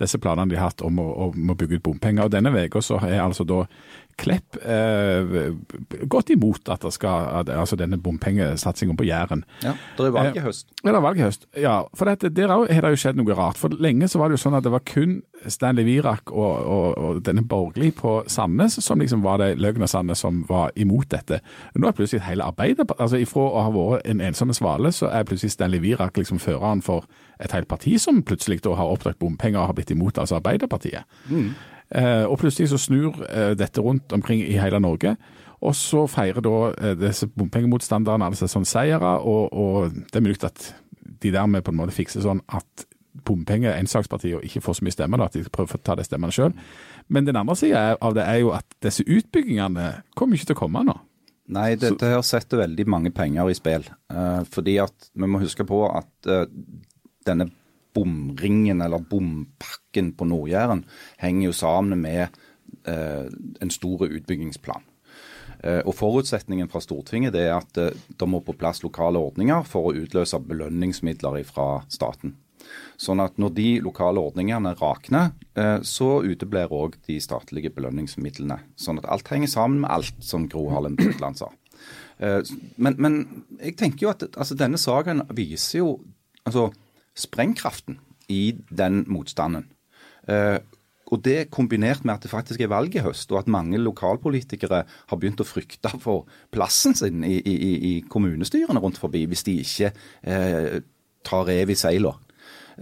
disse 0.00 0.18
planene 0.20 0.50
de 0.52 0.58
har 0.58 0.70
hatt 0.70 0.82
om 0.84 0.98
å, 1.00 1.06
om 1.28 1.52
å 1.52 1.56
bygge 1.56 1.78
ut 1.78 1.86
bompenger. 1.86 2.26
Og 2.26 2.32
Denne 2.34 2.52
uka 2.52 2.82
er 3.00 3.22
altså 3.22 3.46
da 3.48 3.62
Klepp 4.16 4.56
eh, 4.64 5.50
gått 6.08 6.30
imot 6.32 6.70
at 6.72 6.80
det 6.86 6.92
skal, 6.94 7.26
at, 7.42 7.50
altså 7.52 7.76
denne 7.76 7.98
bompengesatsingen 8.00 8.96
på 8.96 9.04
Jæren. 9.04 9.42
Ja, 9.60 9.74
Det 9.98 10.06
er 10.06 10.14
valg 10.14 10.38
i 10.38 10.44
høst. 10.44 10.70
Eh, 10.72 10.88
det 10.88 10.94
er 10.94 11.04
valg 11.04 11.20
i 11.20 11.24
høst, 11.26 11.44
ja. 11.60 11.74
For 11.96 12.08
dette, 12.08 12.30
der 12.32 12.48
har 12.48 12.64
det 12.64 12.94
jo 12.96 13.02
skjedd 13.02 13.20
noe 13.20 13.36
rart. 13.36 13.60
For 13.60 13.76
Lenge 13.76 14.08
så 14.08 14.20
var 14.22 14.30
det 14.30 14.38
jo 14.38 14.44
sånn 14.46 14.56
at 14.56 14.64
det 14.64 14.72
var 14.72 14.84
kun 14.88 15.18
Stanley 15.52 15.84
Virak 15.84 16.32
og, 16.32 16.64
og, 16.64 16.86
og 16.96 17.20
denne 17.26 17.44
Borgli 17.44 17.90
på 17.92 18.18
Sandnes 18.32 18.78
som 18.82 19.04
liksom 19.04 19.20
var 19.26 19.42
det 19.42 19.52
løgn 19.60 19.84
Sandnes 19.86 20.24
som 20.24 20.40
var 20.48 20.72
imot 20.80 21.10
dette. 21.12 21.42
Nå 21.76 21.90
er 21.90 21.96
plutselig 21.96 22.24
hele 22.24 22.48
Arbeiderpartiet 22.48 23.04
altså 23.04 23.20
Ifra 23.20 23.44
å 23.50 23.66
ha 23.66 23.72
vært 23.74 24.08
en 24.08 24.24
ensomme 24.24 24.56
svale, 24.56 24.92
så 24.96 25.10
er 25.12 25.28
plutselig 25.28 25.52
Stanley 25.52 25.82
Virak 25.84 26.16
liksom 26.16 26.40
føreren 26.42 26.80
for 26.84 27.04
et 27.42 27.52
helt 27.52 27.68
parti 27.68 27.98
som 28.00 28.22
plutselig 28.24 28.62
da 28.64 28.72
har 28.78 28.90
oppdaget 28.90 29.20
bompenger 29.20 29.60
og 29.60 29.70
har 29.70 29.76
blitt 29.76 29.92
imot 29.92 30.18
altså 30.18 30.40
Arbeiderpartiet. 30.40 31.04
Mm. 31.28 31.52
Eh, 31.94 32.24
og 32.26 32.38
plutselig 32.40 32.70
så 32.72 32.80
snur 32.80 33.20
eh, 33.28 33.52
dette 33.58 33.82
rundt 33.82 34.12
omkring 34.12 34.42
i 34.42 34.58
hele 34.58 34.80
Norge. 34.82 35.16
Og 35.64 35.74
så 35.76 36.04
feirer 36.10 36.44
da 36.44 36.56
eh, 36.74 36.96
disse 36.98 37.28
bompengemotstanderne 37.30 38.26
altså 38.28 38.48
sånn 38.50 38.66
seire, 38.68 39.16
og, 39.22 39.54
og, 39.54 39.96
det 40.10 40.20
er 40.20 40.26
mulig 40.26 40.42
at 40.44 40.72
de 41.22 41.32
dermed 41.32 41.64
på 41.64 41.72
en 41.72 41.80
måte 41.80 41.96
fikser 41.96 42.24
sånn 42.24 42.42
at 42.52 42.86
bompenge 43.26 43.72
ensakspartiene 43.72 44.44
ikke 44.44 44.60
får 44.62 44.78
så 44.78 44.86
mye 44.86 44.94
stemmer, 44.94 45.24
at 45.24 45.36
de 45.38 45.46
prøver 45.48 45.78
å 45.78 45.82
ta 45.82 45.96
de 45.96 46.04
stemmene 46.04 46.34
sjøl. 46.34 46.52
Men 47.08 47.26
den 47.26 47.38
andre 47.38 47.56
sida 47.58 47.84
av 48.02 48.16
det 48.18 48.26
er 48.28 48.42
jo 48.42 48.52
at 48.56 48.66
disse 48.84 49.06
utbyggingene 49.06 49.92
kommer 50.18 50.36
ikke 50.36 50.50
til 50.50 50.58
å 50.58 50.62
komme 50.66 50.82
nå. 50.86 50.96
Nei, 51.54 51.76
dette 51.78 52.08
her 52.10 52.24
setter 52.26 52.64
veldig 52.64 52.86
mange 52.90 53.12
penger 53.14 53.50
i 53.50 53.54
spill. 53.56 53.86
Eh, 54.10 54.40
fordi 54.50 54.80
at 54.82 55.10
vi 55.14 55.28
må 55.30 55.40
huske 55.42 55.66
på 55.66 55.84
at 55.86 56.30
eh, 56.30 56.48
denne 57.26 57.48
bomringen 57.96 58.84
eller 58.84 59.04
bompakken 59.10 60.12
på 60.16 60.28
Nord-Jæren 60.28 60.84
henger 61.22 61.48
jo 61.48 61.56
sammen 61.56 62.04
med 62.04 62.28
eh, 62.84 63.24
en 63.26 63.72
stor 63.72 64.06
utbyggingsplan. 64.10 64.92
Og 65.66 65.94
Forutsetningen 65.96 66.68
fra 66.70 66.82
Stortinget 66.84 67.34
er 67.40 67.54
at 67.56 67.72
det 67.74 68.26
må 68.28 68.42
på 68.44 68.54
plass 68.54 68.82
lokale 68.84 69.18
ordninger 69.18 69.64
for 69.66 69.88
å 69.88 69.94
utløse 70.04 70.38
belønningsmidler 70.44 71.40
fra 71.48 71.80
staten. 71.90 72.34
Sånn 72.96 73.20
at 73.20 73.36
når 73.40 73.52
de 73.56 73.66
lokale 73.84 74.22
ordningene 74.22 74.72
rakner, 74.80 75.34
eh, 75.54 75.78
så 75.84 76.22
uteblir 76.24 76.72
òg 76.72 76.96
de 77.08 77.18
statlige 77.20 77.72
belønningsmidlene. 77.76 78.58
Sånn 78.76 79.00
at 79.02 79.08
alt 79.12 79.28
henger 79.32 79.52
sammen 79.52 79.82
med 79.84 79.92
alt, 79.92 80.16
som 80.24 80.48
Gro 80.48 80.68
Harlem 80.72 80.96
Brundtland 80.96 81.38
sa. 81.40 81.50
Eh, 82.18 82.40
men, 82.76 82.96
men, 82.98 83.20
jeg 83.60 83.76
tenker 83.76 84.06
jo 84.06 84.14
at 84.14 84.24
altså, 84.32 84.56
denne 84.56 84.80
saken 84.80 85.26
viser 85.36 85.82
jo 85.82 85.90
altså, 86.48 86.70
sprengkraften 87.16 88.00
i 88.32 88.56
den 88.70 89.04
motstanden. 89.10 89.68
Eh, 90.28 90.58
og 91.06 91.22
det 91.22 91.52
kombinert 91.54 92.04
med 92.04 92.16
at 92.16 92.24
det 92.26 92.32
faktisk 92.32 92.60
er 92.60 92.72
valg 92.72 92.94
i 92.98 93.02
høst, 93.04 93.30
og 93.30 93.44
at 93.44 93.50
mange 93.52 93.78
lokalpolitikere 93.78 94.82
har 94.86 95.20
begynt 95.20 95.42
å 95.42 95.46
frykte 95.46 95.92
for 96.02 96.26
plassen 96.54 96.96
sin 96.98 97.22
i, 97.24 97.38
i, 97.38 97.56
i 97.90 97.92
kommunestyrene 98.10 98.82
rundt 98.82 98.98
forbi 98.98 99.22
hvis 99.30 99.46
de 99.46 99.58
ikke 99.62 99.92
eh, 100.26 100.80
tar 101.26 101.46
rev 101.46 101.70
i 101.70 101.78
seila. 101.78 102.16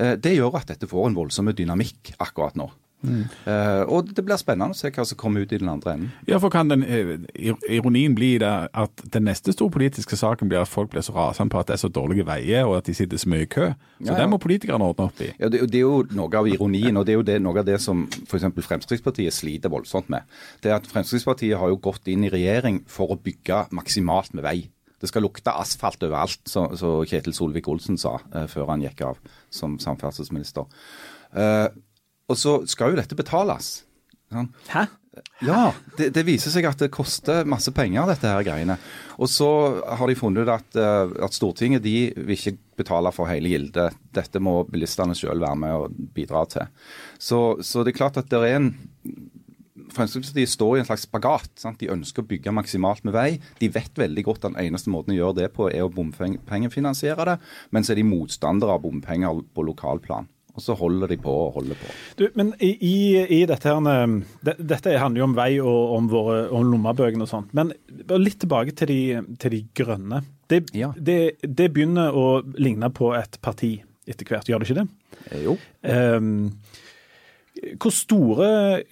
Eh, 0.01 0.17
det 0.17 0.35
gjør 0.39 0.57
at 0.61 0.73
dette 0.73 0.89
får 0.89 1.11
en 1.11 1.19
voldsom 1.19 1.53
dynamikk 1.53 2.15
akkurat 2.19 2.57
nå. 2.57 2.71
Mm. 3.05 3.25
Uh, 3.47 3.83
og 3.93 4.11
det 4.17 4.25
blir 4.25 4.39
spennende 4.41 4.75
å 4.75 4.79
se 4.79 4.91
hva 4.95 5.05
som 5.07 5.19
kommer 5.21 5.45
ut 5.45 5.53
i 5.53 5.61
den 5.61 5.71
andre 5.71 5.95
enden. 5.95 6.13
Ja, 6.29 6.41
for 6.43 6.53
Kan 6.55 6.73
den 6.73 6.85
uh, 6.87 7.15
ironien 7.69 8.17
bli 8.17 8.35
det 8.43 8.53
at 8.73 9.05
den 9.15 9.27
neste 9.29 9.53
store 9.55 9.75
politiske 9.75 10.17
saken 10.19 10.51
blir 10.51 10.63
at 10.63 10.71
folk 10.71 10.93
blir 10.95 11.05
så 11.05 11.15
rasende 11.17 11.53
på 11.53 11.61
at 11.61 11.71
det 11.71 11.77
er 11.77 11.85
så 11.85 11.93
dårlige 11.93 12.27
veier 12.29 12.69
og 12.69 12.79
at 12.79 12.89
de 12.89 12.97
sitter 12.97 13.21
så 13.21 13.31
mye 13.31 13.47
i 13.47 13.51
kø? 13.51 13.71
Så 14.01 14.09
ja, 14.09 14.15
ja. 14.15 14.21
det 14.23 14.29
må 14.33 14.41
politikerne 14.43 14.89
ordne 14.89 15.09
opp 15.09 15.25
i. 15.25 15.31
Ja, 15.39 15.51
det, 15.53 15.65
det, 15.71 15.81
er 15.81 15.87
jo 15.87 16.03
noe 16.17 16.41
av 16.41 16.49
ironien, 16.51 16.97
og 16.97 17.07
det 17.07 17.15
er 17.15 17.21
jo 17.21 17.27
det, 17.27 17.41
noe 17.45 17.61
av 17.61 17.69
det 17.69 17.81
som 17.83 18.07
f.eks. 18.25 18.49
Fremskrittspartiet 18.65 19.35
sliter 19.35 19.73
voldsomt 19.73 20.11
med. 20.13 20.29
Det 20.63 20.73
er 20.73 20.79
at 20.79 20.89
Fremskrittspartiet 20.91 21.59
har 21.61 21.73
jo 21.73 21.81
gått 21.83 22.09
inn 22.13 22.27
i 22.27 22.33
regjering 22.33 22.85
for 22.91 23.13
å 23.13 23.21
bygge 23.21 23.67
maksimalt 23.77 24.35
med 24.37 24.47
vei. 24.47 24.59
Det 25.05 25.11
skal 25.11 25.27
lukte 25.27 25.53
asfalt 25.53 26.05
overalt, 26.07 26.41
så, 26.49 26.69
så 26.81 26.97
Kjetil 27.05 27.35
Solvik-Olsen 27.37 27.99
sa 28.01 28.17
uh, 28.23 28.47
før 28.49 28.71
han 28.73 28.85
gikk 28.85 29.03
av 29.05 29.19
som 29.53 29.77
samferdselsminister. 29.83 30.71
Uh, 31.35 31.69
og 32.31 32.39
så 32.41 32.59
skal 32.71 32.93
jo 32.93 33.01
dette 33.01 33.19
betales. 33.19 33.83
Sånn. 34.33 34.53
Hæ? 34.73 34.87
Ja, 35.45 35.69
det, 35.99 36.09
det, 36.15 36.25
viser 36.27 36.51
seg 36.51 36.67
at 36.67 36.81
det 36.81 36.91
koster 36.95 37.47
masse 37.47 37.71
penger, 37.75 38.07
dette 38.09 38.31
her 38.31 38.45
greiene. 38.47 38.77
Og 39.23 39.31
så 39.31 39.49
har 39.85 40.11
de 40.11 40.17
funnet 40.19 40.47
ut 40.47 40.53
at, 40.55 40.79
uh, 40.81 41.13
at 41.27 41.37
Stortinget 41.37 41.85
de 41.85 42.11
vil 42.17 42.35
ikke 42.35 42.57
betale 42.81 43.13
for 43.15 43.31
hele 43.31 43.53
gildet. 43.53 43.95
Dette 44.15 44.43
må 44.43 44.63
bilistene 44.71 45.15
sjøl 45.19 45.43
være 45.43 45.61
med 45.61 45.85
og 45.85 46.03
bidra 46.17 46.45
til. 46.51 46.67
Så, 47.19 47.41
så, 47.63 47.85
det 47.85 47.95
er 47.95 48.01
klart 48.01 48.19
at 48.21 48.31
det 48.33 48.43
er 48.43 48.59
en 48.59 48.75
Fremskrittspartiet 49.95 50.51
står 50.51 50.73
i 50.75 50.81
en 50.81 50.87
slags 50.89 51.05
spagat. 51.07 51.51
Sant? 51.61 51.79
De 51.79 51.91
ønsker 51.93 52.25
å 52.25 52.27
bygge 52.27 52.55
maksimalt 52.57 53.05
med 53.07 53.15
vei. 53.15 53.29
De 53.61 53.69
vet 53.71 54.01
veldig 54.01 54.25
godt 54.27 54.47
at 54.47 54.55
den 54.55 54.63
eneste 54.65 54.91
måten 54.91 55.15
å 55.15 55.19
gjøre 55.19 55.37
det 55.43 55.51
på, 55.55 55.69
er 55.71 55.85
å 55.85 55.93
bompengefinansiere 55.93 57.27
det. 57.29 57.37
Men 57.71 57.87
så 57.87 57.93
er 57.93 58.01
de 58.01 58.07
motstandere 58.09 58.75
av 58.75 58.83
bompenger 58.83 59.45
på 59.55 59.67
lokalplan. 59.69 60.27
Og 60.55 60.63
så 60.63 60.77
holder 60.79 61.11
de 61.11 61.17
på 61.19 61.33
og 61.35 61.57
holder 61.57 61.79
på. 61.79 61.89
Du, 62.21 62.29
men 62.39 62.53
i, 62.63 62.75
i 63.41 63.41
dette 63.51 63.67
her, 63.67 64.13
det, 64.47 64.55
dette 64.63 64.93
handler 65.03 65.25
jo 65.25 65.27
om 65.27 65.35
vei 65.35 65.51
og 65.59 65.97
om, 65.97 66.11
våre, 66.13 66.37
om 66.55 66.69
lommebøkene 66.71 67.27
og 67.27 67.31
sånt. 67.31 67.51
Men 67.59 67.73
litt 68.23 68.39
tilbake 68.45 68.77
til 68.79 68.93
de, 68.93 69.01
til 69.43 69.57
de 69.57 69.65
grønne. 69.75 70.23
Det, 70.51 70.63
ja. 70.77 70.93
det, 70.95 71.41
det, 71.43 71.73
begynner 71.75 72.15
å 72.15 72.29
ligne 72.55 72.91
på 72.95 73.11
et 73.19 73.41
parti 73.43 73.77
etter 74.07 74.29
hvert, 74.29 74.47
gjør 74.47 74.63
det 74.63 74.69
ikke 74.69 74.83
det? 74.83 74.89
Eh, 75.33 75.45
jo. 75.49 75.57
Um, 75.83 76.53
hvor 77.81 77.95
store 77.95 78.49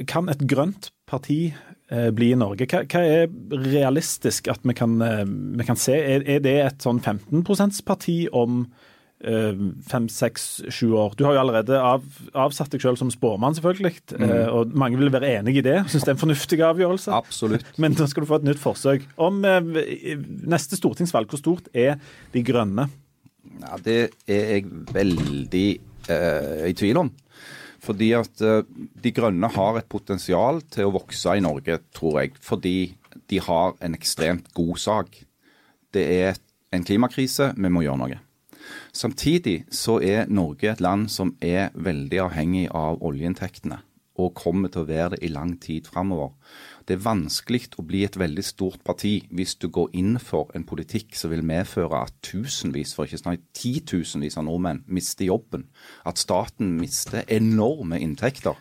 kan 0.08 0.30
et 0.32 0.42
grønt 0.48 0.90
parti 1.10 1.52
eh, 1.52 2.08
bli 2.14 2.32
i 2.32 2.38
Norge? 2.38 2.66
Hva, 2.70 2.82
hva 2.88 3.02
er 3.04 3.28
realistisk 3.52 4.48
at 4.50 4.64
vi 4.66 4.74
kan, 4.78 4.96
eh, 5.04 5.26
vi 5.60 5.66
kan 5.68 5.78
se? 5.78 5.94
Er, 5.94 6.24
er, 6.26 6.40
det 6.42 6.56
et 6.62 6.86
sånn 6.86 7.02
15 7.02 7.44
%-parti 7.44 8.24
om 8.32 8.64
fem, 9.22 10.08
seks, 10.10 10.46
sju 10.74 10.96
år? 10.98 11.12
Du 11.14 11.22
har 11.26 11.36
jo 11.36 11.42
allerede 11.44 11.78
av, 11.78 12.02
avsatt 12.34 12.72
deg 12.74 12.82
selv 12.82 12.98
som 12.98 13.10
spåmann, 13.12 13.54
selvfølgelig. 13.54 14.00
Mm. 14.18 14.32
og 14.50 14.74
mange 14.74 14.98
vil 14.98 15.12
være 15.14 15.30
enig 15.38 15.60
i 15.60 15.64
det. 15.64 15.76
Syns 15.92 16.02
det 16.02 16.10
er 16.10 16.16
en 16.16 16.22
fornuftig 16.24 16.58
avgjørelse. 16.66 17.14
Absolutt. 17.14 17.68
Men 17.82 17.94
da 17.98 18.08
skal 18.10 18.26
du 18.26 18.30
få 18.30 18.40
et 18.40 18.48
nytt 18.50 18.62
forsøk. 18.62 19.06
Om 19.22 19.44
neste 20.50 20.80
stortingsvalg, 20.80 21.30
hvor 21.30 21.40
stort 21.40 21.70
er 21.70 22.00
De 22.34 22.42
grønne? 22.46 22.88
Ja, 23.62 23.78
det 23.82 23.98
er 24.30 24.54
jeg 24.56 24.70
veldig 24.94 25.68
eh, 26.10 26.64
i 26.70 26.74
tvil 26.78 27.02
om. 27.04 27.12
Fordi 27.82 28.12
at 28.14 28.42
uh, 28.46 28.62
De 29.02 29.12
Grønne 29.14 29.50
har 29.50 29.78
et 29.78 29.88
potensial 29.90 30.62
til 30.70 30.88
å 30.88 30.94
vokse 30.94 31.36
i 31.36 31.42
Norge, 31.42 31.80
tror 31.94 32.20
jeg. 32.22 32.36
Fordi 32.42 32.76
de 33.30 33.40
har 33.42 33.74
en 33.82 33.96
ekstremt 33.98 34.52
god 34.54 34.78
sak. 34.78 35.18
Det 35.92 36.04
er 36.22 36.38
en 36.72 36.86
klimakrise, 36.86 37.50
vi 37.58 37.72
må 37.72 37.82
gjøre 37.84 38.00
noe. 38.00 38.20
Samtidig 38.92 39.64
så 39.72 39.96
er 40.04 40.28
Norge 40.28 40.68
et 40.68 40.80
land 40.84 41.08
som 41.08 41.32
er 41.40 41.70
veldig 41.72 42.18
avhengig 42.26 42.66
av 42.76 43.00
oljeinntektene. 43.00 43.78
Og 44.20 44.34
kommer 44.36 44.68
til 44.68 44.82
å 44.82 44.88
være 44.90 45.14
det 45.14 45.22
i 45.24 45.30
lang 45.32 45.54
tid 45.56 45.86
framover. 45.88 46.34
Det 46.84 46.98
er 46.98 47.06
vanskelig 47.06 47.70
å 47.80 47.84
bli 47.88 48.02
et 48.04 48.18
veldig 48.20 48.44
stort 48.44 48.82
parti 48.84 49.14
hvis 49.32 49.54
du 49.56 49.70
går 49.72 49.94
inn 49.96 50.18
for 50.20 50.52
en 50.52 50.66
politikk 50.68 51.16
som 51.16 51.32
vil 51.32 51.40
medføre 51.40 52.02
at 52.04 52.18
tusenvis, 52.20 52.92
for 52.92 53.08
ikke 53.08 53.22
snart 53.22 53.46
titusenvis 53.56 54.36
av 54.36 54.44
nordmenn 54.50 54.82
mister 54.92 55.30
jobben. 55.30 55.64
At 56.04 56.20
staten 56.20 56.76
mister 56.76 57.24
enorme 57.32 58.02
inntekter. 58.04 58.60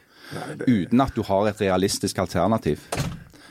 Uten 0.63 1.03
at 1.03 1.11
du 1.17 1.25
har 1.27 1.51
et 1.51 1.59
realistisk 1.59 2.23
alternativ. 2.23 2.87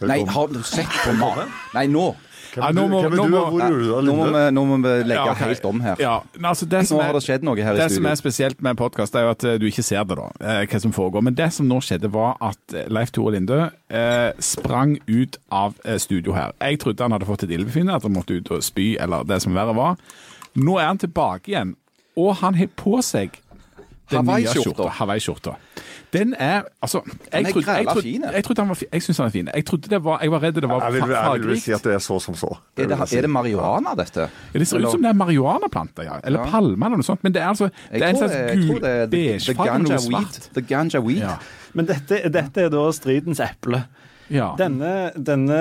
Nei, 0.00 0.22
har 0.24 0.48
du 0.48 0.62
sett 0.64 0.88
på 1.04 1.12
mat? 1.20 1.44
Nei, 1.76 1.84
nå 1.92 2.14
hvem, 2.54 2.76
nå 2.76 2.84
må, 2.90 3.00
nå, 3.08 3.26
må, 3.30 3.42
nå, 3.60 4.14
må 4.16 4.26
vi, 4.34 4.42
nå 4.56 4.64
må 4.68 4.78
vi 4.82 4.94
legge 5.06 5.18
ja, 5.18 5.34
okay. 5.34 5.50
helt 5.50 5.66
om 5.68 5.82
her. 5.84 6.00
Ja, 6.02 6.14
altså 6.42 6.68
nå 6.68 7.00
har 7.02 7.16
det 7.16 7.22
skjedd 7.24 7.46
noe 7.46 7.56
her 7.58 7.74
i 7.74 7.78
studio. 7.78 7.86
Det 7.86 7.96
som 7.96 8.08
er 8.10 8.18
spesielt 8.20 8.64
med 8.66 8.78
podkast, 8.80 9.18
er 9.18 9.26
jo 9.26 9.34
at 9.34 9.46
eh, 9.46 9.58
du 9.60 9.68
ikke 9.70 9.84
ser 9.86 10.06
det, 10.08 10.18
da, 10.18 10.28
eh, 10.40 10.62
hva 10.70 10.80
som 10.82 10.94
foregår. 10.96 11.24
Men 11.28 11.36
det 11.38 11.50
som 11.56 11.68
nå 11.70 11.80
skjedde, 11.84 12.10
var 12.14 12.38
at 12.50 12.76
eh, 12.76 12.88
Leif 12.92 13.14
Tore 13.16 13.34
Lindø 13.36 13.60
eh, 13.66 14.30
sprang 14.42 14.96
ut 15.08 15.38
av 15.54 15.76
studio 16.02 16.34
her. 16.36 16.56
Jeg 16.60 16.80
trodde 16.82 17.06
han 17.06 17.14
hadde 17.16 17.28
fått 17.28 17.46
et 17.46 17.54
ildbefinnende, 17.54 18.00
at 18.00 18.08
han 18.08 18.16
måtte 18.16 18.38
ut 18.38 18.50
og 18.54 18.64
spy, 18.66 18.94
eller 19.00 19.26
det 19.28 19.40
som 19.44 19.56
verre 19.56 19.76
var. 19.76 20.00
Nå 20.58 20.80
er 20.80 20.90
han 20.90 21.00
tilbake 21.00 21.52
igjen, 21.52 21.76
og 22.18 22.34
han 22.42 22.58
har 22.58 22.70
på 22.78 22.98
seg 23.06 23.38
den 24.10 24.26
nye 24.26 24.52
skjorta. 24.54 24.90
Hawaii-skjorta. 25.00 25.56
Den 26.10 26.34
er 26.34 26.62
altså 26.82 27.00
jeg, 27.32 27.44
jeg. 27.46 27.54
Jeg, 28.34 28.44
trodde 28.44 28.62
han 28.62 28.68
var, 28.68 28.78
jeg 28.92 29.02
syns 29.02 29.18
han 29.18 29.26
er 29.26 29.30
fin. 29.30 29.50
Jeg, 29.54 29.64
trodde 29.64 29.90
det 29.92 30.00
var, 30.04 30.18
jeg 30.22 30.32
var 30.32 30.42
redd 30.42 30.58
det 30.58 30.68
var 30.68 30.80
fargerikt. 30.80 31.38
Jeg 31.38 31.46
vil 31.46 31.60
si 31.62 31.74
at 31.76 31.86
det 31.86 31.94
er 31.94 32.02
så 32.02 32.18
som 32.22 32.34
så. 32.34 32.50
Er 32.76 32.90
det, 32.90 32.98
er 32.98 33.26
det 33.26 33.30
marihuana, 33.30 33.94
dette? 33.98 34.26
Ja, 34.26 34.58
det 34.58 34.66
ser 34.68 34.82
ut 34.82 34.90
som 34.90 35.04
det 35.04 35.12
er 35.12 35.18
marihuanaplanter, 35.20 36.08
ja. 36.08 36.18
Eller 36.24 36.42
ja. 36.42 36.50
palmer 36.50 36.90
eller 36.90 37.02
noe 37.02 37.06
sånt. 37.06 37.22
Men 37.22 37.36
det 37.36 37.44
er 37.44 37.52
altså 37.52 37.70
det 37.70 38.02
er 38.02 38.08
en 38.10 38.18
slags 38.18 38.66
gul 38.66 38.82
beige 39.14 39.54
farge, 39.54 39.78
noe 39.86 40.02
svart. 40.02 40.50
The 40.56 40.66
ganja 40.66 41.02
weed. 41.04 41.22
Ja. 41.22 41.38
Men 41.78 41.86
dette, 41.86 42.24
dette 42.34 42.66
er 42.66 42.74
da 42.74 42.88
stridens 42.94 43.42
eple. 43.44 43.84
Ja. 44.30 44.52
Denne, 44.58 45.10
denne 45.18 45.58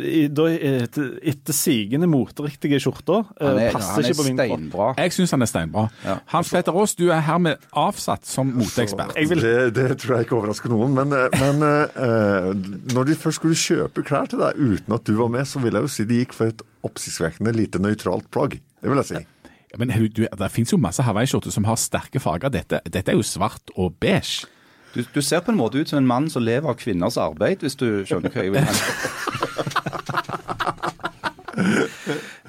etter 0.00 1.54
sigende 1.54 2.08
moteriktige 2.10 2.80
skjorta 2.82 3.20
uh, 3.22 3.60
passer 3.70 4.08
ikke 4.08 4.18
på 4.18 4.26
min 4.26 4.40
kropp. 4.40 4.98
Jeg 4.98 5.14
syns 5.14 5.34
han 5.36 5.46
er 5.46 5.50
steinbra. 5.50 5.86
Ja. 6.04 6.16
Hans 6.34 6.50
Petter 6.50 6.74
Aas, 6.74 6.96
du 6.98 7.06
er 7.14 7.22
hermed 7.26 7.62
avsatt 7.70 8.26
som 8.26 8.50
moteekspert. 8.58 9.14
Vil... 9.30 9.42
Det, 9.44 9.54
det, 9.78 9.88
tror 10.02 10.18
jeg 10.18 10.26
ikke 10.28 10.38
overrasker 10.40 10.74
noen. 10.74 10.96
Men, 10.98 11.14
eh, 11.14 11.38
men 11.38 11.62
uh, 11.64 12.50
når 12.94 13.12
de 13.12 13.18
først 13.18 13.40
skulle 13.40 13.58
kjøpe 13.58 14.04
klær 14.06 14.30
til 14.30 14.42
deg 14.42 14.58
uten 14.58 14.96
at 14.96 15.06
du 15.06 15.14
var 15.20 15.30
med, 15.32 15.46
så 15.48 15.62
vil 15.62 15.78
jeg 15.78 15.86
jo 15.86 15.94
si 15.94 16.08
de 16.10 16.22
gikk 16.24 16.34
for 16.36 16.50
et 16.50 16.64
oppsiktsvekkende 16.86 17.54
lite 17.54 17.82
nøytralt 17.82 18.30
plagg. 18.34 18.58
Det 18.80 18.90
vil 18.90 19.02
jeg 19.04 19.12
si. 19.12 19.26
Ja, 19.70 19.78
men 19.78 19.92
du, 20.10 20.24
Det 20.26 20.50
finnes 20.50 20.72
jo 20.74 20.80
masse 20.82 21.04
hawaiiskjorter 21.06 21.54
som 21.54 21.68
har 21.68 21.78
sterke 21.78 22.22
farger. 22.22 22.50
Dette, 22.50 22.82
dette 22.90 23.12
er 23.12 23.18
jo 23.18 23.26
svart 23.26 23.70
og 23.78 23.94
beige. 24.02 24.48
Du, 24.94 25.04
du, 25.14 25.20
ser 25.22 25.40
på 25.46 25.52
en 25.52 25.58
måte 25.60 25.78
ut 25.78 25.88
som 25.88 26.00
en 26.00 26.08
mann 26.08 26.30
som 26.32 26.42
lever 26.42 26.66
av 26.70 26.74
kvinners 26.80 27.18
arbeid, 27.20 27.62
hvis 27.62 27.78
du 27.78 28.02
skjønner 28.08 28.32
hva 28.34 28.42
jeg 28.42 28.52
vil 28.56 28.66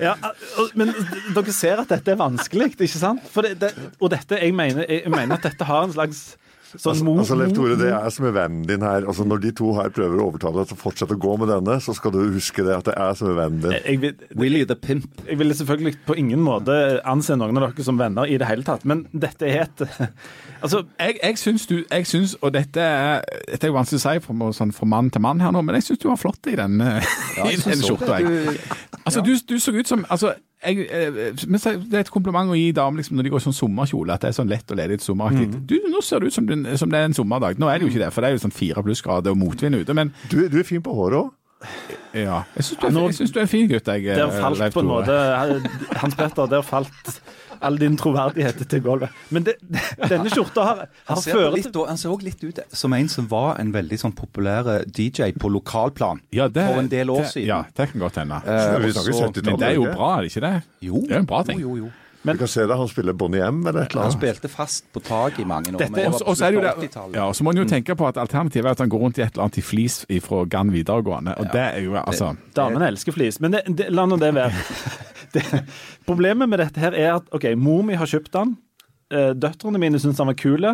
ja, 0.02 0.16
men 0.78 0.94
dere 1.36 1.54
ser 1.54 1.82
at 1.84 1.92
dette 1.92 2.14
er 2.14 2.20
vanskelig, 2.20 2.72
ikke 2.74 2.88
sant? 2.90 3.22
Det, 3.36 3.52
det, 3.62 3.72
og 4.00 4.10
dette, 4.14 4.40
jeg 4.42 4.56
mener, 4.56 4.86
jeg 4.88 5.12
mener, 5.12 5.36
at 5.38 5.46
dette 5.52 5.68
har 5.68 5.86
en 5.86 5.94
slags 5.94 6.32
Sånn, 6.72 7.02
altså, 7.04 7.12
altså, 7.20 7.36
Leif 7.36 7.50
Tore, 7.52 7.76
det 7.76 7.90
er 7.92 8.12
som 8.16 8.26
er 8.30 8.36
vennen 8.36 8.62
din 8.64 8.84
her. 8.86 9.04
Altså, 9.04 9.26
når 9.28 9.42
de 9.44 9.50
to 9.60 9.74
her 9.76 9.90
prøver 9.92 10.22
å 10.22 10.28
overtale 10.30 10.62
deg 10.62 10.70
til 10.70 10.78
å 10.78 10.80
fortsette 10.80 11.18
å 11.18 11.20
gå 11.20 11.34
med 11.42 11.52
denne, 11.52 11.76
så 11.84 11.92
skal 11.98 12.14
du 12.16 12.22
huske 12.22 12.64
det 12.64 12.78
at 12.78 12.88
det 12.88 12.94
er 12.96 13.18
som 13.20 13.28
er 13.28 13.36
vennen 13.42 13.66
din. 13.66 13.76
Jeg 13.76 14.00
vil, 14.00 14.24
Willy 14.40 14.62
the 14.70 14.78
Pimp. 14.80 15.20
Jeg 15.28 15.42
vil 15.42 15.52
selvfølgelig 15.60 15.98
på 16.08 16.16
ingen 16.22 16.40
måte 16.46 16.78
anse 17.04 17.36
noen 17.36 17.60
av 17.60 17.68
dere 17.68 17.88
som 17.90 18.00
venner 18.00 18.32
i 18.32 18.40
det 18.40 18.48
hele 18.48 18.64
tatt, 18.68 18.88
men 18.88 19.04
dette 19.12 19.52
er 19.52 19.66
et 19.66 19.84
Altså, 20.62 20.84
jeg, 21.00 21.18
jeg 21.24 21.38
syns 21.42 21.68
du 21.68 21.76
jeg 21.80 22.08
syns, 22.08 22.36
Og 22.42 22.54
dette 22.54 22.82
er, 22.82 23.22
dette 23.50 23.68
er 23.68 23.74
vanskelig 23.74 23.98
å 23.98 24.04
si 24.04 24.22
fra, 24.26 24.52
sånn, 24.54 24.74
fra 24.76 24.88
mann 24.90 25.10
til 25.14 25.24
mann 25.24 25.42
her 25.42 25.54
nå, 25.54 25.64
men 25.66 25.78
jeg 25.80 25.90
syns 25.90 26.04
du 26.04 26.08
var 26.12 26.22
flott 26.22 26.48
i 26.52 26.56
den, 26.60 26.80
ja, 27.38 27.50
i 27.50 27.58
den 27.58 27.84
skjorta. 27.84 28.22
Altså, 29.02 29.24
du, 29.26 29.34
du 29.50 29.58
så 29.60 29.74
ut 29.74 29.90
som 29.90 30.06
altså, 30.10 30.36
jeg, 30.62 30.86
eh, 30.94 31.34
det 31.34 31.98
er 31.98 32.04
et 32.04 32.14
kompliment 32.14 32.54
å 32.54 32.58
gi 32.58 32.70
damer 32.76 33.02
liksom, 33.02 33.18
når 33.18 33.28
de 33.28 33.34
går 33.34 33.42
i 33.42 33.46
sånn 33.48 33.58
sommerkjole, 33.58 34.14
at 34.14 34.24
det 34.24 34.32
er 34.32 34.38
sånn 34.38 34.52
lett 34.52 34.74
og 34.74 34.78
ledig 34.78 35.00
sommeraktig. 35.02 35.48
Mm. 35.50 35.68
Du, 35.70 35.78
nå 35.90 36.02
ser 36.06 36.22
det 36.22 36.30
ut 36.30 36.38
som, 36.38 36.50
som, 36.78 36.92
det 36.94 37.00
er 37.00 37.10
en 37.10 37.18
sommerdag. 37.18 37.62
Nå 37.62 37.70
er 37.70 37.80
det 37.80 37.88
jo 37.88 37.94
ikke 37.94 38.04
det, 38.04 38.12
for 38.14 38.22
det 38.22 38.30
er 38.30 38.38
jo 38.38 38.44
sånn 38.46 38.56
fire 38.56 38.84
plussgrader 38.86 39.34
og 39.34 39.42
motvind 39.42 39.82
ute. 39.82 39.96
Men 39.98 40.14
du, 40.30 40.44
du 40.52 40.60
er 40.62 40.68
fin 40.68 40.84
på 40.86 40.94
håret 40.98 41.24
òg. 41.24 41.32
Ja. 42.18 42.42
Jeg 42.58 42.66
syns 42.68 42.80
du, 42.82 43.34
du, 43.36 43.40
er 43.40 43.46
en 43.46 43.50
fin 43.50 43.68
gutt, 43.70 43.90
jeg. 43.90 44.06
Der 44.18 44.34
falt 44.34 44.74
på 44.74 44.82
en 44.82 44.90
måte 44.90 45.18
Hans 46.02 46.18
Petter, 46.18 46.50
der 46.50 46.66
falt 46.66 47.22
all 47.62 47.80
din 47.82 47.98
troverdighet 48.00 48.62
til 48.70 48.84
gulvet. 48.84 49.22
Men 49.30 49.46
det, 49.48 49.58
denne 50.08 50.32
skjorta 50.32 50.66
har, 50.66 50.84
har 50.92 51.16
han 51.16 51.24
ført 51.24 51.58
litt, 51.58 51.80
Han 51.88 52.02
ser 52.02 52.14
òg 52.14 52.26
litt 52.26 52.44
ut 52.44 52.62
som 52.74 52.94
en 52.98 53.10
som 53.12 53.30
var 53.32 53.60
en 53.62 53.74
veldig 53.74 54.02
sånn 54.02 54.16
populær 54.18 54.70
DJ 54.88 55.32
på 55.38 55.52
lokalplan 55.52 56.24
ja, 56.36 56.50
det, 56.50 56.68
for 56.68 56.82
en 56.82 56.92
del 56.92 57.14
år 57.14 57.26
det, 57.26 57.32
siden. 57.36 57.50
Ja, 57.50 57.64
det 57.78 57.92
kan 57.92 58.06
godt 58.06 58.22
hende. 58.22 58.42
Uh, 58.46 59.42
men 59.42 59.58
det 59.60 59.74
er 59.74 59.78
jo 59.78 59.90
bra, 59.90 60.16
er 60.18 60.26
det 60.26 60.34
ikke 60.34 60.46
det? 60.48 60.56
Jo. 60.84 61.04
Det 61.08 61.18
er 61.18 61.24
en 61.24 61.30
bra 61.30 61.44
ting. 61.48 61.62
Jo, 61.62 61.76
jo, 61.78 61.88
jo. 61.88 61.98
Men, 62.22 62.36
du 62.36 62.40
kan 62.40 62.48
se 62.48 62.66
det, 62.66 62.76
Han 62.76 62.88
spiller 62.88 63.14
Bonnie 63.14 63.42
M 63.42 63.68
eller 63.68 63.82
et 63.82 63.92
eller 63.92 64.02
annet. 64.02 64.14
Han 64.14 64.20
spilte 64.22 64.50
fast 64.52 64.86
på 64.94 65.02
taket 65.02 65.40
i 65.42 65.46
mange 65.46 65.74
år. 65.74 65.80
Dette, 65.82 66.06
og, 66.22 66.36
så 66.38 66.46
er 66.46 66.54
det 66.54 66.60
jo 66.60 66.66
det, 66.68 66.90
ja, 67.18 67.26
så 67.34 67.44
må 67.44 67.54
en 67.54 67.62
jo 67.64 67.66
mm. 67.66 67.72
tenke 67.72 67.96
på 67.98 68.08
at 68.08 68.20
alternativet 68.22 68.68
er 68.70 68.76
at 68.76 68.84
han 68.84 68.92
går 68.94 69.02
rundt 69.06 69.18
i 69.18 69.26
et 69.26 69.32
eller 69.34 69.48
annet 69.48 69.58
i 69.58 69.64
flis 69.66 70.04
fra 70.22 70.44
Gann 70.46 70.74
videregående. 70.74 71.34
og 71.38 71.50
ja. 71.50 71.54
det 71.56 71.64
er 71.80 71.88
jo 71.88 71.98
altså... 71.98 72.36
Damene 72.56 72.92
elsker 72.94 73.16
flis, 73.16 73.42
men 73.42 73.58
det, 73.58 73.64
det, 73.74 73.90
la 73.90 74.06
nå 74.06 74.20
det 74.22 74.36
være. 74.38 74.54
det, 75.36 75.64
problemet 76.08 76.50
med 76.50 76.62
dette 76.64 76.82
her 76.82 76.98
er 76.98 77.16
at 77.16 77.32
OK, 77.36 77.48
mor 77.60 77.86
mi 77.88 77.98
har 78.00 78.10
kjøpt 78.10 78.34
den. 78.36 78.56
Eh, 79.12 79.32
døtrene 79.36 79.82
mine 79.82 80.00
syns 80.02 80.22
han 80.22 80.32
var 80.32 80.40
kul. 80.40 80.68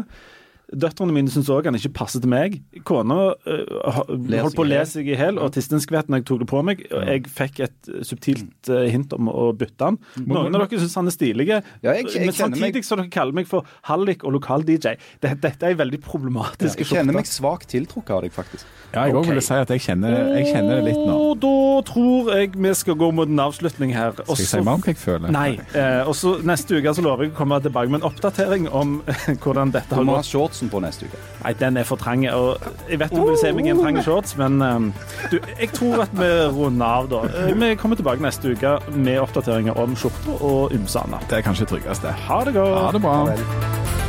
Døtrene 0.67 1.13
mine 1.15 1.31
syns 1.31 1.47
òg 1.53 1.69
han 1.69 1.77
ikke 1.77 1.93
passer 1.95 2.19
til 2.23 2.31
meg. 2.31 2.57
Kona 2.87 3.17
uh, 3.47 3.99
holdt 4.03 4.57
på 4.57 4.65
å 4.65 4.67
le 4.67 4.81
seg 4.89 5.07
i 5.07 5.15
hjel 5.15 5.39
og 5.39 5.53
tiste 5.55 5.79
skvett 5.83 6.09
når 6.11 6.21
jeg 6.21 6.27
tok 6.27 6.41
det 6.41 6.47
på 6.51 6.63
meg. 6.67 6.81
og 6.91 7.05
Jeg 7.07 7.23
fikk 7.31 7.61
et 7.67 7.91
subtilt 8.07 8.71
uh, 8.73 8.83
hint 8.91 9.15
om 9.15 9.31
å 9.31 9.49
bytte 9.55 9.91
han. 9.91 9.99
Noen 10.25 10.57
av 10.57 10.65
dere 10.65 10.81
syns 10.83 10.97
han 10.99 11.07
er 11.07 11.15
stilig, 11.15 11.47
ja, 11.47 11.61
men 11.83 12.35
samtidig 12.35 12.83
så 12.83 12.97
dere 12.99 13.11
kaller 13.13 13.37
meg 13.37 13.47
for 13.47 13.67
hallik 13.87 14.25
og 14.27 14.35
lokal-DJ. 14.35 14.97
Dette 15.23 15.55
er 15.69 15.79
veldig 15.79 16.01
problematisk. 16.03 16.81
Ja, 16.81 16.83
jeg 16.83 16.91
kjenner 16.91 17.15
meg 17.21 17.29
svakt 17.31 17.71
tiltrukket 17.71 18.17
av 18.17 18.25
deg, 18.25 18.35
faktisk. 18.35 18.67
Ja, 18.91 19.03
jeg 19.07 19.15
òg 19.15 19.21
okay. 19.21 19.31
ville 19.33 19.43
si 19.43 19.55
at 19.55 19.71
jeg 19.71 19.83
kjenner, 19.83 20.13
jeg 20.37 20.51
kjenner, 20.51 20.79
det 20.79 20.91
litt 20.91 20.99
nå. 20.99 21.15
Og 21.29 21.39
da 21.43 21.55
tror 21.87 22.29
jeg 22.33 22.53
vi 22.55 22.71
skal 22.79 22.95
gå 22.99 23.09
mot 23.15 23.27
en 23.27 23.41
avslutning 23.43 23.91
her. 23.95 24.15
Også, 24.25 24.37
skal 24.37 24.43
jeg 24.43 24.51
si 24.51 24.61
meg 24.63 24.73
om 24.73 24.83
hva 24.85 24.93
jeg 24.93 24.99
føler? 25.01 25.33
Nei. 25.35 25.49
Uh, 25.75 26.07
og 26.07 26.15
så 26.17 26.35
Neste 26.47 26.79
uke 26.79 26.93
så 26.95 27.03
lover 27.03 27.27
jeg 27.27 27.33
å 27.33 27.37
komme 27.37 27.59
tilbake 27.63 27.91
med 27.91 27.99
en 28.01 28.07
oppdatering 28.07 28.69
om 28.71 28.99
hvordan 29.43 29.73
dette 29.75 29.97
har 29.97 30.07
gått. 30.07 30.29
Shortsen 30.57 30.69
på 30.69 30.81
neste 30.81 31.05
uke. 31.05 31.19
Nei, 31.43 31.53
den 31.53 31.77
er 31.77 31.83
for 31.83 31.97
trang. 31.97 32.25
Og 32.33 32.57
jeg 32.89 32.99
vet 32.99 33.13
du 33.13 33.21
vil 33.21 33.37
se 33.37 33.51
meg 33.53 33.67
i 33.67 33.73
en 33.73 33.81
trang 33.81 34.01
shorts, 34.03 34.37
men 34.37 34.61
um, 34.61 34.93
du, 35.31 35.39
jeg 35.59 35.69
tror 35.73 36.03
at 36.07 36.13
vi 36.17 36.31
runder 36.57 36.85
av 36.85 37.09
da. 37.09 37.23
Eh, 37.45 37.53
vi 37.53 37.75
kommer 37.75 37.95
tilbake 37.95 38.23
neste 38.23 38.53
uke 38.53 38.77
med 38.95 39.19
oppdateringer 39.21 39.77
om 39.77 39.95
skjorter 39.95 40.41
og 40.41 40.73
ymse 40.75 40.99
annet. 40.99 41.27
Det 41.29 41.39
er 41.39 41.47
kanskje 41.47 41.69
tryggest, 41.69 42.05
det. 42.05 42.15
Ha 42.27 42.43
det 42.45 42.57
godt. 42.57 42.77
Ha 42.81 42.91
det 42.91 43.01
bra. 43.01 44.06